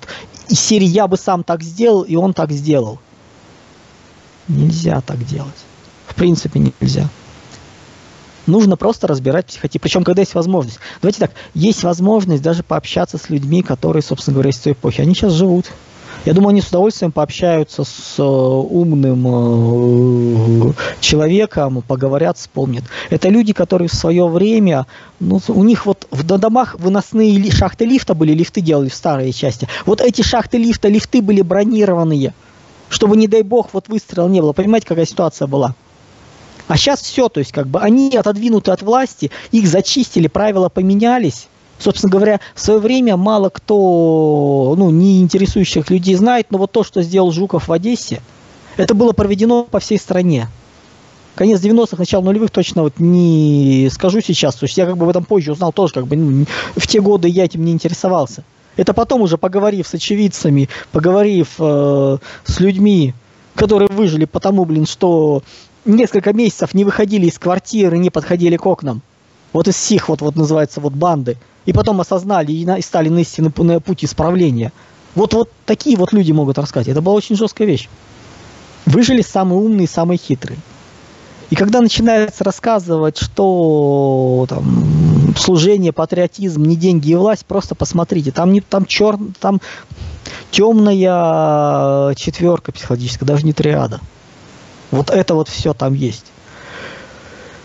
и 0.48 0.54
серии 0.54 0.86
«Я 0.86 1.06
бы 1.06 1.16
сам 1.16 1.44
так 1.44 1.62
сделал», 1.62 2.02
и 2.02 2.16
он 2.16 2.34
так 2.34 2.52
сделал. 2.52 2.98
Нельзя 4.48 5.00
так 5.00 5.24
делать. 5.24 5.64
В 6.06 6.14
принципе, 6.14 6.72
нельзя. 6.80 7.08
Нужно 8.46 8.76
просто 8.76 9.06
разбирать 9.06 9.46
психотип. 9.46 9.80
Причем, 9.80 10.02
когда 10.02 10.22
есть 10.22 10.34
возможность. 10.34 10.78
Давайте 11.00 11.20
так, 11.20 11.32
есть 11.54 11.84
возможность 11.84 12.42
даже 12.42 12.62
пообщаться 12.62 13.18
с 13.18 13.30
людьми, 13.30 13.62
которые, 13.62 14.02
собственно 14.02 14.34
говоря, 14.34 14.50
из 14.50 14.58
той 14.58 14.72
эпохи. 14.72 15.00
Они 15.00 15.14
сейчас 15.14 15.32
живут. 15.32 15.66
Я 16.24 16.34
думаю, 16.34 16.50
они 16.50 16.60
с 16.60 16.68
удовольствием 16.68 17.10
пообщаются 17.10 17.82
с 17.82 18.14
э, 18.18 18.22
умным 18.22 19.26
э, 20.68 20.72
человеком, 21.00 21.82
поговорят, 21.82 22.38
вспомнят. 22.38 22.84
Это 23.10 23.28
люди, 23.28 23.52
которые 23.52 23.88
в 23.88 23.94
свое 23.94 24.28
время, 24.28 24.86
ну, 25.18 25.40
у 25.48 25.64
них 25.64 25.84
вот 25.84 26.06
в 26.12 26.22
домах 26.22 26.76
выносные 26.78 27.50
шахты 27.50 27.86
лифта 27.86 28.14
были, 28.14 28.34
лифты 28.34 28.60
делали 28.60 28.88
в 28.88 28.94
старые 28.94 29.32
части. 29.32 29.66
Вот 29.84 30.00
эти 30.00 30.22
шахты 30.22 30.58
лифта, 30.58 30.86
лифты 30.86 31.22
были 31.22 31.42
бронированные 31.42 32.34
чтобы, 32.92 33.16
не 33.16 33.26
дай 33.26 33.42
бог, 33.42 33.70
вот 33.72 33.88
выстрела 33.88 34.28
не 34.28 34.40
было. 34.42 34.52
Понимаете, 34.52 34.86
какая 34.86 35.06
ситуация 35.06 35.48
была? 35.48 35.74
А 36.68 36.76
сейчас 36.76 37.00
все, 37.00 37.28
то 37.28 37.40
есть 37.40 37.50
как 37.50 37.66
бы 37.66 37.80
они 37.80 38.14
отодвинуты 38.14 38.70
от 38.70 38.82
власти, 38.82 39.30
их 39.50 39.66
зачистили, 39.66 40.28
правила 40.28 40.68
поменялись. 40.68 41.48
Собственно 41.78 42.12
говоря, 42.12 42.40
в 42.54 42.60
свое 42.60 42.78
время 42.78 43.16
мало 43.16 43.48
кто, 43.48 44.74
ну, 44.76 44.90
не 44.90 45.22
интересующих 45.22 45.90
людей 45.90 46.14
знает, 46.14 46.48
но 46.50 46.58
вот 46.58 46.70
то, 46.70 46.84
что 46.84 47.02
сделал 47.02 47.32
Жуков 47.32 47.68
в 47.68 47.72
Одессе, 47.72 48.20
это 48.76 48.94
было 48.94 49.12
проведено 49.12 49.64
по 49.64 49.80
всей 49.80 49.98
стране. 49.98 50.48
Конец 51.34 51.60
90-х, 51.60 51.96
начало 51.98 52.22
нулевых 52.22 52.50
точно 52.50 52.82
вот 52.82 52.98
не 52.98 53.88
скажу 53.90 54.20
сейчас. 54.20 54.54
То 54.56 54.64
есть 54.66 54.76
я 54.76 54.84
как 54.84 54.98
бы 54.98 55.06
в 55.06 55.08
этом 55.08 55.24
позже 55.24 55.52
узнал 55.52 55.72
тоже, 55.72 55.94
как 55.94 56.06
бы 56.06 56.16
ну, 56.16 56.44
в 56.76 56.86
те 56.86 57.00
годы 57.00 57.26
я 57.26 57.46
этим 57.46 57.64
не 57.64 57.72
интересовался. 57.72 58.44
Это 58.76 58.94
потом 58.94 59.22
уже 59.22 59.36
поговорив 59.36 59.86
с 59.86 59.94
очевидцами, 59.94 60.68
поговорив 60.92 61.54
э, 61.58 62.18
с 62.44 62.60
людьми, 62.60 63.14
которые 63.54 63.88
выжили 63.88 64.24
потому, 64.24 64.64
блин, 64.64 64.86
что 64.86 65.42
несколько 65.84 66.32
месяцев 66.32 66.74
не 66.74 66.84
выходили 66.84 67.26
из 67.26 67.38
квартиры, 67.38 67.98
не 67.98 68.10
подходили 68.10 68.56
к 68.56 68.66
окнам. 68.66 69.02
Вот 69.52 69.68
из 69.68 69.74
всех 69.74 70.08
вот, 70.08 70.22
вот 70.22 70.36
называется 70.36 70.80
вот 70.80 70.94
банды. 70.94 71.36
И 71.66 71.72
потом 71.72 72.00
осознали 72.00 72.52
и, 72.52 72.64
на, 72.64 72.78
и 72.78 72.82
стали 72.82 73.08
на 73.08 73.18
истинный 73.18 73.50
путь 73.50 74.04
исправления. 74.04 74.72
Вот, 75.14 75.34
вот 75.34 75.50
такие 75.66 75.96
вот 75.96 76.12
люди 76.12 76.32
могут 76.32 76.58
рассказать. 76.58 76.88
Это 76.88 77.02
была 77.02 77.14
очень 77.14 77.36
жесткая 77.36 77.68
вещь. 77.68 77.88
Выжили 78.86 79.22
самые 79.22 79.60
умные, 79.60 79.86
самые 79.86 80.18
хитрые. 80.18 80.58
И 81.50 81.54
когда 81.54 81.82
начинается 81.82 82.44
рассказывать, 82.44 83.18
что 83.18 84.46
там, 84.48 85.11
служение, 85.36 85.92
патриотизм, 85.92 86.62
не 86.62 86.76
деньги 86.76 87.10
и 87.10 87.14
власть, 87.14 87.46
просто 87.46 87.74
посмотрите, 87.74 88.32
там 88.32 88.52
не 88.52 88.60
там 88.60 88.86
чер, 88.86 89.18
там 89.40 89.60
темная 90.50 92.14
четверка 92.14 92.72
психологическая, 92.72 93.26
даже 93.26 93.44
не 93.44 93.52
триада. 93.52 94.00
Вот 94.90 95.10
это 95.10 95.34
вот 95.34 95.48
все 95.48 95.72
там 95.72 95.94
есть. 95.94 96.26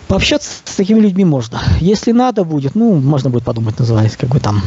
Пообщаться 0.08 0.50
с 0.64 0.76
такими 0.76 1.00
людьми 1.00 1.26
можно. 1.26 1.62
Если 1.82 2.14
надо 2.14 2.46
будет, 2.46 2.76
ну, 2.76 2.96
можно 2.96 3.30
будет 3.30 3.44
подумать, 3.44 3.78
называется, 3.78 4.18
как 4.18 4.30
бы 4.30 4.40
там. 4.40 4.64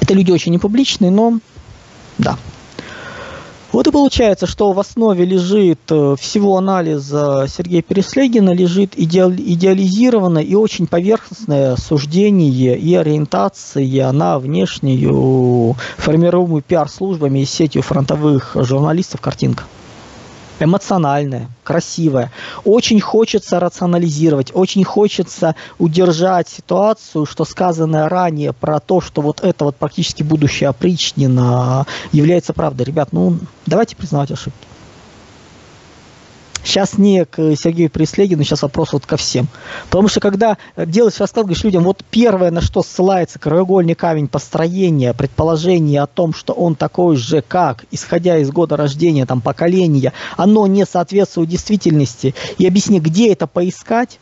Это 0.00 0.12
люди 0.12 0.30
очень 0.30 0.52
непубличные, 0.52 1.10
но 1.10 1.38
да, 2.18 2.36
вот 3.72 3.86
и 3.86 3.90
получается, 3.90 4.46
что 4.46 4.72
в 4.72 4.80
основе 4.80 5.24
лежит 5.24 5.80
э, 5.90 6.14
всего 6.20 6.58
анализа 6.58 7.46
Сергея 7.48 7.82
Переслегина 7.82 8.50
лежит 8.50 8.92
идеализированное 8.96 10.42
и 10.42 10.54
очень 10.54 10.86
поверхностное 10.86 11.76
суждение 11.76 12.76
и 12.76 12.94
ориентация 12.94 14.12
на 14.12 14.38
внешнюю 14.38 15.76
формируемую 15.96 16.62
пиар-службами 16.62 17.40
и 17.40 17.44
сетью 17.46 17.82
фронтовых 17.82 18.56
журналистов 18.56 19.20
картинка 19.20 19.64
эмоциональная, 20.60 21.48
красивая. 21.64 22.30
Очень 22.64 23.00
хочется 23.00 23.60
рационализировать, 23.60 24.50
очень 24.54 24.84
хочется 24.84 25.54
удержать 25.78 26.48
ситуацию, 26.48 27.26
что 27.26 27.44
сказанное 27.44 28.08
ранее 28.08 28.52
про 28.52 28.80
то, 28.80 29.00
что 29.00 29.22
вот 29.22 29.40
это 29.40 29.64
вот 29.64 29.76
практически 29.76 30.22
будущее 30.22 30.68
опричнина 30.68 31.86
является 32.12 32.52
правдой. 32.52 32.86
Ребят, 32.86 33.08
ну 33.12 33.38
давайте 33.66 33.96
признавать 33.96 34.30
ошибки. 34.30 34.71
Сейчас 36.64 36.96
не 36.96 37.24
к 37.24 37.56
Сергею 37.56 37.90
Преслегину, 37.90 38.44
сейчас 38.44 38.62
вопрос 38.62 38.92
вот 38.92 39.04
ко 39.04 39.16
всем. 39.16 39.48
Потому 39.90 40.08
что 40.08 40.20
когда 40.20 40.58
делаешь 40.76 41.18
расклад, 41.18 41.46
говоришь 41.46 41.64
людям, 41.64 41.84
вот 41.84 42.04
первое, 42.10 42.50
на 42.50 42.60
что 42.60 42.82
ссылается 42.82 43.38
краеугольный 43.38 43.94
камень 43.94 44.28
построения, 44.28 45.12
предположение 45.12 46.02
о 46.02 46.06
том, 46.06 46.32
что 46.32 46.52
он 46.52 46.74
такой 46.74 47.16
же, 47.16 47.42
как, 47.42 47.84
исходя 47.90 48.38
из 48.38 48.50
года 48.50 48.76
рождения, 48.76 49.26
там, 49.26 49.40
поколения, 49.40 50.12
оно 50.36 50.66
не 50.66 50.86
соответствует 50.86 51.48
действительности, 51.48 52.34
и 52.58 52.66
объясни, 52.66 53.00
где 53.00 53.32
это 53.32 53.46
поискать, 53.46 54.18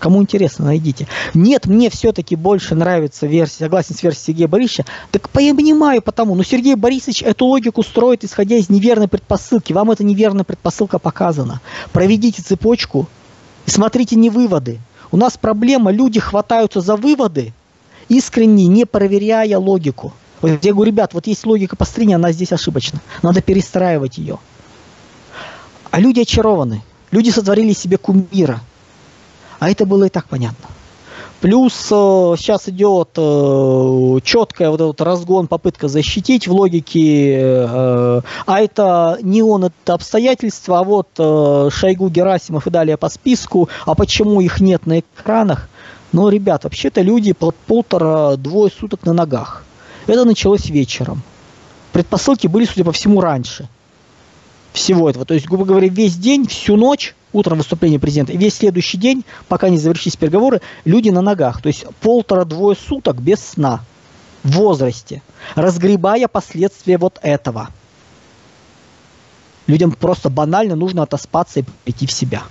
Кому 0.00 0.22
интересно, 0.22 0.64
найдите. 0.64 1.06
Нет, 1.34 1.66
мне 1.66 1.90
все-таки 1.90 2.34
больше 2.34 2.74
нравится 2.74 3.26
версия, 3.26 3.64
согласен 3.64 3.94
с 3.94 4.02
версией 4.02 4.24
Сергея 4.28 4.48
Борисовича. 4.48 4.86
Так 5.10 5.28
я 5.38 5.54
понимаю 5.54 6.00
потому, 6.00 6.34
но 6.34 6.42
Сергей 6.42 6.74
Борисович 6.74 7.22
эту 7.22 7.44
логику 7.44 7.82
строит, 7.82 8.24
исходя 8.24 8.56
из 8.56 8.70
неверной 8.70 9.08
предпосылки. 9.08 9.74
Вам 9.74 9.90
эта 9.90 10.02
неверная 10.02 10.44
предпосылка 10.44 10.98
показана. 10.98 11.60
Проведите 11.92 12.40
цепочку 12.40 13.08
и 13.66 13.70
смотрите 13.70 14.16
не 14.16 14.30
выводы. 14.30 14.80
У 15.12 15.18
нас 15.18 15.36
проблема, 15.36 15.90
люди 15.90 16.18
хватаются 16.18 16.80
за 16.80 16.96
выводы, 16.96 17.52
искренне 18.08 18.68
не 18.68 18.86
проверяя 18.86 19.58
логику. 19.58 20.14
Вот 20.40 20.64
я 20.64 20.72
говорю, 20.72 20.92
ребят, 20.92 21.12
вот 21.12 21.26
есть 21.26 21.44
логика 21.44 21.76
построения, 21.76 22.14
она 22.14 22.32
здесь 22.32 22.52
ошибочна. 22.52 23.02
Надо 23.20 23.42
перестраивать 23.42 24.16
ее. 24.16 24.38
А 25.90 26.00
люди 26.00 26.20
очарованы. 26.20 26.82
Люди 27.10 27.28
сотворили 27.28 27.74
себе 27.74 27.98
кумира– 27.98 28.60
а 29.60 29.70
это 29.70 29.86
было 29.86 30.04
и 30.04 30.08
так 30.08 30.26
понятно. 30.26 30.66
Плюс 31.40 31.88
э, 31.90 32.34
сейчас 32.36 32.68
идет 32.68 33.10
э, 33.16 34.18
четкая 34.24 34.68
вот 34.68 34.80
этот 34.80 35.00
разгон, 35.00 35.46
попытка 35.46 35.88
защитить 35.88 36.46
в 36.46 36.52
логике, 36.52 37.38
э, 37.40 38.20
а 38.46 38.60
это 38.60 39.18
не 39.22 39.42
он, 39.42 39.64
это 39.64 39.94
обстоятельства, 39.94 40.80
а 40.80 40.84
вот 40.84 41.08
Шойгу, 41.16 42.10
Герасимов 42.10 42.66
и 42.66 42.70
далее 42.70 42.98
по 42.98 43.08
списку, 43.08 43.70
а 43.86 43.94
почему 43.94 44.42
их 44.42 44.60
нет 44.60 44.84
на 44.84 45.00
экранах? 45.00 45.70
Ну, 46.12 46.28
ребят, 46.28 46.64
вообще-то 46.64 47.00
люди 47.00 47.32
пол 47.32 47.54
полтора-двое 47.66 48.70
суток 48.70 49.06
на 49.06 49.14
ногах. 49.14 49.64
Это 50.06 50.24
началось 50.26 50.66
вечером. 50.66 51.22
Предпосылки 51.92 52.48
были, 52.48 52.66
судя 52.66 52.84
по 52.84 52.92
всему, 52.92 53.20
раньше 53.20 53.68
всего 54.72 55.08
этого. 55.08 55.24
То 55.24 55.34
есть, 55.34 55.46
грубо 55.46 55.64
говоря, 55.64 55.88
весь 55.88 56.16
день, 56.16 56.46
всю 56.46 56.76
ночь 56.76 57.14
утром 57.32 57.58
выступление 57.58 57.98
президента, 57.98 58.32
и 58.32 58.36
весь 58.36 58.54
следующий 58.54 58.98
день, 58.98 59.24
пока 59.48 59.68
не 59.68 59.78
завершились 59.78 60.16
переговоры, 60.16 60.60
люди 60.84 61.10
на 61.10 61.20
ногах. 61.20 61.62
То 61.62 61.68
есть 61.68 61.84
полтора-двое 62.00 62.76
суток 62.76 63.20
без 63.20 63.40
сна 63.40 63.80
в 64.42 64.52
возрасте, 64.52 65.22
разгребая 65.54 66.28
последствия 66.28 66.98
вот 66.98 67.18
этого. 67.22 67.68
Людям 69.66 69.92
просто 69.92 70.30
банально 70.30 70.74
нужно 70.74 71.02
отоспаться 71.02 71.60
и 71.60 71.64
прийти 71.84 72.06
в 72.06 72.12
себя. 72.12 72.42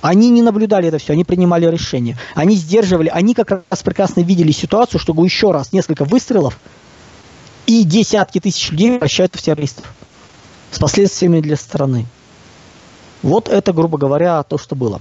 Они 0.00 0.30
не 0.30 0.42
наблюдали 0.42 0.88
это 0.88 0.98
все, 0.98 1.12
они 1.12 1.22
принимали 1.22 1.66
решения. 1.66 2.18
Они 2.34 2.56
сдерживали, 2.56 3.08
они 3.08 3.34
как 3.34 3.64
раз 3.70 3.82
прекрасно 3.84 4.22
видели 4.22 4.50
ситуацию, 4.50 5.00
чтобы 5.00 5.24
еще 5.24 5.52
раз 5.52 5.72
несколько 5.72 6.04
выстрелов 6.04 6.58
и 7.66 7.84
десятки 7.84 8.40
тысяч 8.40 8.70
людей 8.70 8.90
превращают 8.90 9.36
в 9.36 9.40
террористов. 9.40 9.84
С 10.72 10.78
последствиями 10.80 11.40
для 11.40 11.56
страны. 11.56 12.06
Вот 13.22 13.48
это, 13.48 13.72
грубо 13.72 13.98
говоря, 13.98 14.42
то, 14.42 14.58
что 14.58 14.74
было. 14.74 15.00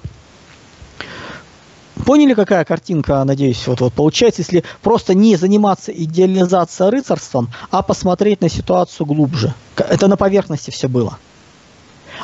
Поняли, 2.06 2.34
какая 2.34 2.66
картинка, 2.66 3.24
надеюсь, 3.24 3.68
вот, 3.68 3.82
вот 3.82 3.94
получается, 3.94 4.42
если 4.42 4.64
просто 4.82 5.14
не 5.14 5.36
заниматься 5.36 5.92
идеализацией 5.92 6.90
рыцарством, 6.90 7.50
а 7.70 7.84
посмотреть 7.84 8.42
на 8.42 8.50
ситуацию 8.50 9.06
глубже. 9.06 9.54
Это 9.78 10.08
на 10.08 10.18
поверхности 10.18 10.72
все 10.72 10.88
было. 10.88 11.18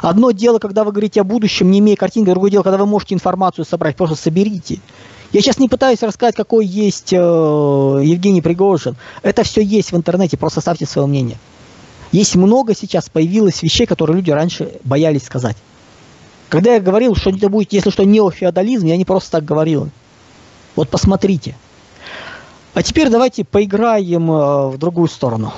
Одно 0.02 0.32
дело, 0.32 0.60
когда 0.60 0.84
вы 0.84 0.91
говорите 0.91 1.22
о 1.22 1.24
будущем, 1.24 1.72
не 1.72 1.80
имея 1.80 1.95
картинки, 1.95 2.30
другое 2.30 2.52
дело, 2.52 2.64
когда 2.64 2.78
вы 2.78 2.86
можете 2.86 3.16
информацию 3.16 3.66
собрать, 3.66 3.95
просто 3.95 4.16
соберите. 4.16 4.80
Я 5.34 5.41
сейчас 5.41 5.60
не 5.60 5.68
пытаюсь 5.68 6.02
рассказать, 6.02 6.36
какой 6.36 6.66
есть 6.66 7.12
э, 7.12 7.18
Евгений 7.18 8.41
Пригожин. 8.41 8.95
Это 9.24 9.43
все 9.43 9.62
есть 9.62 9.91
в 9.91 9.98
интернете, 9.98 10.38
просто 10.38 10.62
ставьте 10.62 10.86
свое 10.86 11.08
мнение. 11.08 11.38
Есть 12.12 12.36
много 12.36 12.74
сейчас 12.74 13.10
появилось 13.10 13.62
вещей, 13.62 13.86
которые 13.86 14.16
люди 14.18 14.32
раньше 14.32 14.72
боялись 14.84 15.26
сказать. 15.26 15.58
Когда 16.50 16.76
я 16.76 16.80
говорил, 16.80 17.16
что 17.16 17.30
это 17.30 17.50
будет, 17.50 17.74
если 17.74 17.89
что, 17.89 18.06
неофеодализм, 18.06 18.86
я 18.86 18.98
не 18.98 19.06
просто 19.06 19.32
так 19.32 19.45
говорил. 19.45 19.89
Вот 20.76 20.89
посмотрите. 20.89 21.56
А 22.74 22.84
теперь 22.84 23.10
давайте 23.10 23.43
поиграем 23.43 24.32
э, 24.32 24.68
в 24.70 24.78
другую 24.78 25.08
сторону. 25.08 25.54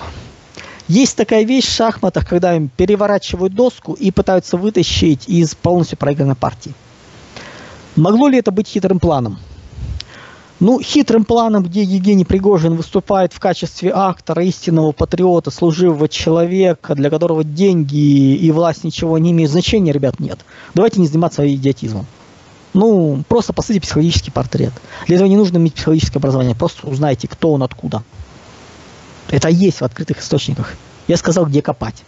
Есть 0.87 1.17
такая 1.17 1.43
вещь 1.43 1.67
в 1.67 1.75
шахматах, 1.75 2.27
когда 2.27 2.55
им 2.55 2.69
переворачивают 2.69 3.53
доску 3.53 3.93
и 3.93 4.09
пытаются 4.09 4.57
вытащить 4.57 5.27
из 5.27 5.53
полностью 5.53 5.97
проигранной 5.97 6.35
партии. 6.35 6.73
Могло 7.95 8.27
ли 8.27 8.39
это 8.39 8.51
быть 8.51 8.67
хитрым 8.67 8.99
планом? 8.99 9.37
Ну, 10.59 10.81
хитрым 10.81 11.23
планом, 11.23 11.63
где 11.63 11.83
Евгений 11.83 12.25
Пригожин 12.25 12.75
выступает 12.75 13.31
в 13.31 13.39
качестве 13.39 13.91
актора, 13.95 14.43
истинного 14.43 14.91
патриота, 14.91 15.51
служивого 15.51 16.09
человека, 16.09 16.95
для 16.95 17.09
которого 17.09 17.45
деньги 17.45 18.35
и 18.35 18.51
власть 18.51 18.83
ничего 18.83 19.17
не 19.17 19.31
имеют 19.31 19.51
значения, 19.51 19.93
ребят, 19.93 20.19
нет. 20.19 20.39
Давайте 20.73 20.99
не 20.99 21.07
заниматься 21.07 21.47
идиотизмом. 21.49 22.05
Ну, 22.73 23.23
просто 23.29 23.53
посмотрите 23.53 23.85
психологический 23.85 24.31
портрет. 24.31 24.73
Для 25.07 25.15
этого 25.15 25.29
не 25.29 25.37
нужно 25.37 25.57
иметь 25.57 25.75
психологическое 25.75 26.19
образование, 26.19 26.55
просто 26.55 26.87
узнайте, 26.87 27.29
кто 27.29 27.53
он, 27.53 27.63
откуда. 27.63 28.03
Это 29.29 29.47
есть 29.47 29.79
в 29.79 29.83
открытых 29.83 30.19
источниках. 30.19 30.75
Я 31.07 31.15
сказал, 31.15 31.45
где 31.45 31.61
копать. 31.61 32.03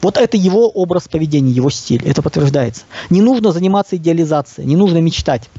Вот 0.00 0.16
это 0.16 0.36
его 0.36 0.68
образ 0.70 1.08
поведения, 1.08 1.50
его 1.50 1.70
стиль, 1.70 2.06
это 2.06 2.22
подтверждается. 2.22 2.82
Не 3.10 3.20
нужно 3.20 3.50
заниматься 3.50 3.96
идеализацией, 3.96 4.68
не 4.68 4.76
нужно 4.76 4.98
мечтать. 4.98 5.50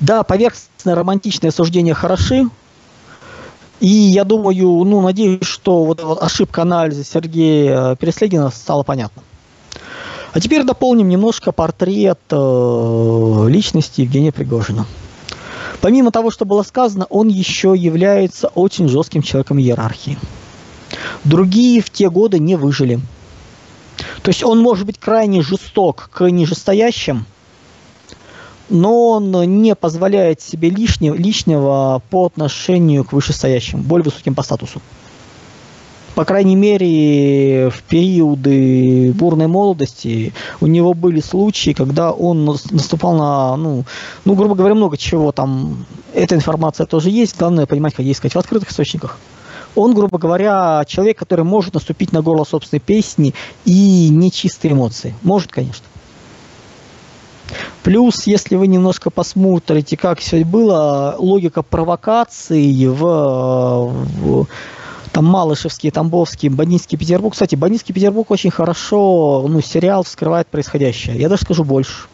Да, 0.00 0.22
поверхностное 0.22 0.94
романтичное 0.94 1.50
суждения 1.50 1.94
хороши. 1.94 2.48
И 3.80 3.88
я 3.88 4.24
думаю, 4.24 4.84
ну, 4.84 5.00
надеюсь, 5.00 5.44
что 5.44 5.84
вот, 5.84 6.00
ошибка 6.20 6.62
анализа 6.62 7.04
Сергея 7.04 7.94
Переслегина 7.96 8.50
стала 8.50 8.82
понятна. 8.82 9.22
А 10.32 10.40
теперь 10.40 10.64
дополним 10.64 11.08
немножко 11.08 11.52
портрет 11.52 12.18
э, 12.30 13.46
личности 13.48 14.02
Евгения 14.02 14.32
Пригожина. 14.32 14.86
Помимо 15.80 16.10
того, 16.10 16.30
что 16.30 16.44
было 16.44 16.62
сказано, 16.62 17.06
он 17.08 17.28
еще 17.28 17.74
является 17.76 18.48
очень 18.48 18.88
жестким 18.88 19.22
человеком 19.22 19.58
иерархии. 19.58 20.18
Другие 21.24 21.80
в 21.80 21.90
те 21.90 22.10
годы 22.10 22.38
не 22.38 22.56
выжили. 22.56 23.00
То 24.22 24.28
есть 24.28 24.42
он 24.42 24.60
может 24.60 24.86
быть 24.86 24.98
крайне 24.98 25.42
жесток 25.42 26.10
к 26.12 26.28
нижестоящим– 26.28 27.26
но 28.68 29.10
он 29.10 29.30
не 29.62 29.74
позволяет 29.74 30.40
себе 30.40 30.70
лишнего, 30.70 31.14
лишнего 31.14 32.02
по 32.10 32.26
отношению 32.26 33.04
к 33.04 33.12
вышестоящим, 33.12 33.82
более 33.82 34.04
высоким 34.04 34.34
по 34.34 34.42
статусу. 34.42 34.80
По 36.14 36.24
крайней 36.24 36.56
мере, 36.56 37.70
в 37.70 37.82
периоды 37.84 39.12
бурной 39.12 39.46
молодости 39.46 40.32
у 40.60 40.66
него 40.66 40.92
были 40.92 41.20
случаи, 41.20 41.70
когда 41.74 42.10
он 42.10 42.44
наступал 42.44 43.14
на, 43.16 43.56
ну, 43.56 43.84
ну, 44.24 44.34
грубо 44.34 44.56
говоря, 44.56 44.74
много 44.74 44.96
чего 44.96 45.30
там. 45.30 45.86
Эта 46.12 46.34
информация 46.34 46.86
тоже 46.86 47.10
есть, 47.10 47.38
главное 47.38 47.66
понимать, 47.66 47.94
как 47.94 48.04
искать 48.04 48.34
в 48.34 48.38
открытых 48.38 48.72
источниках. 48.72 49.16
Он, 49.76 49.94
грубо 49.94 50.18
говоря, 50.18 50.84
человек, 50.88 51.18
который 51.18 51.44
может 51.44 51.74
наступить 51.74 52.10
на 52.10 52.20
горло 52.20 52.42
собственной 52.42 52.80
песни 52.80 53.32
и 53.64 54.08
нечистые 54.08 54.72
эмоции. 54.72 55.14
Может, 55.22 55.52
конечно. 55.52 55.84
Плюс, 57.82 58.26
если 58.26 58.56
вы 58.56 58.66
немножко 58.66 59.10
посмотрите, 59.10 59.96
как 59.96 60.18
все 60.18 60.44
было, 60.44 61.14
логика 61.18 61.62
провокации 61.62 62.86
в, 62.86 62.98
в 63.00 64.46
там 65.12 65.24
Малышевский, 65.24 65.90
Тамбовский, 65.90 66.48
Бандитский 66.48 66.98
Петербург. 66.98 67.32
Кстати, 67.32 67.54
Бандитский 67.54 67.94
Петербург 67.94 68.30
очень 68.30 68.50
хорошо, 68.50 69.46
ну, 69.48 69.60
сериал 69.60 70.02
вскрывает 70.02 70.48
происходящее. 70.48 71.18
Я 71.18 71.28
даже 71.28 71.42
скажу 71.42 71.64
больше. 71.64 72.08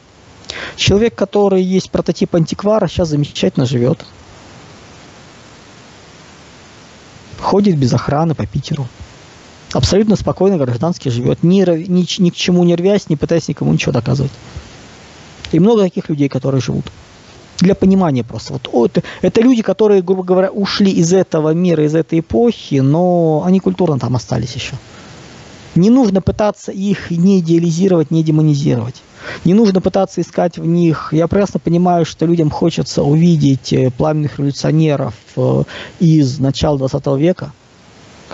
Человек, 0.77 1.15
который 1.15 1.63
есть 1.63 1.91
прототип 1.91 2.35
антиквара, 2.35 2.87
сейчас 2.87 3.09
замечательно 3.09 3.67
живет. 3.67 4.05
Ходит 7.41 7.77
без 7.77 7.93
охраны 7.93 8.35
по 8.35 8.47
Питеру. 8.47 8.87
Абсолютно 9.73 10.17
спокойно 10.17 10.57
гражданский 10.57 11.11
живет. 11.11 11.43
Ни, 11.43 11.61
ни, 11.89 12.23
ни 12.23 12.31
к 12.31 12.35
чему 12.35 12.63
не 12.65 12.77
рвясь, 12.77 13.09
не 13.09 13.17
пытаясь 13.17 13.49
никому 13.49 13.73
ничего 13.73 13.93
доказывать. 13.93 14.33
И 15.57 15.61
много 15.61 15.83
таких 15.83 16.09
людей, 16.09 16.29
которые 16.29 16.61
живут. 16.61 16.85
Для 17.61 17.75
понимания 17.75 18.25
просто. 18.25 18.53
Вот, 18.55 18.69
вот, 18.73 19.05
это 19.23 19.41
люди, 19.41 19.63
которые, 19.63 20.03
грубо 20.03 20.25
говоря, 20.25 20.51
ушли 20.51 20.91
из 20.91 21.13
этого 21.13 21.55
мира, 21.55 21.85
из 21.85 21.95
этой 21.95 22.19
эпохи, 22.19 22.81
но 22.81 23.43
они 23.47 23.61
культурно 23.61 23.99
там 23.99 24.17
остались 24.17 24.55
еще. 24.55 24.75
Не 25.77 25.91
нужно 25.91 26.21
пытаться 26.21 26.73
их 26.73 27.11
не 27.11 27.39
идеализировать, 27.39 28.11
не 28.11 28.23
демонизировать. 28.23 29.03
Не 29.45 29.55
нужно 29.55 29.81
пытаться 29.81 30.21
искать 30.21 30.59
в 30.59 30.67
них. 30.67 31.09
Я 31.13 31.29
прекрасно 31.29 31.61
понимаю, 31.61 32.05
что 32.05 32.27
людям 32.27 32.51
хочется 32.51 33.03
увидеть 33.03 33.73
э, 33.73 33.91
пламенных 33.91 34.39
революционеров 34.39 35.15
э, 35.37 35.63
из 36.01 36.39
начала 36.39 36.79
20 36.79 37.07
века– 37.19 37.53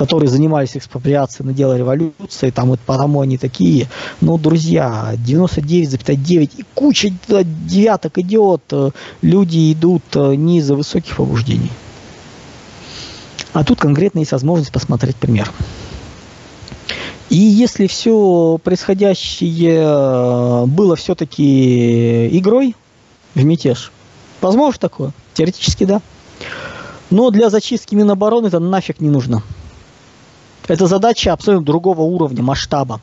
которые 0.00 0.30
занимались 0.30 0.78
экспроприацией 0.78 1.46
на 1.46 1.52
дело 1.52 1.76
революции, 1.76 2.48
там 2.48 2.70
вот 2.70 2.80
потому 2.80 3.20
они 3.20 3.36
такие. 3.36 3.86
Но, 4.22 4.38
друзья, 4.38 5.12
99,9 5.14 6.50
и 6.56 6.64
куча 6.74 7.12
девяток 7.28 8.16
идет, 8.16 8.62
э, 8.72 8.92
люди 9.20 9.74
идут 9.74 10.02
э, 10.14 10.36
не 10.36 10.56
из-за 10.56 10.74
высоких 10.74 11.18
побуждений. 11.18 11.70
А 13.52 13.62
тут 13.62 13.78
конкретно 13.78 14.20
есть 14.20 14.32
возможность 14.32 14.72
посмотреть 14.72 15.16
пример. 15.16 15.52
И 17.28 17.36
если 17.36 17.86
все 17.86 18.58
происходящее 18.64 19.82
э, 19.82 20.64
было 20.64 20.96
все-таки 20.96 22.38
игрой, 22.38 22.74
в 23.34 23.44
мятеж. 23.44 23.92
Возможно 24.40 24.80
такое? 24.80 25.12
Теоретически 25.34 25.84
да. 25.84 26.00
Но 27.10 27.28
для 27.28 27.50
зачистки 27.50 27.94
Минобороны 27.94 28.46
это 28.46 28.60
нафиг 28.60 29.02
не 29.02 29.10
нужно. 29.10 29.42
Это 30.68 30.86
задача 30.86 31.32
абсолютно 31.32 31.66
другого 31.66 32.02
уровня, 32.02 32.42
масштаба. 32.42 33.00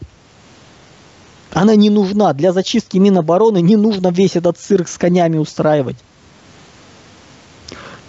Она 1.53 1.75
не 1.75 1.89
нужна. 1.89 2.33
Для 2.33 2.53
зачистки 2.53 2.97
Минобороны 2.97 3.61
не 3.61 3.75
нужно 3.75 4.09
весь 4.09 4.35
этот 4.35 4.57
цирк 4.57 4.87
с 4.87 4.97
конями 4.97 5.37
устраивать. 5.37 5.97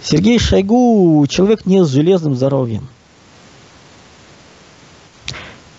Сергей 0.03 0.39
Шойгу 0.39 1.27
человек 1.29 1.67
не 1.67 1.85
с 1.85 1.89
железным 1.89 2.35
здоровьем. 2.35 2.89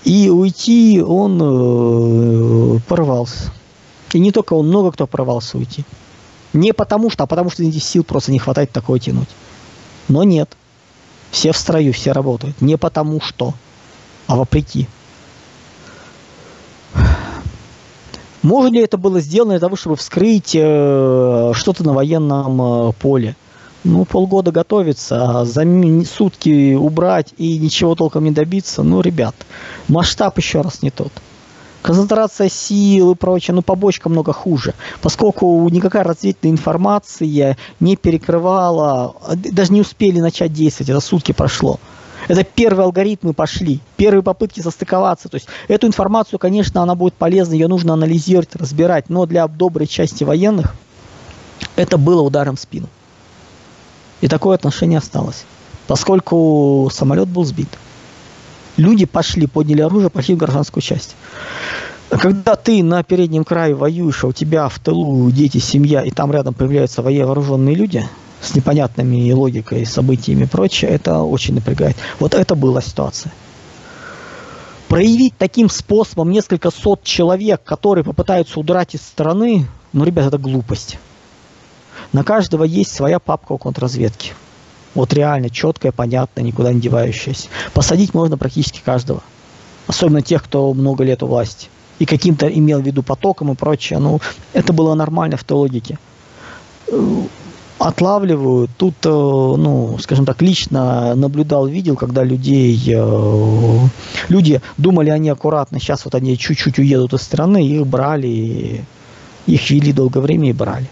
И 0.04 0.30
уйти 0.30 1.02
он 1.02 1.40
э, 1.42 2.80
порвался. 2.88 3.52
И 4.14 4.20
не 4.20 4.32
только 4.32 4.54
он, 4.54 4.68
много 4.68 4.92
кто 4.92 5.06
порвался 5.08 5.58
уйти. 5.58 5.86
Не 6.54 6.74
потому 6.74 7.10
что, 7.10 7.26
а 7.26 7.28
потому 7.28 7.50
что 7.50 7.64
этих 7.64 7.84
сил 7.84 8.04
просто 8.04 8.32
не 8.32 8.40
хватает 8.40 8.72
такое 8.72 9.00
тянуть. 9.00 9.30
Но 10.08 10.24
нет. 10.24 10.50
Все 11.32 11.52
в 11.52 11.58
строю, 11.58 11.94
все 11.94 12.12
работают. 12.12 12.62
Не 12.62 12.78
потому 12.78 13.22
что, 13.22 13.54
а 14.28 14.36
вопреки. 14.36 14.88
Может 18.42 18.72
ли 18.72 18.82
это 18.82 18.98
было 18.98 19.20
сделано 19.20 19.52
для 19.52 19.60
того, 19.60 19.76
чтобы 19.76 19.96
вскрыть 19.98 20.56
э, 20.56 21.52
что-то 21.54 21.84
на 21.84 21.94
военном 21.94 22.62
э, 22.62 22.94
поле? 22.94 23.36
Ну, 23.84 24.06
полгода 24.06 24.52
готовиться, 24.52 25.42
а 25.42 25.46
за 25.46 25.64
сутки 26.06 26.74
убрать 26.76 27.34
и 27.38 27.58
ничего 27.58 27.96
толком 27.96 28.26
не 28.26 28.32
добиться, 28.32 28.84
ну, 28.84 29.00
ребят, 29.00 29.36
масштаб 29.88 30.38
еще 30.38 30.62
раз 30.62 30.82
не 30.82 30.90
тот. 30.90 31.14
Концентрация 31.82 32.50
сил 32.50 33.14
и 33.14 33.16
прочее, 33.16 33.56
ну, 33.56 33.62
побочка 33.62 34.10
много 34.10 34.34
хуже, 34.34 34.74
поскольку 35.02 35.68
никакая 35.70 36.04
разведывательная 36.04 36.54
информация 36.54 37.58
не 37.80 37.96
перекрывала, 37.96 39.16
даже 39.36 39.72
не 39.72 39.82
успели 39.82 40.20
начать 40.20 40.52
действовать, 40.52 40.90
это 40.90 41.00
сутки 41.00 41.32
прошло. 41.32 41.80
Это 42.28 42.44
первые 42.44 42.84
алгоритмы 42.84 43.34
пошли, 43.34 43.80
первые 43.96 44.24
попытки 44.24 44.60
состыковаться. 44.60 45.30
То 45.30 45.36
есть 45.36 45.48
эту 45.68 45.88
информацию, 45.88 46.38
конечно, 46.38 46.84
она 46.84 46.96
будет 46.96 47.14
полезна, 47.14 47.54
ее 47.54 47.68
нужно 47.68 47.94
анализировать, 47.94 48.56
разбирать, 48.56 49.10
но 49.10 49.26
для 49.26 49.48
доброй 49.48 49.88
части 49.88 50.26
военных 50.26 50.76
это 51.78 51.98
было 51.98 52.22
ударом 52.22 52.58
в 52.58 52.60
спину. 52.60 52.88
И 54.20 54.28
такое 54.28 54.56
отношение 54.56 54.98
осталось, 54.98 55.46
поскольку 55.88 56.90
самолет 56.94 57.30
был 57.30 57.46
сбит. 57.46 57.70
Люди 58.80 59.04
пошли, 59.06 59.46
подняли 59.46 59.82
оружие, 59.82 60.10
пошли 60.10 60.36
в 60.36 60.38
гражданскую 60.38 60.82
часть. 60.82 61.18
Когда 62.10 62.56
ты 62.56 62.82
на 62.82 63.04
переднем 63.04 63.44
крае 63.44 63.76
воюешь, 63.76 64.24
а 64.24 64.28
у 64.28 64.32
тебя 64.32 64.70
в 64.70 64.80
тылу 64.80 65.30
дети, 65.32 65.58
семья, 65.58 66.02
и 66.02 66.12
там 66.12 66.32
рядом 66.32 66.54
появляются 66.54 67.02
вооруженные 67.02 67.76
люди 67.76 68.08
с 68.42 68.56
непонятными 68.56 69.30
логикой, 69.34 69.86
событиями 69.86 70.44
и 70.44 70.48
прочее, 70.48 70.92
это 70.92 71.24
очень 71.24 71.56
напрягает. 71.56 71.98
Вот 72.22 72.34
это 72.34 72.56
была 72.56 72.82
ситуация. 72.82 73.34
Проявить 74.88 75.34
таким 75.38 75.70
способом 75.70 76.32
несколько 76.32 76.72
сот 76.72 77.04
человек, 77.04 77.62
которые 77.66 78.06
попытаются 78.06 78.62
удрать 78.62 78.96
из 78.96 79.02
страны, 79.02 79.68
ну, 79.92 80.06
ребят, 80.06 80.28
это 80.28 80.38
глупость. 80.38 80.98
На 82.14 82.24
каждого 82.24 82.64
есть 82.64 82.94
своя 82.94 83.20
папка 83.20 83.52
у 83.52 83.58
контрразведки. 83.58 84.32
Вот 84.96 85.14
реально 85.14 85.50
четкая, 85.50 85.92
понятная, 85.92 86.44
никуда 86.44 86.74
не 86.74 86.82
девающаяся. 86.82 87.50
Посадить 87.74 88.14
можно 88.14 88.38
практически 88.38 88.82
каждого. 88.84 89.22
Особенно 89.88 90.22
тех, 90.22 90.44
кто 90.44 90.74
много 90.74 91.04
лет 91.04 91.24
у 91.24 91.28
власти. 91.28 91.68
И 92.00 92.06
каким-то 92.06 92.48
имел 92.48 92.82
в 92.82 92.86
виду 92.86 93.04
потоком 93.04 93.52
и 93.52 93.56
прочее. 93.56 94.00
Ну, 94.00 94.20
это 94.54 94.74
было 94.74 94.94
нормально 94.96 95.38
в 95.38 95.44
той 95.44 95.58
логике. 95.58 96.00
Э, 96.88 97.22
отлавливают. 97.80 98.72
Тут, 98.78 98.96
э, 99.04 99.10
ну, 99.10 99.98
скажем 100.00 100.26
так, 100.26 100.42
лично 100.42 101.16
наблюдал, 101.16 101.68
видел, 101.68 101.96
когда 101.96 102.24
людей, 102.24 102.80
э, 102.88 103.80
люди 104.28 104.62
думали, 104.78 105.10
они 105.10 105.30
аккуратно, 105.30 105.80
сейчас 105.80 106.06
вот 106.06 106.16
они 106.16 106.38
чуть-чуть 106.38 106.80
уедут 106.80 107.14
из 107.14 107.22
страны, 107.22 107.66
их 107.66 107.88
брали, 107.88 108.84
их 109.48 109.70
вели 109.70 109.94
долгое 109.94 110.20
время 110.20 110.50
и 110.50 110.54
брали. 110.54 110.88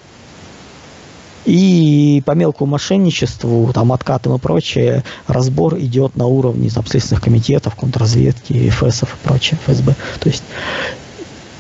И 1.48 2.22
по 2.26 2.32
мелкому 2.32 2.72
мошенничеству, 2.72 3.72
там, 3.74 3.94
откатам 3.94 4.36
и 4.36 4.38
прочее, 4.38 5.06
разбор 5.28 5.78
идет 5.80 6.18
на 6.18 6.26
уровне 6.26 6.70
там, 6.70 6.86
следственных 6.86 7.24
комитетов, 7.24 7.74
контрразведки, 7.76 8.70
ФСов 8.70 9.14
и 9.14 9.26
прочее, 9.26 9.58
ФСБ. 9.66 9.96
То 10.20 10.28
есть 10.28 10.44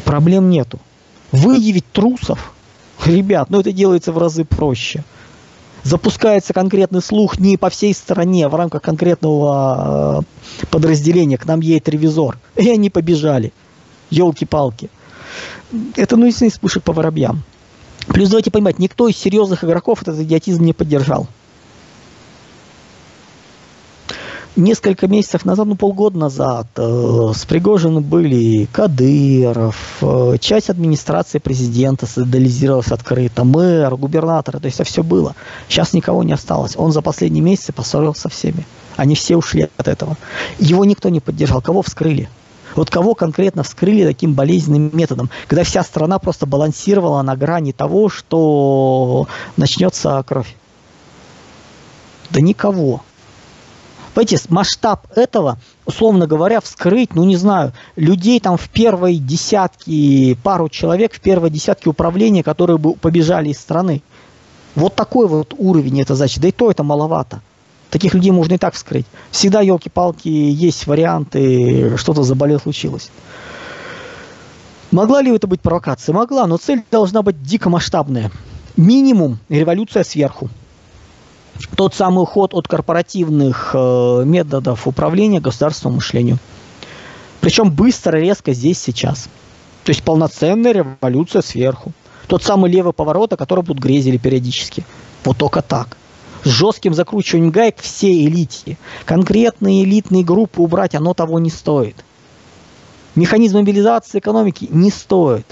проблем 0.03 0.49
нету. 0.49 0.77
Выявить 1.31 1.89
трусов, 1.93 2.51
ребят, 3.05 3.49
ну 3.49 3.61
это 3.61 3.71
делается 3.71 4.11
в 4.11 4.17
разы 4.17 4.43
проще. 4.43 5.05
Запускается 5.83 6.53
конкретный 6.53 7.01
слух 7.01 7.39
не 7.39 7.55
по 7.55 7.69
всей 7.69 7.93
стране, 7.93 8.49
в 8.49 8.55
рамках 8.55 8.81
конкретного 8.81 10.25
э, 10.61 10.65
подразделения. 10.67 11.37
К 11.37 11.45
нам 11.45 11.61
едет 11.61 11.87
ревизор. 11.87 12.37
И 12.57 12.69
они 12.69 12.89
побежали. 12.89 13.53
Елки-палки. 14.09 14.89
Это, 15.95 16.17
ну, 16.17 16.25
если 16.25 16.49
вспышек 16.49 16.83
по 16.83 16.91
воробьям. 16.91 17.43
Плюс 18.07 18.29
давайте 18.29 18.51
понимать, 18.51 18.79
никто 18.79 19.07
из 19.07 19.17
серьезных 19.17 19.63
игроков 19.63 20.01
этот 20.01 20.19
идиотизм 20.19 20.63
не 20.63 20.73
поддержал. 20.73 21.27
Несколько 24.55 25.07
месяцев 25.07 25.45
назад, 25.45 25.67
ну 25.67 25.75
полгода 25.75 26.17
назад, 26.17 26.65
э, 26.77 27.31
с 27.35 27.45
Пригожиным 27.45 28.01
были 28.01 28.65
Кадыров, 28.65 29.99
э, 30.01 30.37
часть 30.39 30.71
администрации 30.71 31.37
президента 31.37 32.07
социализировалась 32.07 32.91
открыто, 32.91 33.43
мэр, 33.43 33.95
губернатор, 33.97 34.59
то 34.59 34.65
есть 34.65 34.79
это 34.79 34.89
все 34.89 35.03
было. 35.03 35.35
Сейчас 35.69 35.93
никого 35.93 36.23
не 36.23 36.33
осталось. 36.33 36.73
Он 36.75 36.91
за 36.91 37.03
последние 37.03 37.43
месяцы 37.43 37.71
поссорился 37.71 38.21
со 38.23 38.29
всеми. 38.29 38.65
Они 38.95 39.13
все 39.13 39.37
ушли 39.37 39.69
от 39.77 39.87
этого. 39.87 40.17
Его 40.57 40.85
никто 40.85 41.09
не 41.09 41.19
поддержал. 41.19 41.61
Кого 41.61 41.83
вскрыли? 41.83 42.27
Вот 42.77 42.91
кого 42.91 43.15
конкретно 43.15 43.63
вскрыли 43.63 44.05
таким 44.05 44.35
болезненным 44.35 44.91
методом, 44.93 45.31
когда 45.47 45.63
вся 45.63 45.81
страна 45.81 46.19
просто 46.19 46.45
балансировала 46.45 47.23
на 47.23 47.35
грани 47.35 47.71
того, 47.71 48.07
что 48.07 49.27
начнется 49.57 50.23
кровь? 50.27 50.55
Да 52.29 52.39
никого. 52.39 53.01
Понимаете, 54.13 54.39
масштаб 54.49 55.07
этого, 55.15 55.57
условно 55.87 56.27
говоря, 56.27 56.61
вскрыть, 56.61 57.15
ну 57.15 57.23
не 57.23 57.35
знаю, 57.35 57.73
людей 57.95 58.39
там 58.39 58.57
в 58.57 58.69
первой 58.69 59.17
десятке, 59.17 60.37
пару 60.43 60.69
человек 60.69 61.13
в 61.15 61.19
первой 61.19 61.49
десятке 61.49 61.89
управления, 61.89 62.43
которые 62.43 62.77
бы 62.77 62.93
побежали 62.93 63.49
из 63.49 63.57
страны. 63.57 64.03
Вот 64.75 64.93
такой 64.93 65.27
вот 65.27 65.55
уровень 65.57 66.01
это 66.01 66.13
значит. 66.13 66.41
Да 66.41 66.47
и 66.47 66.51
то 66.51 66.69
это 66.69 66.83
маловато. 66.83 67.41
Таких 67.89 68.13
людей 68.13 68.31
можно 68.31 68.55
и 68.55 68.57
так 68.57 68.73
вскрыть. 68.73 69.05
Всегда, 69.31 69.61
елки-палки, 69.61 70.27
есть 70.27 70.87
варианты, 70.87 71.97
что-то 71.97 72.23
заболело, 72.23 72.59
случилось. 72.59 73.09
Могла 74.91 75.21
ли 75.21 75.33
это 75.33 75.47
быть 75.47 75.61
провокация? 75.61 76.13
Могла, 76.13 76.47
но 76.47 76.57
цель 76.57 76.83
должна 76.91 77.21
быть 77.21 77.41
дико 77.43 77.69
масштабная. 77.69 78.31
Минимум 78.75 79.39
революция 79.49 80.03
сверху. 80.03 80.49
Тот 81.75 81.95
самый 81.95 82.21
уход 82.21 82.53
от 82.53 82.67
корпоративных 82.67 83.71
э, 83.73 84.23
методов 84.25 84.87
управления 84.87 85.39
государственному 85.39 85.97
мышлению. 85.97 86.37
Причем 87.41 87.71
быстро, 87.71 88.17
резко 88.17 88.53
здесь, 88.53 88.79
сейчас. 88.79 89.29
То 89.83 89.91
есть 89.91 90.03
полноценная 90.03 90.73
революция 90.73 91.41
сверху. 91.41 91.93
Тот 92.27 92.43
самый 92.43 92.69
левый 92.69 92.93
поворот, 92.93 93.33
о 93.33 93.37
котором 93.37 93.65
тут 93.65 93.79
грезили 93.79 94.17
периодически. 94.17 94.85
Вот 95.23 95.37
только 95.37 95.61
так 95.61 95.97
с 96.43 96.49
жестким 96.49 96.93
закручиванием 96.93 97.51
гаек 97.51 97.79
всей 97.79 98.27
элите. 98.27 98.77
Конкретные 99.05 99.83
элитные 99.83 100.23
группы 100.23 100.61
убрать 100.61 100.95
оно 100.95 101.13
того 101.13 101.39
не 101.39 101.49
стоит. 101.49 102.03
Механизм 103.15 103.57
мобилизации 103.57 104.19
экономики 104.19 104.67
не 104.69 104.91
стоит. 104.91 105.45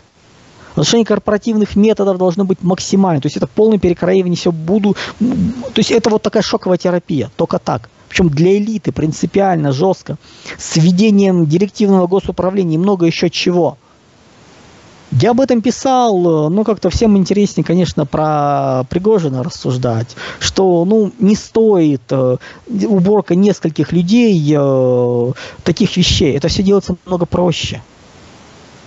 Отношение 0.72 1.06
корпоративных 1.06 1.76
методов 1.76 2.18
должно 2.18 2.44
быть 2.44 2.62
максимально. 2.62 3.22
То 3.22 3.28
есть 3.28 3.38
это 3.38 3.48
полное 3.48 3.80
перекроивание 3.80 4.36
все 4.36 4.52
буду. 4.52 4.96
То 5.20 5.78
есть 5.78 5.90
это 5.90 6.10
вот 6.10 6.22
такая 6.22 6.44
шоковая 6.44 6.78
терапия. 6.78 7.32
Только 7.38 7.60
так. 7.60 7.90
Причем 8.10 8.30
для 8.30 8.58
элиты 8.58 8.92
принципиально, 8.92 9.72
жестко. 9.72 10.18
С 10.58 10.76
введением 10.76 11.46
директивного 11.46 12.08
госуправления 12.08 12.76
и 12.76 12.78
много 12.78 13.06
еще 13.06 13.30
чего. 13.30 13.78
Я 15.12 15.32
об 15.32 15.40
этом 15.40 15.62
писал, 15.62 16.50
ну, 16.50 16.64
как-то 16.64 16.90
всем 16.90 17.16
интереснее, 17.16 17.64
конечно, 17.64 18.06
про 18.06 18.86
Пригожина 18.90 19.44
рассуждать, 19.44 20.16
что, 20.40 20.84
ну, 20.84 21.12
не 21.20 21.36
стоит 21.36 22.02
э, 22.10 22.38
уборка 22.68 23.36
нескольких 23.36 23.92
людей 23.92 24.56
э, 24.58 25.32
таких 25.64 25.96
вещей. 25.96 26.36
Это 26.36 26.48
все 26.48 26.64
делается 26.64 26.98
много 27.06 27.26
проще. 27.26 27.82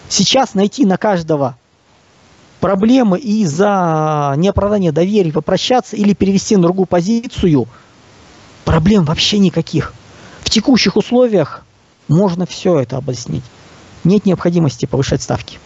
Сейчас 0.09 0.55
найти 0.55 0.85
на 0.85 0.97
каждого 0.97 1.57
проблемы 2.61 3.19
и 3.19 3.45
за 3.45 4.35
неоправдание 4.37 4.93
доверия 4.93 5.33
попрощаться 5.33 5.97
или 5.97 6.15
перевести 6.15 6.57
на 6.57 6.63
другую 6.63 6.87
позицию, 6.87 7.69
проблем 8.65 9.05
вообще 9.05 9.39
никаких. 9.39 9.95
В 10.41 10.51
текущих 10.51 10.97
условиях 10.97 11.65
можно 12.09 12.45
все 12.47 12.81
это 12.81 12.97
объяснить. 12.97 13.45
Нет 14.05 14.27
необходимости 14.27 14.87
повышать 14.87 15.23
ставки. 15.23 15.59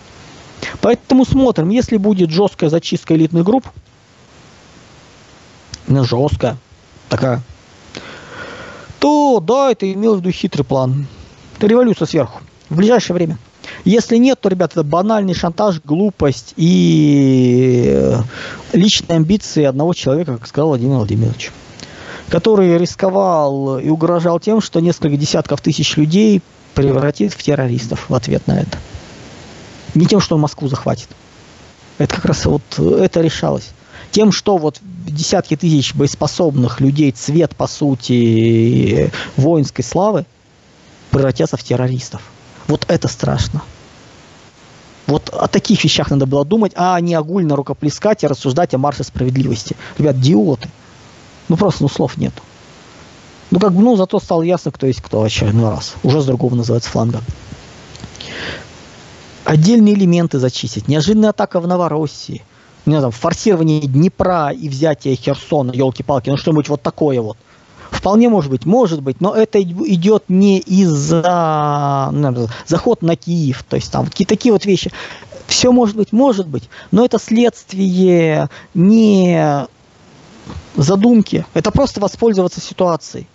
Поэтому 0.80 1.24
смотрим, 1.24 1.70
если 1.70 1.96
будет 1.96 2.30
жесткая 2.30 2.70
зачистка 2.70 3.14
элитных 3.14 3.44
групп, 3.44 3.66
не 5.88 6.02
жесткая, 6.04 6.56
такая, 7.08 7.42
то 8.98 9.40
да, 9.40 9.72
это 9.72 9.92
имел 9.92 10.14
в 10.14 10.18
виду 10.20 10.30
хитрый 10.30 10.64
план. 10.64 11.06
Это 11.56 11.66
революция 11.66 12.06
сверху. 12.06 12.40
В 12.68 12.76
ближайшее 12.76 13.14
время. 13.14 13.38
Если 13.84 14.16
нет, 14.16 14.40
то, 14.40 14.48
ребята, 14.48 14.80
это 14.80 14.84
банальный 14.84 15.34
шантаж, 15.34 15.80
глупость 15.84 16.54
и 16.56 17.90
э, 17.92 18.20
личные 18.72 19.16
амбиции 19.16 19.64
одного 19.64 19.92
человека, 19.92 20.38
как 20.38 20.46
сказал 20.46 20.68
Владимир 20.68 20.96
Владимирович, 20.96 21.50
который 22.28 22.78
рисковал 22.78 23.78
и 23.78 23.88
угрожал 23.88 24.38
тем, 24.38 24.60
что 24.60 24.80
несколько 24.80 25.16
десятков 25.16 25.60
тысяч 25.60 25.96
людей 25.96 26.42
превратит 26.74 27.32
в 27.32 27.42
террористов 27.42 28.08
в 28.08 28.14
ответ 28.14 28.46
на 28.46 28.60
это. 28.60 28.78
Не 29.94 30.06
тем, 30.06 30.20
что 30.20 30.36
он 30.36 30.42
Москву 30.42 30.68
захватит. 30.68 31.08
Это 31.98 32.14
как 32.16 32.24
раз 32.24 32.46
вот 32.46 32.62
это 32.78 33.20
решалось. 33.20 33.70
Тем, 34.10 34.32
что 34.32 34.58
вот 34.58 34.78
десятки 35.06 35.56
тысяч 35.56 35.94
боеспособных 35.94 36.80
людей, 36.80 37.12
цвет, 37.12 37.56
по 37.56 37.66
сути, 37.66 39.10
воинской 39.36 39.84
славы, 39.84 40.26
превратятся 41.10 41.56
в 41.56 41.62
террористов. 41.62 42.22
Вот 42.66 42.84
это 42.88 43.08
страшно. 43.08 43.62
Вот 45.06 45.28
о 45.30 45.48
таких 45.48 45.82
вещах 45.82 46.10
надо 46.10 46.26
было 46.26 46.44
думать, 46.44 46.72
а 46.74 46.98
не 47.00 47.14
огульно 47.14 47.56
рукоплескать 47.56 48.22
и 48.22 48.26
рассуждать 48.26 48.72
о 48.74 48.78
марше 48.78 49.04
справедливости. 49.04 49.76
Ребят, 49.98 50.16
идиоты. 50.16 50.68
Ну 51.48 51.56
просто 51.56 51.82
ну, 51.82 51.88
слов 51.88 52.16
нет. 52.16 52.32
Ну 53.50 53.58
как 53.58 53.72
бы, 53.74 53.82
ну 53.82 53.96
зато 53.96 54.20
стало 54.20 54.42
ясно, 54.42 54.70
кто 54.70 54.86
есть 54.86 55.02
кто 55.02 55.22
очередной 55.22 55.70
раз. 55.70 55.94
Уже 56.02 56.22
с 56.22 56.24
другого 56.24 56.54
называется 56.54 56.90
фланга. 56.90 57.20
Отдельные 59.44 59.94
элементы 59.94 60.38
зачистить. 60.38 60.88
Неожиданная 60.88 61.30
атака 61.30 61.60
в 61.60 61.66
Новороссии. 61.66 62.42
Не 62.86 62.96
знаю, 62.98 63.12
форсирование 63.12 63.80
Днепра 63.80 64.50
и 64.50 64.68
взятие 64.68 65.14
Херсона, 65.14 65.72
елки-палки, 65.72 66.30
ну 66.30 66.36
что-нибудь 66.36 66.68
вот 66.68 66.82
такое 66.82 67.20
вот. 67.20 67.36
Вполне 67.90 68.28
может 68.28 68.50
быть, 68.50 68.64
может 68.64 69.02
быть, 69.02 69.20
но 69.20 69.34
это 69.34 69.62
идет 69.62 70.24
не 70.28 70.58
из-за 70.58 72.08
ну, 72.10 72.48
заход 72.66 73.02
на 73.02 73.16
Киев, 73.16 73.64
то 73.68 73.76
есть 73.76 73.92
там 73.92 74.06
какие-то 74.06 74.34
такие 74.34 74.52
вот 74.52 74.64
вещи. 74.64 74.90
Все 75.46 75.70
может 75.70 75.94
быть, 75.94 76.10
может 76.10 76.48
быть, 76.48 76.68
но 76.90 77.04
это 77.04 77.18
следствие 77.18 78.48
не 78.74 79.66
задумки, 80.74 81.44
это 81.54 81.70
просто 81.70 82.00
воспользоваться 82.00 82.60
ситуацией. 82.60 83.26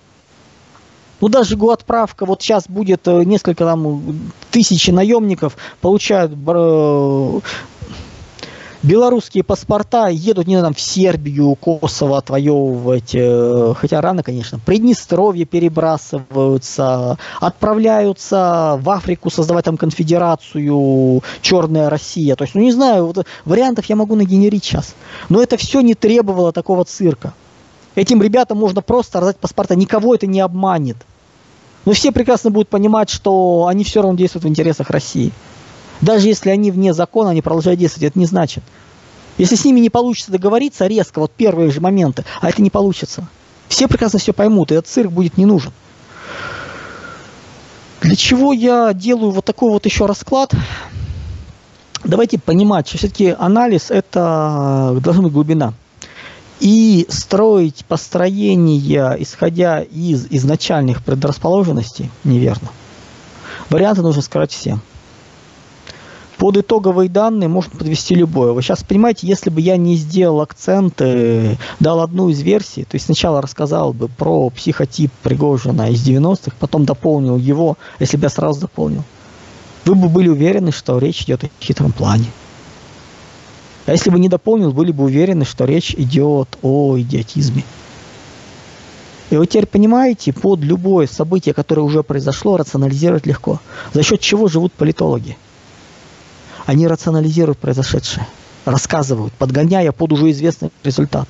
Ну 1.19 1.29
даже 1.29 1.57
отправка, 1.71 2.25
вот 2.25 2.41
сейчас 2.41 2.67
будет 2.67 3.07
э, 3.07 3.23
несколько 3.23 3.65
там 3.65 4.31
тысяч 4.51 4.87
наемников, 4.87 5.57
получают 5.81 6.31
белорусские 8.83 9.43
паспорта 9.43 10.07
едут, 10.07 10.47
не 10.47 10.55
знаю, 10.55 10.67
там, 10.67 10.73
в 10.73 10.79
Сербию, 10.79 11.55
Косово 11.55 12.17
отвоевывать, 12.19 13.11
э, 13.13 13.73
хотя 13.77 14.01
рано, 14.01 14.23
конечно, 14.23 14.59
Приднестровье 14.59 15.45
перебрасываются, 15.45 17.17
отправляются 17.39 18.79
в 18.81 18.89
Африку 18.89 19.29
создавать 19.29 19.65
там 19.65 19.77
конфедерацию 19.77 21.21
Черная 21.41 21.89
Россия. 21.89 22.35
То 22.35 22.43
есть, 22.43 22.55
ну 22.55 22.61
не 22.61 22.71
знаю, 22.71 23.07
вот, 23.07 23.25
вариантов 23.45 23.85
я 23.85 23.95
могу 23.95 24.15
нагенерить 24.15 24.63
сейчас. 24.63 24.95
Но 25.29 25.41
это 25.41 25.57
все 25.57 25.81
не 25.81 25.95
требовало 25.95 26.51
такого 26.51 26.85
цирка. 26.85 27.33
Этим 27.97 28.21
ребятам 28.21 28.59
можно 28.59 28.83
просто 28.83 29.19
раздать 29.19 29.37
паспорта, 29.37 29.75
никого 29.75 30.13
это 30.13 30.27
не 30.27 30.39
обманет. 30.39 30.97
Но 31.83 31.93
все 31.93 32.11
прекрасно 32.11 32.51
будут 32.51 32.69
понимать, 32.69 33.09
что 33.09 33.65
они 33.65 33.83
все 33.83 34.03
равно 34.03 34.15
действуют 34.15 34.43
в 34.43 34.47
интересах 34.47 34.91
России. 34.91 35.31
Даже 35.99 36.27
если 36.27 36.51
они 36.51 36.69
вне 36.69 36.93
закона, 36.93 37.31
они 37.31 37.41
продолжают 37.41 37.79
действовать, 37.79 38.11
это 38.11 38.19
не 38.19 38.27
значит. 38.27 38.63
Если 39.39 39.55
с 39.55 39.65
ними 39.65 39.79
не 39.79 39.89
получится 39.89 40.31
договориться 40.31 40.85
резко, 40.85 41.17
вот 41.17 41.31
первые 41.31 41.71
же 41.71 41.81
моменты, 41.81 42.23
а 42.39 42.49
это 42.49 42.61
не 42.61 42.69
получится, 42.69 43.27
все 43.67 43.87
прекрасно 43.87 44.19
все 44.19 44.31
поймут, 44.31 44.71
и 44.71 44.75
этот 44.75 44.85
цирк 44.85 45.11
будет 45.11 45.35
не 45.39 45.47
нужен. 45.47 45.71
Для 48.01 48.15
чего 48.15 48.53
я 48.53 48.93
делаю 48.93 49.31
вот 49.31 49.45
такой 49.45 49.71
вот 49.71 49.85
еще 49.85 50.05
расклад? 50.05 50.53
Давайте 52.03 52.37
понимать, 52.37 52.87
что 52.87 52.99
все-таки 52.99 53.35
анализ 53.39 53.89
это 53.89 54.99
должна 55.01 55.23
быть 55.23 55.33
глубина. 55.33 55.73
И 56.59 57.05
строить 57.09 57.85
построение, 57.87 59.15
исходя 59.19 59.81
из 59.81 60.25
изначальных 60.29 61.03
предрасположенностей, 61.03 62.09
неверно. 62.23 62.69
Варианты 63.69 64.01
нужно 64.01 64.21
сказать 64.21 64.51
всем. 64.51 64.81
Под 66.37 66.55
итоговые 66.55 67.09
данные 67.09 67.49
можно 67.49 67.75
подвести 67.75 68.13
любое. 68.13 68.51
Вы 68.51 68.61
сейчас 68.61 68.83
понимаете, 68.83 69.25
если 69.25 69.49
бы 69.49 69.59
я 69.59 69.75
не 69.75 69.95
сделал 69.95 70.41
акценты, 70.41 71.57
дал 71.79 71.99
одну 72.01 72.29
из 72.29 72.41
версий, 72.41 72.83
то 72.83 72.95
есть 72.95 73.05
сначала 73.05 73.41
рассказал 73.41 73.91
бы 73.91 74.07
про 74.07 74.49
психотип 74.51 75.11
Пригожина 75.23 75.89
из 75.89 76.07
90-х, 76.07 76.55
потом 76.59 76.85
дополнил 76.85 77.37
его, 77.37 77.77
если 77.99 78.17
бы 78.17 78.23
я 78.23 78.29
сразу 78.29 78.61
дополнил, 78.61 79.03
вы 79.85 79.95
бы 79.95 80.09
были 80.09 80.29
уверены, 80.29 80.71
что 80.71 80.99
речь 80.99 81.23
идет 81.23 81.43
о 81.43 81.49
хитром 81.59 81.91
плане. 81.91 82.27
А 83.87 83.93
если 83.93 84.09
бы 84.09 84.19
не 84.19 84.27
дополнил, 84.27 84.73
были 84.73 84.91
бы 84.91 85.05
уверены, 85.05 85.45
что 85.45 85.63
речь 85.63 85.95
идет 85.95 86.57
о 86.61 86.99
идиотизме. 86.99 87.63
И 89.29 89.37
вы 89.37 89.47
теперь 89.47 89.65
понимаете, 89.65 90.33
под 90.33 90.59
любое 90.59 91.07
событие, 91.07 91.53
которое 91.53 91.81
уже 91.81 92.03
произошло, 92.03 92.57
рационализировать 92.57 93.25
легко. 93.25 93.61
За 93.93 94.03
счет 94.03 94.19
чего 94.19 94.49
живут 94.49 94.73
политологи? 94.73 95.37
Они 96.65 96.85
рационализируют 96.85 97.59
произошедшее, 97.59 98.27
рассказывают, 98.65 99.33
подгоняя 99.33 99.93
под 99.93 100.11
уже 100.11 100.31
известный 100.31 100.69
результат. 100.83 101.29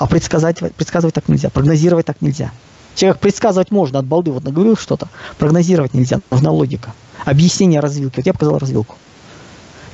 А 0.00 0.08
предсказать, 0.08 0.58
предсказывать 0.74 1.14
так 1.14 1.28
нельзя, 1.28 1.50
прогнозировать 1.50 2.06
так 2.06 2.20
нельзя. 2.20 2.50
Человек 2.96 3.20
предсказывать 3.20 3.70
можно, 3.70 4.00
от 4.00 4.06
балды 4.06 4.32
вот 4.32 4.42
наговорил 4.42 4.76
что-то, 4.76 5.08
прогнозировать 5.38 5.94
нельзя, 5.94 6.20
нужна 6.32 6.50
логика. 6.50 6.94
Объяснение 7.24 7.78
развилки. 7.78 8.16
Вот 8.16 8.26
я 8.26 8.32
показал 8.32 8.58
развилку. 8.58 8.96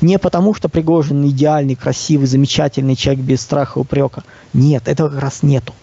Не 0.00 0.18
потому, 0.18 0.54
что 0.54 0.68
Пригожин 0.68 1.26
идеальный, 1.26 1.74
красивый, 1.74 2.26
замечательный 2.26 2.96
человек 2.96 3.24
без 3.24 3.40
страха 3.40 3.78
и 3.78 3.82
упрека. 3.82 4.24
Нет, 4.52 4.88
этого 4.88 5.08
как 5.08 5.20
раз 5.20 5.42
нету. 5.42 5.74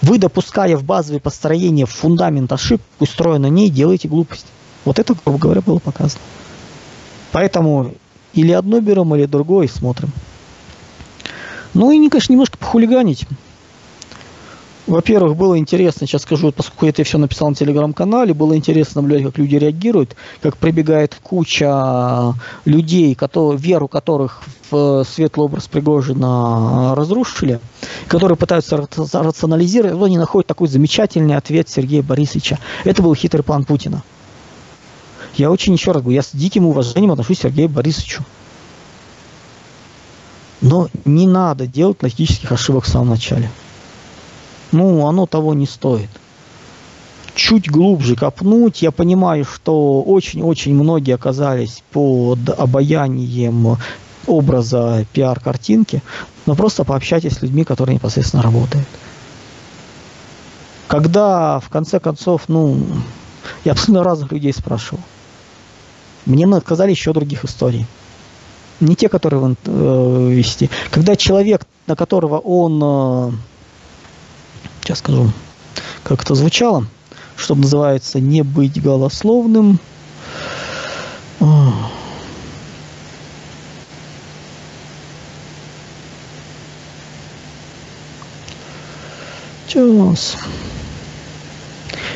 Вы, 0.00 0.18
допуская 0.18 0.76
в 0.76 0.82
базовые 0.82 1.20
построения 1.20 1.86
в 1.86 1.90
фундамент 1.90 2.52
ошибку, 2.52 2.84
устроенную 2.98 3.52
на 3.52 3.54
ней, 3.54 3.70
делаете 3.70 4.08
глупость. 4.08 4.46
Вот 4.84 4.98
это, 4.98 5.14
грубо 5.24 5.38
говоря, 5.38 5.60
было 5.60 5.78
показано. 5.78 6.20
Поэтому 7.30 7.94
или 8.34 8.50
одно 8.50 8.80
берем, 8.80 9.14
или 9.14 9.26
другое 9.26 9.68
смотрим. 9.68 10.10
Ну 11.74 11.92
и, 11.92 12.08
конечно, 12.08 12.32
немножко 12.32 12.58
похулиганить. 12.58 13.26
Во-первых, 14.88 15.36
было 15.36 15.56
интересно, 15.58 16.08
сейчас 16.08 16.22
скажу, 16.22 16.50
поскольку 16.50 16.86
я 16.86 16.90
это 16.90 17.04
все 17.04 17.16
написал 17.16 17.48
на 17.48 17.54
телеграм-канале, 17.54 18.34
было 18.34 18.56
интересно 18.56 19.00
наблюдать, 19.00 19.26
как 19.26 19.38
люди 19.38 19.54
реагируют, 19.54 20.16
как 20.40 20.56
прибегает 20.56 21.16
куча 21.22 22.34
людей, 22.64 23.14
которые, 23.14 23.60
веру 23.60 23.86
которых 23.86 24.42
в 24.72 25.04
светлый 25.04 25.44
образ 25.44 25.68
Пригожина 25.68 26.94
разрушили, 26.96 27.60
которые 28.08 28.36
пытаются 28.36 28.76
рационализировать, 28.76 29.96
но 29.96 30.04
они 30.04 30.18
находят 30.18 30.48
такой 30.48 30.66
замечательный 30.66 31.36
ответ 31.36 31.68
Сергея 31.68 32.02
Борисовича. 32.02 32.58
Это 32.82 33.02
был 33.02 33.14
хитрый 33.14 33.44
план 33.44 33.64
Путина. 33.64 34.02
Я 35.36 35.52
очень, 35.52 35.74
еще 35.74 35.92
раз 35.92 36.02
говорю, 36.02 36.16
я 36.16 36.22
с 36.22 36.30
диким 36.32 36.66
уважением 36.66 37.12
отношусь 37.12 37.38
к 37.38 37.42
Сергею 37.42 37.68
Борисовичу. 37.68 38.24
Но 40.60 40.88
не 41.04 41.28
надо 41.28 41.68
делать 41.68 42.02
логических 42.02 42.50
ошибок 42.50 42.84
в 42.84 42.88
самом 42.88 43.10
начале. 43.10 43.48
Ну, 44.72 45.06
оно 45.06 45.26
того 45.26 45.54
не 45.54 45.66
стоит. 45.66 46.08
Чуть 47.34 47.70
глубже 47.70 48.16
копнуть, 48.16 48.82
я 48.82 48.90
понимаю, 48.90 49.44
что 49.44 50.02
очень-очень 50.02 50.74
многие 50.74 51.14
оказались 51.14 51.82
под 51.92 52.48
обаянием 52.48 53.78
образа 54.26 55.06
пиар-картинки, 55.12 56.02
но 56.46 56.54
просто 56.54 56.84
пообщайтесь 56.84 57.34
с 57.34 57.42
людьми, 57.42 57.64
которые 57.64 57.94
непосредственно 57.94 58.42
работают. 58.42 58.86
Когда, 60.88 61.58
в 61.60 61.70
конце 61.70 62.00
концов, 62.00 62.42
ну, 62.48 62.78
я 63.64 63.72
абсолютно 63.72 64.04
разных 64.04 64.32
людей 64.32 64.52
спрашивал. 64.52 65.00
Мне 66.26 66.46
отказали 66.46 66.90
еще 66.90 67.12
других 67.12 67.44
историй. 67.44 67.86
Не 68.80 68.94
те, 68.94 69.08
которые 69.08 69.40
он 69.40 69.56
э, 69.64 70.28
вести. 70.30 70.70
Когда 70.90 71.16
человек, 71.16 71.66
на 71.86 71.96
которого 71.96 72.38
он, 72.38 72.80
э, 72.82 73.32
сейчас 74.92 74.98
скажу, 74.98 75.30
как 76.02 76.22
это 76.22 76.34
звучало, 76.34 76.86
что 77.36 77.54
называется, 77.54 78.20
не 78.20 78.42
быть 78.42 78.82
голословным. 78.82 79.78
Сейчас. 89.66 90.36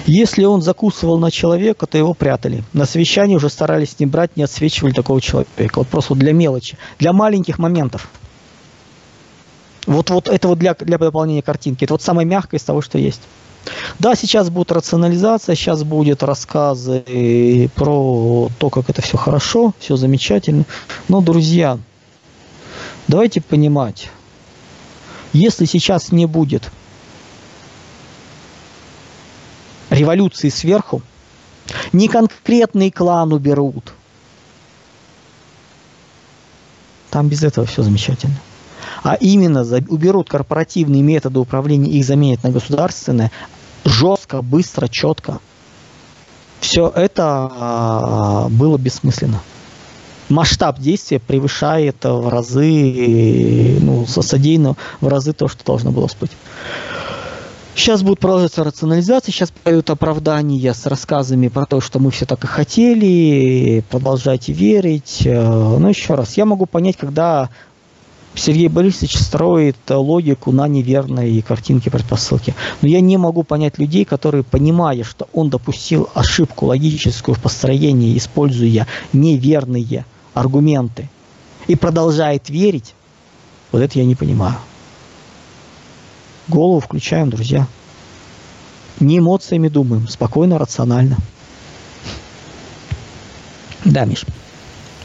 Если 0.05 0.45
он 0.45 0.61
закусывал 0.63 1.19
на 1.19 1.31
человека, 1.31 1.87
то 1.87 1.97
его 1.99 2.13
прятали. 2.15 2.63
На 2.75 2.85
совещании 2.85 3.35
уже 3.35 3.49
старались 3.49 3.99
не 3.99 4.07
брать, 4.07 4.37
не 4.37 4.45
отсвечивали 4.45 4.93
такого 4.93 5.21
человека. 5.21 5.79
Вот 5.79 5.89
просто 5.89 6.15
для 6.15 6.33
мелочи, 6.33 6.77
для 6.99 7.13
маленьких 7.13 7.59
моментов. 7.59 8.09
Вот, 9.87 10.11
вот 10.11 10.29
это 10.29 10.49
вот 10.49 10.59
для, 10.59 10.75
для 10.75 10.99
дополнения 10.99 11.43
картинки. 11.43 11.85
Это 11.85 11.95
вот 11.95 12.03
самое 12.03 12.27
мягкое 12.27 12.59
из 12.59 12.65
того, 12.65 12.83
что 12.83 12.99
есть. 12.99 13.23
Да, 13.99 14.15
сейчас 14.15 14.51
будет 14.51 14.73
рационализация, 14.73 15.55
сейчас 15.55 15.83
будет 15.83 16.23
рассказы 16.23 17.71
про 17.75 18.49
то, 18.59 18.71
как 18.71 18.91
это 18.91 19.03
все 19.03 19.17
хорошо, 19.17 19.75
все 19.79 19.97
замечательно. 19.97 20.65
Но, 21.09 21.21
друзья, 21.21 21.79
давайте 23.09 23.41
понимать, 23.41 24.11
если 25.33 25.65
сейчас 25.65 26.13
не 26.13 26.27
будет 26.27 26.71
революции 29.91 30.49
сверху, 30.49 31.03
не 31.93 32.09
конкретный 32.09 32.91
клан 32.91 33.33
уберут, 33.33 33.93
там 37.11 37.29
без 37.29 37.43
этого 37.43 37.67
все 37.67 37.83
замечательно 37.83 38.37
а 39.07 39.15
именно 39.15 39.63
уберут 39.89 40.29
корпоративные 40.29 41.01
методы 41.01 41.39
управления 41.39 41.93
и 41.93 41.99
их 41.99 42.05
заменят 42.05 42.43
на 42.43 42.51
государственные, 42.51 43.31
жестко, 43.85 44.43
быстро, 44.43 44.89
четко. 44.89 45.39
Все 46.59 46.89
это 46.93 47.49
а, 47.53 48.49
было 48.51 48.77
бессмысленно. 48.79 49.41
Масштаб 50.29 50.81
действия 50.81 51.21
превышает 51.21 51.99
в 52.03 52.29
разы, 52.29 53.79
ну, 53.81 54.07
содеянно 54.09 54.75
в 55.01 55.07
разы 55.07 55.33
то, 55.33 55.47
что 55.47 55.65
должно 55.65 55.93
было 55.93 56.09
всплыть. 56.09 56.33
Сейчас 57.77 58.03
будет 58.03 58.19
продолжаться 58.19 58.65
рационализация, 58.65 59.31
сейчас 59.31 59.53
поют 59.53 59.89
оправдания 59.89 60.75
с 60.75 60.85
рассказами 60.85 61.47
про 61.47 61.65
то, 61.65 61.81
что 61.81 62.01
мы 62.01 62.11
все 62.11 62.27
так 62.27 62.43
и 62.43 62.49
хотели, 62.49 63.85
продолжайте 63.89 64.53
верить. 64.53 65.23
Э, 65.27 65.77
но 65.79 65.89
еще 65.89 66.15
раз, 66.15 66.37
я 66.37 66.45
могу 66.45 66.67
понять, 66.67 66.97
когда 66.97 67.51
Сергей 68.37 68.69
Борисович 68.69 69.17
строит 69.17 69.77
логику 69.89 70.53
на 70.53 70.69
неверной 70.69 71.41
картинке 71.41 71.91
предпосылки. 71.91 72.55
Но 72.83 72.89
я 72.89 73.01
не 73.01 73.17
могу 73.17 73.43
понять 73.43 73.79
людей, 73.79 74.05
которые, 74.05 74.45
понимая, 74.45 75.03
что 75.05 75.27
он 75.33 75.49
допустил 75.49 76.11
ошибку 76.15 76.67
логическую 76.67 77.35
в 77.35 77.41
построении, 77.41 78.17
используя 78.17 78.87
неверные 79.13 80.05
аргументы, 80.35 81.09
и 81.67 81.75
продолжает 81.75 82.51
верить, 82.51 82.95
вот 83.73 83.81
это 83.81 83.99
я 83.99 84.05
не 84.05 84.15
понимаю. 84.15 84.57
Голову 86.47 86.81
включаем, 86.81 87.31
друзья. 87.31 87.67
Не 89.01 89.19
эмоциями 89.19 89.69
думаем, 89.69 90.09
спокойно, 90.09 90.59
рационально. 90.59 91.17
Да, 93.85 94.05
Миш. 94.05 94.25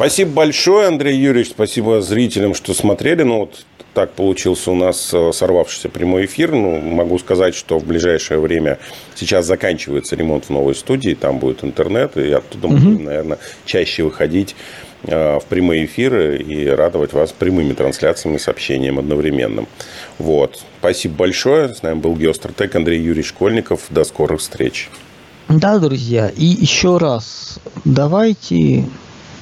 Спасибо 0.02 0.32
большое, 0.32 0.88
Андрей 0.88 1.16
Юрьевич. 1.16 1.52
Спасибо 1.52 2.02
зрителям, 2.02 2.56
что 2.56 2.74
смотрели. 2.74 3.22
Ну, 3.22 3.42
вот 3.42 3.64
так 3.94 4.14
получился 4.14 4.72
у 4.72 4.76
нас 4.76 5.14
э, 5.14 5.32
сорвавшийся 5.32 5.90
прямой 5.90 6.26
эфир. 6.26 6.54
Ну, 6.54 6.82
могу 6.82 7.20
сказать, 7.20 7.54
что 7.54 7.78
в 7.78 7.86
ближайшее 7.86 8.40
время 8.40 8.80
сейчас 9.14 9.46
заканчивается 9.46 10.16
ремонт 10.16 10.46
в 10.46 10.50
новой 10.50 10.74
студии. 10.74 11.14
Там 11.14 11.38
будет 11.38 11.64
интернет, 11.64 12.18
и 12.18 12.32
оттуда 12.32 12.66
угу. 12.66 12.78
мы 12.78 12.82
будем, 12.82 13.04
наверное, 13.04 13.38
чаще 13.66 14.02
выходить 14.02 14.56
э, 15.04 15.38
в 15.38 15.46
прямые 15.46 15.86
эфиры 15.86 16.40
и 16.40 16.66
радовать 16.66 17.14
вас 17.14 17.32
прямыми 17.32 17.74
трансляциями, 17.74 18.38
сообщением 18.40 18.98
одновременным. 18.98 19.68
Вот. 20.18 20.64
Спасибо 20.80 21.14
большое. 21.14 21.76
С 21.76 21.84
нами 21.84 22.00
был 22.00 22.16
Геостратег 22.16 22.76
Андрей 22.76 23.00
Юрьевич 23.00 23.28
Школьников. 23.28 23.82
До 23.92 24.04
скорых 24.04 24.40
встреч. 24.40 24.90
Да, 25.48 25.78
друзья. 25.78 26.32
И 26.36 26.46
еще 26.46 26.98
раз, 26.98 27.60
давайте 27.86 28.86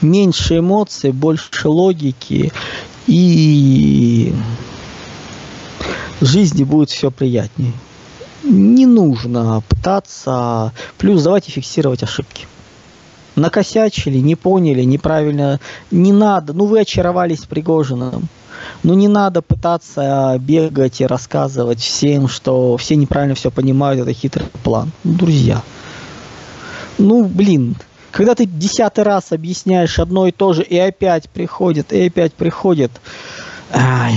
меньше 0.01 0.59
эмоций, 0.59 1.11
больше 1.11 1.67
логики, 1.69 2.51
и 3.07 4.33
жизни 6.21 6.63
будет 6.63 6.89
все 6.89 7.11
приятнее. 7.11 7.73
Не 8.43 8.85
нужно 8.85 9.61
пытаться, 9.67 10.73
плюс 10.97 11.23
давайте 11.23 11.51
фиксировать 11.51 12.03
ошибки. 12.03 12.47
Накосячили, 13.35 14.17
не 14.17 14.35
поняли, 14.35 14.83
неправильно, 14.83 15.59
не 15.91 16.11
надо, 16.11 16.53
ну 16.53 16.65
вы 16.65 16.81
очаровались 16.81 17.45
Пригожиным. 17.45 18.27
Ну 18.83 18.93
не 18.93 19.07
надо 19.07 19.41
пытаться 19.41 20.37
бегать 20.39 21.01
и 21.01 21.05
рассказывать 21.05 21.79
всем, 21.79 22.27
что 22.27 22.77
все 22.77 22.95
неправильно 22.95 23.35
все 23.35 23.51
понимают, 23.51 24.01
это 24.01 24.13
хитрый 24.13 24.45
план. 24.63 24.91
Ну, 25.03 25.13
друзья, 25.13 25.61
ну 26.97 27.23
блин, 27.25 27.75
когда 28.11 28.35
ты 28.35 28.45
десятый 28.45 29.03
раз 29.03 29.31
объясняешь 29.31 29.99
одно 29.99 30.27
и 30.27 30.31
то 30.31 30.53
же, 30.53 30.63
и 30.63 30.77
опять 30.77 31.29
приходит, 31.29 31.93
и 31.93 32.07
опять 32.07 32.33
приходит. 32.33 32.91
Ай. 33.71 34.13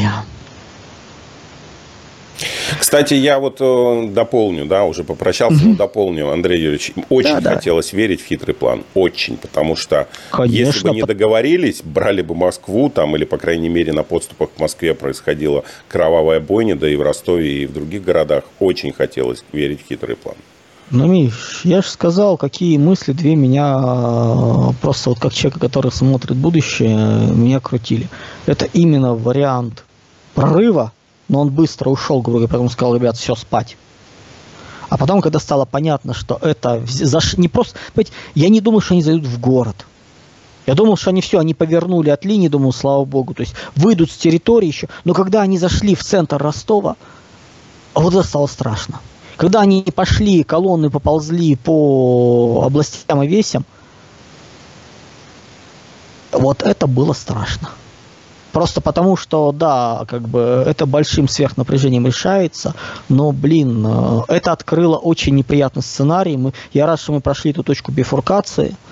Кстати, 2.79 3.15
я 3.15 3.39
вот 3.39 3.59
э, 3.61 4.09
дополню, 4.09 4.67
да, 4.67 4.85
уже 4.85 5.05
попрощался, 5.05 5.65
но 5.65 5.75
дополню, 5.77 6.31
Андрей 6.31 6.61
Юрьевич. 6.61 6.93
Очень 7.09 7.41
да, 7.41 7.55
хотелось 7.55 7.91
да. 7.91 7.97
верить 7.97 8.23
в 8.23 8.27
хитрый 8.27 8.55
план. 8.55 8.85
Очень. 8.95 9.37
Потому 9.37 9.77
что 9.77 10.09
Конечно. 10.31 10.59
если 10.59 10.89
бы 10.89 10.95
не 10.95 11.03
договорились, 11.03 11.83
брали 11.83 12.23
бы 12.23 12.35
Москву, 12.35 12.91
там, 12.91 13.15
или, 13.17 13.25
по 13.25 13.39
крайней 13.39 13.69
мере, 13.69 13.93
на 13.93 14.03
подступах 14.03 14.51
к 14.57 14.59
Москве 14.59 14.95
происходила 14.95 15.65
кровавая 15.89 16.41
бойня, 16.41 16.75
да 16.75 16.89
и 16.89 16.97
в 16.97 17.03
Ростове, 17.03 17.63
и 17.63 17.67
в 17.67 17.73
других 17.73 18.03
городах. 18.03 18.45
Очень 18.59 18.93
хотелось 18.93 19.45
верить 19.53 19.81
в 19.85 19.89
хитрый 19.89 20.17
план. 20.17 20.37
Ну, 20.91 21.07
Миш, 21.07 21.63
я 21.65 21.81
же 21.81 21.89
сказал, 21.89 22.37
какие 22.37 22.77
мысли 22.77 23.13
две 23.13 23.35
меня 23.35 23.77
а, 23.77 24.73
просто 24.81 25.11
вот 25.11 25.21
как 25.21 25.33
человека, 25.33 25.59
который 25.59 25.91
смотрит 25.91 26.37
будущее, 26.37 26.97
меня 27.35 27.61
крутили. 27.61 28.09
Это 28.45 28.67
именно 28.67 29.15
вариант 29.15 29.85
прорыва, 30.35 30.93
но 31.29 31.41
он 31.41 31.51
быстро 31.51 31.89
ушел, 31.89 32.21
говорю, 32.21 32.47
потом 32.47 32.69
сказал, 32.69 32.95
ребят, 32.95 33.17
все, 33.17 33.35
спать. 33.35 33.77
А 34.91 34.99
потом, 34.99 35.23
когда 35.23 35.39
стало 35.39 35.65
понятно, 35.65 36.13
что 36.13 36.39
это 36.43 36.83
заш... 36.87 37.39
не 37.39 37.49
просто... 37.49 37.79
Я 38.35 38.51
не 38.51 38.61
думал, 38.61 38.83
что 38.83 38.93
они 38.93 39.03
зайдут 39.03 39.25
в 39.25 39.41
город. 39.41 39.87
Я 40.67 40.75
думал, 40.75 40.97
что 40.97 41.11
они 41.11 41.23
все, 41.23 41.39
они 41.39 41.55
повернули 41.55 42.11
от 42.11 42.27
линии, 42.27 42.49
думал, 42.49 42.75
слава 42.75 43.05
богу, 43.07 43.33
то 43.33 43.41
есть 43.41 43.55
выйдут 43.75 44.11
с 44.11 44.17
территории 44.17 44.67
еще. 44.67 44.89
Но 45.05 45.15
когда 45.15 45.41
они 45.41 45.57
зашли 45.59 45.95
в 45.95 46.05
центр 46.05 46.37
Ростова, 46.37 46.97
вот 47.95 48.13
это 48.13 48.23
стало 48.23 48.47
страшно. 48.47 49.01
Когда 49.43 49.63
они 49.63 49.83
пошли, 49.83 50.45
колонны 50.45 50.89
поползли 50.89 51.57
по 51.57 52.63
областям 52.65 53.25
и 53.25 53.27
весям, 53.27 53.65
вот 56.31 56.63
это 56.63 56.87
было 56.87 57.13
страшно. 57.13 57.71
Просто 58.53 58.81
потому, 58.81 59.17
что, 59.17 59.51
да, 59.51 60.05
как 60.07 60.29
бы 60.29 60.63
это 60.65 60.87
большим 60.87 61.27
сверхнапряжением 61.27 62.07
решается, 62.07 62.77
но, 63.09 63.33
блин, 63.33 63.85
э, 63.85 64.21
это 64.29 64.53
открыло 64.53 64.97
очень 64.97 65.35
неприятный 65.35 65.83
сценарий. 65.83 66.37
Мы, 66.37 66.53
я 66.73 66.87
рад, 66.87 67.01
что 67.01 67.13
мы 67.13 67.21
прошли 67.21 67.51
эту 67.51 67.65
точку 67.65 67.91
бифуркации– 67.91 68.77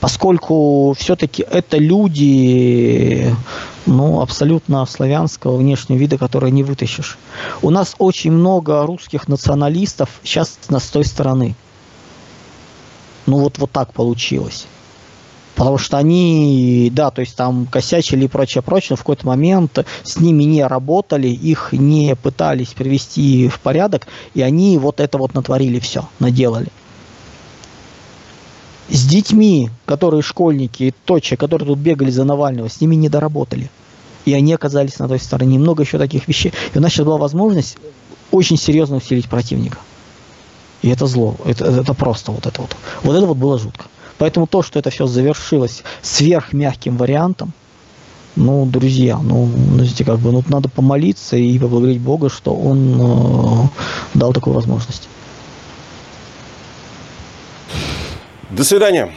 поскольку 0.00 0.94
все-таки 0.98 1.44
это 1.48 1.76
люди 1.76 3.34
ну, 3.86 4.20
абсолютно 4.20 4.84
славянского 4.86 5.56
внешнего 5.56 5.98
вида, 5.98 6.18
которые 6.18 6.50
не 6.50 6.62
вытащишь. 6.62 7.18
У 7.62 7.70
нас 7.70 7.94
очень 7.98 8.32
много 8.32 8.84
русских 8.86 9.28
националистов 9.28 10.08
сейчас 10.24 10.58
с 10.68 10.88
той 10.88 11.04
стороны. 11.04 11.54
Ну 13.26 13.38
вот, 13.38 13.58
вот 13.58 13.70
так 13.70 13.92
получилось. 13.92 14.66
Потому 15.54 15.76
что 15.76 15.98
они, 15.98 16.90
да, 16.94 17.10
то 17.10 17.20
есть 17.20 17.36
там 17.36 17.66
косячили 17.66 18.24
и 18.24 18.28
прочее, 18.28 18.62
прочее, 18.62 18.88
но 18.92 18.96
в 18.96 19.00
какой-то 19.00 19.26
момент 19.26 19.84
с 20.02 20.18
ними 20.18 20.44
не 20.44 20.64
работали, 20.64 21.28
их 21.28 21.72
не 21.72 22.16
пытались 22.16 22.68
привести 22.68 23.48
в 23.48 23.60
порядок, 23.60 24.06
и 24.32 24.40
они 24.40 24.78
вот 24.78 25.00
это 25.00 25.18
вот 25.18 25.34
натворили 25.34 25.78
все, 25.78 26.08
наделали 26.18 26.68
с 28.90 29.06
детьми, 29.06 29.70
которые 29.86 30.22
школьники, 30.22 30.84
и 30.84 30.94
точи, 31.04 31.36
которые 31.36 31.66
тут 31.66 31.78
бегали 31.78 32.10
за 32.10 32.24
Навального, 32.24 32.68
с 32.68 32.80
ними 32.80 32.96
не 32.96 33.08
доработали. 33.08 33.70
И 34.24 34.34
они 34.34 34.52
оказались 34.52 34.98
на 34.98 35.08
той 35.08 35.18
стороне. 35.18 35.58
Много 35.58 35.82
еще 35.82 35.98
таких 35.98 36.28
вещей. 36.28 36.52
И 36.74 36.78
у 36.78 36.80
нас 36.80 36.92
сейчас 36.92 37.06
была 37.06 37.16
возможность 37.16 37.78
очень 38.30 38.56
серьезно 38.56 38.96
усилить 38.96 39.28
противника. 39.28 39.78
И 40.82 40.88
это 40.88 41.06
зло. 41.06 41.36
Это, 41.44 41.64
это 41.64 41.94
просто 41.94 42.32
вот 42.32 42.46
это 42.46 42.60
вот. 42.62 42.76
Вот 43.02 43.16
это 43.16 43.26
вот 43.26 43.36
было 43.36 43.58
жутко. 43.58 43.86
Поэтому 44.18 44.46
то, 44.46 44.62
что 44.62 44.78
это 44.78 44.90
все 44.90 45.06
завершилось 45.06 45.82
сверхмягким 46.02 46.96
вариантом, 46.96 47.52
ну, 48.36 48.64
друзья, 48.66 49.18
ну, 49.18 49.50
знаете, 49.74 50.04
как 50.04 50.18
бы, 50.18 50.30
ну, 50.30 50.44
надо 50.48 50.68
помолиться 50.68 51.36
и 51.36 51.58
поблагодарить 51.58 52.00
Бога, 52.00 52.28
что 52.28 52.54
Он 52.54 53.00
э, 53.00 53.68
дал 54.14 54.32
такую 54.32 54.54
возможность. 54.54 55.08
До 58.50 58.64
свидания. 58.64 59.12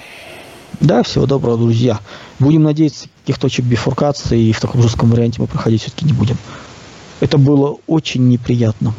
Да, 0.80 1.02
всего 1.02 1.26
доброго, 1.26 1.58
друзья. 1.58 2.00
Будем 2.40 2.64
надеяться, 2.64 3.08
каких 3.22 3.40
точек 3.40 3.66
бифуркации 3.66 4.40
и 4.40 4.54
в 4.54 4.60
таком 4.60 4.82
жестком 4.82 5.10
варианте 5.10 5.42
мы 5.42 5.48
проходить 5.48 5.82
все-таки 5.82 6.06
не 6.06 6.14
будем. 6.14 6.38
Это 7.20 7.38
было 7.38 7.78
очень 7.88 8.28
неприятно. 8.28 8.94